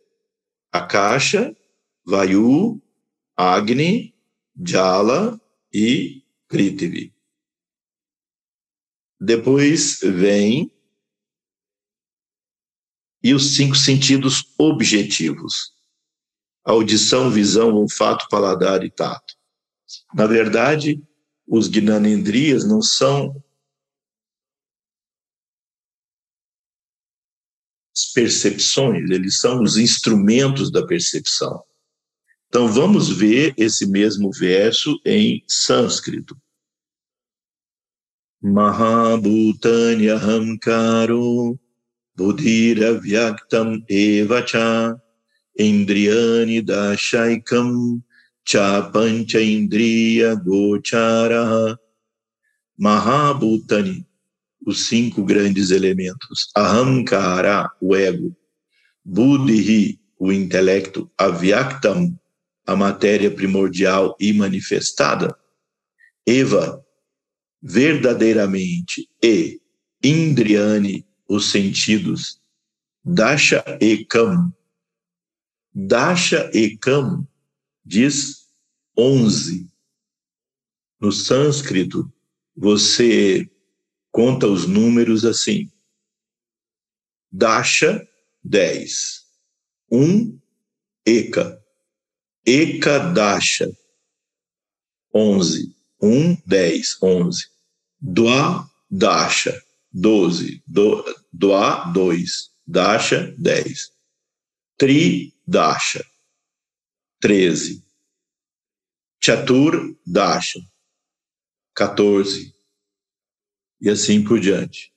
a 0.70 0.82
caixa, 0.82 1.54
Vayu, 2.06 2.80
Agni, 3.36 4.14
Jala 4.64 5.40
e 5.74 6.22
Prithvi. 6.46 7.12
Depois 9.20 9.98
vem 10.00 10.70
e 13.20 13.34
os 13.34 13.56
cinco 13.56 13.74
sentidos 13.74 14.54
objetivos: 14.56 15.72
audição, 16.68 17.30
visão, 17.30 17.72
olfato, 17.72 18.28
paladar 18.28 18.84
e 18.84 18.90
tato. 18.90 19.34
Na 20.14 20.26
verdade, 20.26 21.02
os 21.46 21.66
Gnanendriyas 21.66 22.68
não 22.68 22.82
são 22.82 23.42
percepções, 28.14 29.10
eles 29.10 29.40
são 29.40 29.62
os 29.62 29.78
instrumentos 29.78 30.70
da 30.70 30.86
percepção. 30.86 31.64
Então 32.48 32.68
vamos 32.68 33.08
ver 33.08 33.54
esse 33.56 33.86
mesmo 33.86 34.30
verso 34.30 35.00
em 35.06 35.42
sânscrito. 35.48 36.36
Mahabhutani 38.42 40.10
ahamkaro 40.10 41.58
buddhiravyaktam 42.14 43.82
evacha 43.88 45.00
cha 48.44 48.90
pancha 48.90 49.40
indriya 49.40 50.34
gochara 50.36 51.76
Mahabhutani 52.78 54.06
os 54.64 54.86
cinco 54.86 55.24
grandes 55.24 55.70
elementos. 55.70 56.50
Ahamkara, 56.54 57.70
o 57.80 57.96
ego. 57.96 58.36
Buddhi, 59.04 59.98
o 60.18 60.30
intelecto. 60.30 61.10
Avyaktam, 61.16 62.18
a 62.66 62.76
matéria 62.76 63.30
primordial 63.30 64.14
e 64.20 64.32
manifestada. 64.32 65.34
Eva, 66.26 66.84
verdadeiramente. 67.62 69.08
E 69.24 69.60
Indriani, 70.04 71.06
os 71.28 71.50
sentidos. 71.50 72.40
Dasha 73.04 73.64
Ekam. 73.80 74.52
Dasha 75.80 76.50
Ekam 76.52 77.24
diz 77.84 78.48
onze. 78.96 79.70
No 81.00 81.12
sânscrito, 81.12 82.12
você 82.56 83.48
conta 84.10 84.48
os 84.48 84.66
números 84.66 85.24
assim. 85.24 85.70
Dasha, 87.30 88.04
10. 88.42 89.24
1, 89.88 90.02
um, 90.02 90.40
Eka. 91.06 91.62
Eka 92.44 92.98
Dasha, 93.12 93.70
11. 95.14 95.76
1, 96.02 96.08
um, 96.08 96.42
10, 96.44 97.00
11. 97.00 97.50
Dua 98.00 98.68
Dasha, 98.90 99.56
12. 99.92 100.60
Do, 100.66 101.04
Dua, 101.32 101.84
2. 101.92 102.50
Dasha, 102.66 103.32
10. 103.38 103.92
Tri 104.76 105.37
Dasha, 105.50 106.04
13. 107.20 107.82
Chatur 109.18 109.96
Dasha, 110.06 110.60
14 111.74 112.54
e 113.80 113.88
assim 113.88 114.22
por 114.22 114.38
diante. 114.38 114.92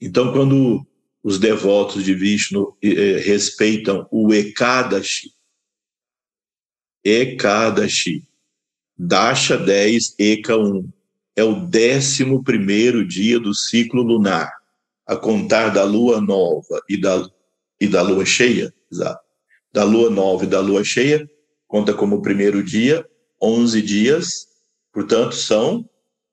Então, 0.00 0.32
quando 0.32 0.86
os 1.22 1.38
devotos 1.38 2.02
de 2.02 2.14
Vishnu 2.14 2.74
eh, 2.82 3.18
respeitam 3.18 4.08
o 4.10 4.32
Ekadashi, 4.32 5.34
Ekadashi, 7.04 8.26
Dasha 8.96 9.58
10, 9.58 10.14
Eka 10.18 10.56
1, 10.56 10.90
é 11.36 11.44
o 11.44 11.66
décimo 11.66 12.42
primeiro 12.42 13.06
dia 13.06 13.38
do 13.38 13.54
ciclo 13.54 14.02
lunar, 14.02 14.50
a 15.06 15.14
contar 15.14 15.68
da 15.68 15.84
lua 15.84 16.22
nova 16.22 16.82
e 16.88 16.98
da, 16.98 17.30
e 17.78 17.86
da 17.86 18.00
lua 18.00 18.24
cheia, 18.24 18.72
exato. 18.90 19.31
Da 19.72 19.84
lua 19.84 20.10
nova 20.10 20.44
e 20.44 20.48
da 20.48 20.60
lua 20.60 20.84
cheia, 20.84 21.28
conta 21.66 21.94
como 21.94 22.22
primeiro 22.22 22.62
dia, 22.62 23.06
11 23.40 23.80
dias, 23.82 24.46
portanto, 24.92 25.34
são 25.34 25.88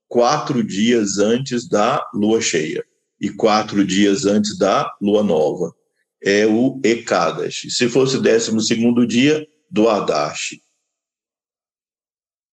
quatro 0.08 0.64
dias 0.64 1.18
antes 1.18 1.68
da 1.68 2.06
lua 2.14 2.42
cheia 2.42 2.84
e 3.20 3.30
quatro 3.30 3.86
dias 3.86 4.26
antes 4.26 4.58
da 4.58 4.92
lua 5.02 5.24
nova. 5.24 5.74
É 6.22 6.46
o 6.46 6.82
Ekadashi. 6.84 7.72
Se 7.72 7.88
fosse 7.88 8.18
o 8.18 8.22
décimo 8.22 8.60
segundo 8.60 9.08
dia, 9.08 9.48
do 9.70 9.88
Adashi. 9.88 10.62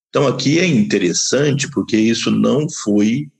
Então 0.08 0.26
aqui 0.26 0.58
é 0.58 0.66
interessante 0.66 1.70
porque 1.70 1.96
isso 1.96 2.30
não 2.30 2.68
foi 2.68 3.30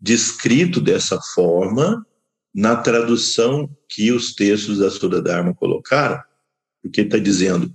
descrito 0.00 0.80
dessa 0.80 1.20
forma 1.34 2.06
na 2.54 2.76
tradução 2.76 3.68
que 3.88 4.12
os 4.12 4.34
textos 4.34 4.78
da 4.78 4.90
Sudha 4.90 5.22
Dharma 5.22 5.54
colocaram, 5.54 6.22
porque 6.82 7.02
está 7.02 7.18
dizendo 7.18 7.74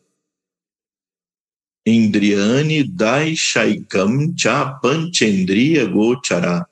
Indriani 1.86 2.84
Daishaikam 2.84 4.36
Cha 4.36 4.78
Panchendriya 4.82 5.86
Gochara. 5.86 6.68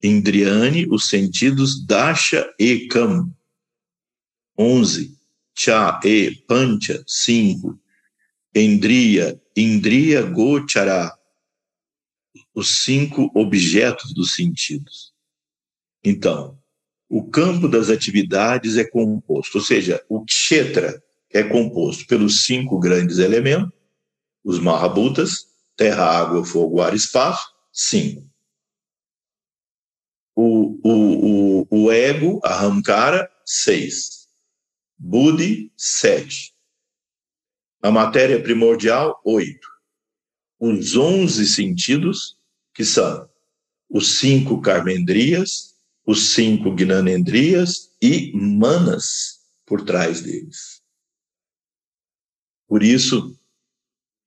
Indriani, 0.00 0.86
os 0.88 1.08
sentidos 1.08 1.84
Dasha 1.84 2.48
e 2.56 2.86
Kam. 2.86 3.34
11. 4.56 5.18
Cha 5.56 5.98
e 6.04 6.30
Pancha, 6.46 7.02
5. 7.04 7.76
Indriya, 8.54 9.42
Indriya 9.56 10.22
Gochara. 10.22 11.12
Os 12.54 12.84
cinco 12.84 13.28
objetos 13.34 14.14
dos 14.14 14.34
sentidos. 14.34 15.12
Então, 16.04 16.56
o 17.14 17.22
campo 17.22 17.68
das 17.68 17.90
atividades 17.90 18.76
é 18.76 18.82
composto, 18.82 19.58
ou 19.58 19.64
seja, 19.64 20.04
o 20.08 20.24
kshetra, 20.24 21.00
é 21.30 21.44
composto 21.44 22.08
pelos 22.08 22.42
cinco 22.42 22.76
grandes 22.80 23.18
elementos, 23.18 23.72
os 24.42 24.58
Mahabhutas, 24.58 25.46
terra, 25.76 26.02
água, 26.02 26.44
fogo, 26.44 26.80
ar, 26.80 26.92
espaço, 26.92 27.46
cinco. 27.72 28.28
O, 30.34 30.80
o, 30.82 31.62
o, 31.62 31.84
o 31.84 31.92
ego, 31.92 32.40
a 32.42 32.64
Hamkara, 32.64 33.30
seis. 33.46 34.26
Buddhi, 34.98 35.72
sete. 35.76 36.52
A 37.80 37.92
matéria 37.92 38.42
primordial, 38.42 39.20
oito. 39.24 39.68
Os 40.58 40.96
onze 40.96 41.46
sentidos, 41.46 42.36
que 42.74 42.84
são 42.84 43.30
os 43.88 44.16
cinco 44.18 44.60
karmendrias, 44.60 45.73
os 46.06 46.34
cinco 46.34 46.74
gnanendrias 46.74 47.90
e 48.00 48.32
manas 48.34 49.40
por 49.66 49.82
trás 49.82 50.20
deles. 50.20 50.82
Por 52.68 52.82
isso, 52.82 53.38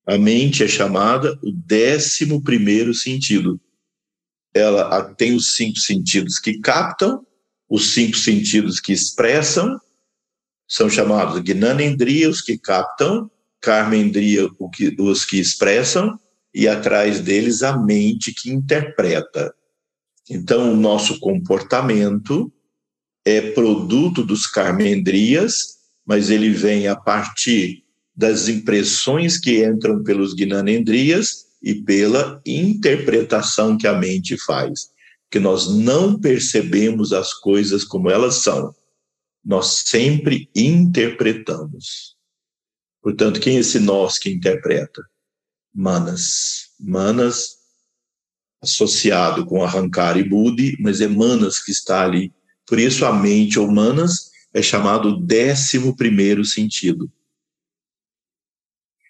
a 0.05 0.17
mente 0.17 0.63
é 0.63 0.67
chamada 0.67 1.37
o 1.43 1.51
décimo 1.51 2.41
primeiro 2.41 2.93
sentido. 2.93 3.59
Ela 4.53 5.13
tem 5.13 5.35
os 5.35 5.55
cinco 5.55 5.77
sentidos 5.77 6.39
que 6.39 6.59
captam, 6.59 7.25
os 7.69 7.93
cinco 7.93 8.17
sentidos 8.17 8.79
que 8.79 8.93
expressam, 8.93 9.79
são 10.67 10.89
chamados 10.89 11.39
Gnanendriya, 11.41 12.29
os 12.29 12.41
que 12.41 12.57
captam, 12.57 13.31
Karmendriya, 13.61 14.49
os 14.99 15.25
que 15.25 15.39
expressam, 15.39 16.19
e 16.53 16.67
atrás 16.67 17.21
deles 17.21 17.63
a 17.63 17.77
mente 17.77 18.33
que 18.33 18.49
interpreta. 18.49 19.53
Então, 20.29 20.73
o 20.73 20.75
nosso 20.75 21.19
comportamento 21.19 22.51
é 23.25 23.51
produto 23.51 24.23
dos 24.23 24.47
Karmendrias, 24.47 25.77
mas 26.05 26.29
ele 26.29 26.49
vem 26.49 26.87
a 26.87 26.95
partir 26.95 27.83
das 28.15 28.47
impressões 28.47 29.39
que 29.39 29.65
entram 29.65 30.03
pelos 30.03 30.33
Gnanendrias 30.33 31.45
e 31.61 31.75
pela 31.75 32.41
interpretação 32.45 33.77
que 33.77 33.87
a 33.87 33.93
mente 33.93 34.37
faz. 34.37 34.89
Que 35.29 35.39
nós 35.39 35.67
não 35.67 36.19
percebemos 36.19 37.11
as 37.11 37.33
coisas 37.33 37.83
como 37.83 38.09
elas 38.09 38.35
são. 38.35 38.73
Nós 39.43 39.83
sempre 39.85 40.49
interpretamos. 40.55 42.15
Portanto, 43.01 43.39
quem 43.39 43.57
é 43.57 43.59
esse 43.59 43.79
nós 43.79 44.17
que 44.17 44.29
interpreta? 44.29 45.03
Manas. 45.73 46.69
Manas 46.79 47.56
associado 48.67 49.45
com 49.45 49.63
arrancar 49.63 50.17
e 50.17 50.23
Budi, 50.23 50.77
mas 50.79 51.01
é 51.01 51.07
Manas 51.07 51.59
que 51.59 51.71
está 51.71 52.03
ali. 52.03 52.33
Por 52.65 52.79
isso 52.79 53.05
a 53.05 53.13
mente 53.13 53.57
ou 53.57 53.71
Manas 53.71 54.29
é 54.53 54.61
chamado 54.61 55.17
décimo 55.17 55.95
primeiro 55.95 56.43
sentido. 56.43 57.11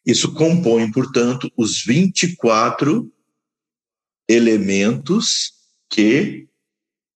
Isso 0.06 0.34
compõe, 0.34 0.90
portanto, 0.92 1.52
os 1.58 1.84
24 1.84 3.12
elementos 4.30 5.54
que 5.90 6.48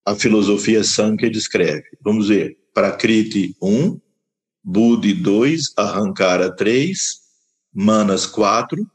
a 0.05 0.15
filosofia 0.15 0.83
Sankhya 0.83 1.29
descreve. 1.29 1.85
Vamos 2.01 2.27
ver. 2.27 2.57
Prakriti 2.73 3.55
1, 3.61 3.99
Budi 4.63 5.13
2, 5.13 5.73
Ahankara 5.77 6.53
3, 6.55 7.21
Manas 7.73 8.25
4, 8.25 8.89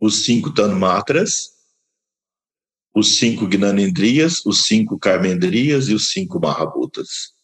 os 0.00 0.24
cinco 0.24 0.52
Tanmatras, 0.52 1.55
os 2.96 3.18
cinco 3.18 3.46
Gnanendrias, 3.46 4.44
os 4.46 4.64
cinco 4.64 4.98
Karmendrias 4.98 5.88
e 5.88 5.94
os 5.94 6.10
cinco 6.12 6.40
Mahabhutas. 6.40 7.34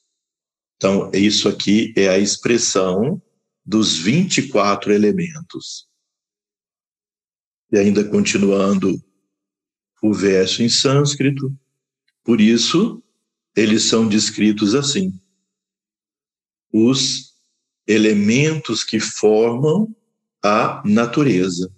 Então, 0.77 1.11
isso 1.12 1.47
aqui 1.47 1.93
é 1.95 2.09
a 2.09 2.19
expressão 2.19 3.20
dos 3.62 3.99
24 3.99 4.95
elementos. 4.95 5.87
E 7.70 7.79
ainda 7.79 8.03
continuando 8.03 8.99
o 10.03 10.15
verso 10.15 10.62
em 10.62 10.70
sânscrito, 10.70 11.55
por 12.24 12.41
isso 12.41 13.03
eles 13.55 13.85
são 13.85 14.09
descritos 14.09 14.74
assim: 14.74 15.12
os 16.73 17.35
elementos 17.87 18.83
que 18.83 18.99
formam 18.99 19.95
a 20.43 20.83
natureza. 20.87 21.70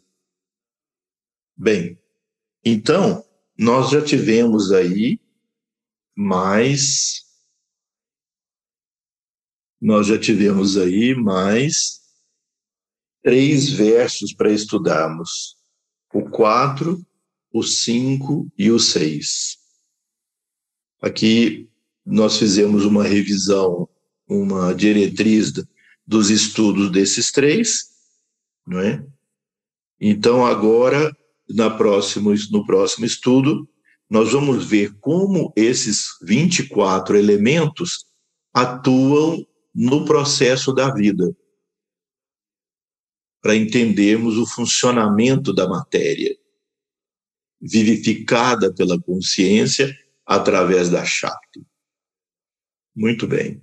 Bem, 1.57 1.99
então, 2.65 3.25
nós 3.57 3.91
já 3.91 4.05
tivemos 4.05 4.73
aí 4.73 5.21
mais. 6.17 7.23
Nós 9.81 10.07
já 10.07 10.19
tivemos 10.19 10.77
aí 10.77 11.15
mais 11.15 12.01
três 13.23 13.69
versos 13.71 14.33
para 14.33 14.53
estudarmos: 14.53 15.57
o 16.13 16.29
quatro, 16.29 17.05
o 17.53 17.63
cinco 17.63 18.51
e 18.59 18.71
o 18.71 18.79
seis. 18.79 19.59
Aqui 21.01 21.69
nós 22.05 22.39
fizemos 22.39 22.85
uma 22.85 23.05
revisão, 23.05 23.89
uma 24.27 24.75
diretriz 24.75 25.53
dos 26.07 26.29
estudos 26.29 26.91
desses 26.91 27.31
três, 27.31 27.91
não 28.67 28.81
é? 28.81 29.07
Então 30.01 30.45
agora 30.45 31.15
na 31.49 31.71
próximo, 31.71 32.33
no 32.51 32.65
próximo 32.65 33.05
estudo, 33.05 33.69
nós 34.09 34.33
vamos 34.33 34.65
ver 34.67 34.95
como 35.01 35.53
esses 35.57 36.17
24 36.23 37.17
elementos 37.17 38.07
atuam 38.53 39.47
no 39.75 40.05
processo 40.05 40.73
da 40.73 40.93
vida, 40.95 41.35
para 43.43 43.57
entendermos 43.57 44.39
o 44.39 44.47
funcionamento 44.47 45.53
da 45.53 45.69
matéria, 45.69 46.35
vivificada 47.61 48.73
pela 48.73 49.01
consciência 49.01 49.95
através 50.25 50.89
da 50.89 51.05
Shakti. 51.05 51.67
Muito 52.95 53.27
bem. 53.27 53.63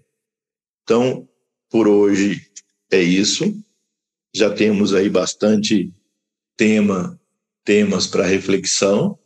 Então, 0.84 1.28
por 1.70 1.88
hoje 1.88 2.52
é 2.92 3.02
isso. 3.02 3.56
Já 4.36 4.54
temos 4.54 4.94
aí 4.94 5.10
bastante 5.10 5.94
tema 6.58 7.21
temas 7.64 8.08
para 8.08 8.26
reflexão. 8.26 9.18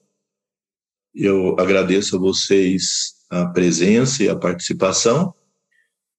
Eu 1.14 1.60
agradeço 1.60 2.16
a 2.16 2.20
vocês 2.20 3.16
a 3.30 3.48
presença 3.48 4.24
e 4.24 4.30
a 4.30 4.36
participação. 4.36 5.34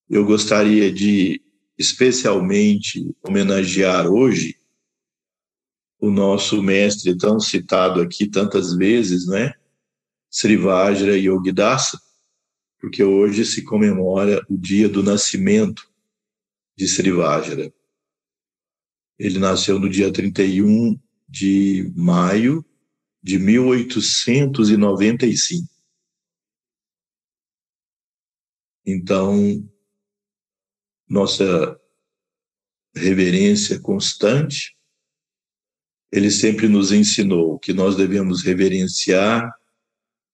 Eu 0.09 0.24
gostaria 0.24 0.93
de 0.93 1.43
especialmente 1.78 3.14
homenagear 3.22 4.06
hoje 4.06 4.56
o 5.98 6.10
nosso 6.10 6.62
mestre 6.62 7.16
tão 7.16 7.40
citado 7.40 8.01
aqui 8.01 8.28
tantas 8.28 8.74
vezes, 8.74 9.26
né? 9.26 9.52
Srivajra 10.30 11.16
Yogidasa, 11.18 12.01
porque 12.78 13.02
hoje 13.02 13.44
se 13.44 13.62
comemora 13.62 14.44
o 14.48 14.56
dia 14.56 14.88
do 14.88 15.02
nascimento 15.02 15.90
de 16.76 16.86
Srivajra. 16.86 17.72
Ele 19.18 19.38
nasceu 19.38 19.78
no 19.78 19.88
dia 19.88 20.12
31 20.12 20.98
de 21.36 21.92
maio 21.94 22.64
de 23.22 23.38
1895. 23.38 25.68
Então, 28.86 29.68
nossa 31.06 31.78
reverência 32.94 33.78
constante, 33.78 34.74
ele 36.10 36.30
sempre 36.30 36.68
nos 36.68 36.90
ensinou 36.90 37.58
que 37.58 37.74
nós 37.74 37.96
devemos 37.96 38.42
reverenciar 38.42 39.52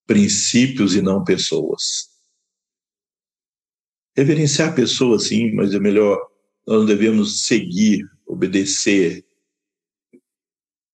princípios 0.07 0.95
e 0.95 1.03
não 1.03 1.25
pessoas. 1.25 2.13
Reverenciar 4.17 4.73
pessoas, 4.73 5.25
sim, 5.25 5.53
mas 5.53 5.75
é 5.75 5.81
melhor, 5.81 6.17
nós 6.65 6.79
não 6.81 6.87
devemos 6.87 7.45
seguir, 7.45 8.09
obedecer 8.25 9.27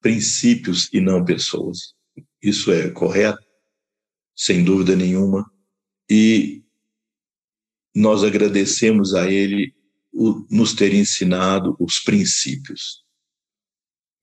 princípios 0.00 0.88
e 0.92 1.00
não 1.00 1.24
pessoas. 1.24 1.94
Isso 2.42 2.72
é 2.72 2.90
correto, 2.90 3.44
sem 4.36 4.64
dúvida 4.64 4.94
nenhuma. 4.94 5.50
E 6.10 6.62
nós 7.94 8.22
agradecemos 8.22 9.14
a 9.14 9.30
Ele 9.30 9.74
o, 10.12 10.46
nos 10.50 10.72
ter 10.72 10.94
ensinado 10.94 11.76
os 11.78 12.00
princípios. 12.00 13.04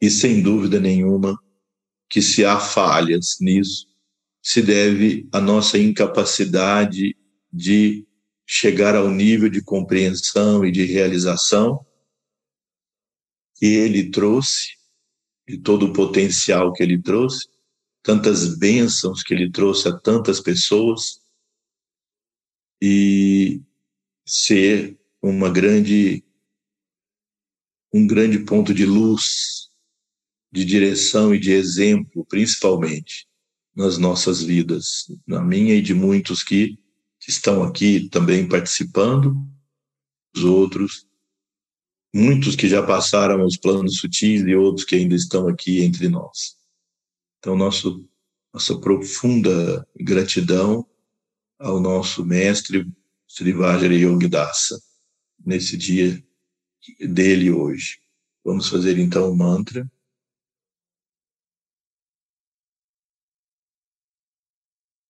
E 0.02 0.10
sem 0.10 0.41
dúvida 0.41 0.80
nenhuma 0.80 1.38
que 2.10 2.22
se 2.22 2.45
há 2.45 2.60
falhas 2.60 3.38
nisso, 3.39 3.88
se 4.41 4.61
deve 4.61 5.27
à 5.31 5.41
nossa 5.41 5.77
incapacidade 5.77 7.15
de 7.52 8.06
chegar 8.45 8.95
ao 8.95 9.10
nível 9.10 9.49
de 9.49 9.61
compreensão 9.61 10.64
e 10.64 10.72
de 10.72 10.84
realização 10.84 11.84
que 13.56 13.65
ele 13.65 14.11
trouxe 14.11 14.74
de 15.48 15.58
todo 15.60 15.88
o 15.88 15.94
potencial 15.94 16.74
que 16.74 16.84
ele 16.84 17.02
trouxe, 17.02 17.48
tantas 18.02 18.58
bênçãos 18.58 19.24
que 19.24 19.34
ele 19.34 19.52
trouxe 19.52 19.88
a 19.88 19.98
tantas 19.98 20.40
pessoas 20.40 21.22
e 22.82 23.62
ser 24.26 24.98
uma 25.22 25.50
grande 25.50 26.24
um 27.94 28.06
grande 28.06 28.40
ponto 28.40 28.74
de 28.74 28.86
luz, 28.86 29.70
de 30.52 30.66
direção 30.66 31.34
e 31.34 31.40
de 31.40 31.52
exemplo, 31.52 32.26
principalmente 32.26 33.26
nas 33.74 33.98
nossas 33.98 34.42
vidas, 34.42 35.06
na 35.26 35.42
minha 35.42 35.76
e 35.76 35.82
de 35.82 35.94
muitos 35.94 36.44
que, 36.44 36.78
que 37.20 37.30
estão 37.30 37.64
aqui 37.64 38.10
também 38.10 38.48
participando, 38.48 39.36
os 40.36 40.44
outros 40.44 41.08
muitos 42.16 42.56
que 42.56 42.70
já 42.70 42.82
passaram 42.82 43.44
os 43.44 43.58
planos 43.58 43.98
sutis 43.98 44.42
e 44.42 44.56
outros 44.56 44.86
que 44.86 44.96
ainda 44.96 45.14
estão 45.14 45.50
aqui 45.50 45.84
entre 45.84 46.08
nós. 46.08 46.56
Então, 47.40 47.58
nosso, 47.58 48.08
nossa 48.54 48.80
profunda 48.80 49.86
gratidão 50.00 50.88
ao 51.60 51.78
nosso 51.78 52.26
mestre 52.26 52.90
Sri 53.28 53.52
Vajra 53.52 53.94
Yogidasa, 53.94 54.82
nesse 55.46 55.76
dia 55.76 56.24
dele 57.02 57.52
hoje. 57.52 58.00
Vamos 58.46 58.70
fazer 58.70 58.98
então 58.98 59.30
o 59.30 59.36
mantra. 59.36 59.86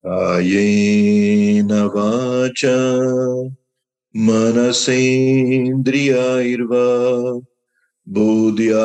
Ayena 0.03 1.88
vacha 1.88 2.68
मनसेन्द्रियैर्वा 4.27 6.86
बुद्ध्यात्मना 8.14 8.77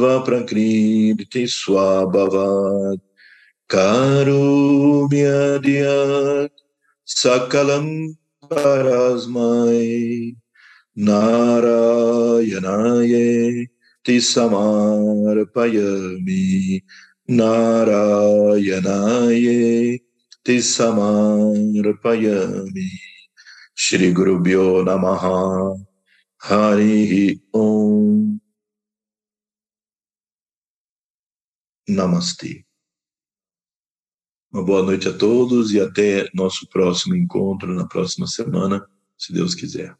वा 0.00 0.12
प्रकृति 0.26 1.42
स्वभवात् 1.56 3.02
कारुण्यद्यात् 3.74 4.16
सकलं 7.16 7.88
परस्मै 8.52 9.82
नारायणाय 11.08 13.12
ति 14.06 14.16
समर्पयामि 14.30 16.46
नारायणाय 17.40 19.46
te 20.45 20.61
samarpayami. 20.61 22.35
Shri 23.73 24.13
Guru 24.13 24.39
Bhyo 24.39 24.83
Namaha 24.85 25.73
Hari 26.37 27.41
Om 27.51 28.37
Namastê. 31.89 32.63
Uma 34.53 34.63
boa 34.63 34.83
noite 34.83 35.07
a 35.07 35.17
todos 35.17 35.73
e 35.73 35.79
até 35.81 36.29
nosso 36.31 36.69
próximo 36.69 37.15
encontro 37.15 37.73
na 37.73 37.87
próxima 37.87 38.27
semana, 38.27 38.87
se 39.17 39.33
Deus 39.33 39.55
quiser. 39.55 39.97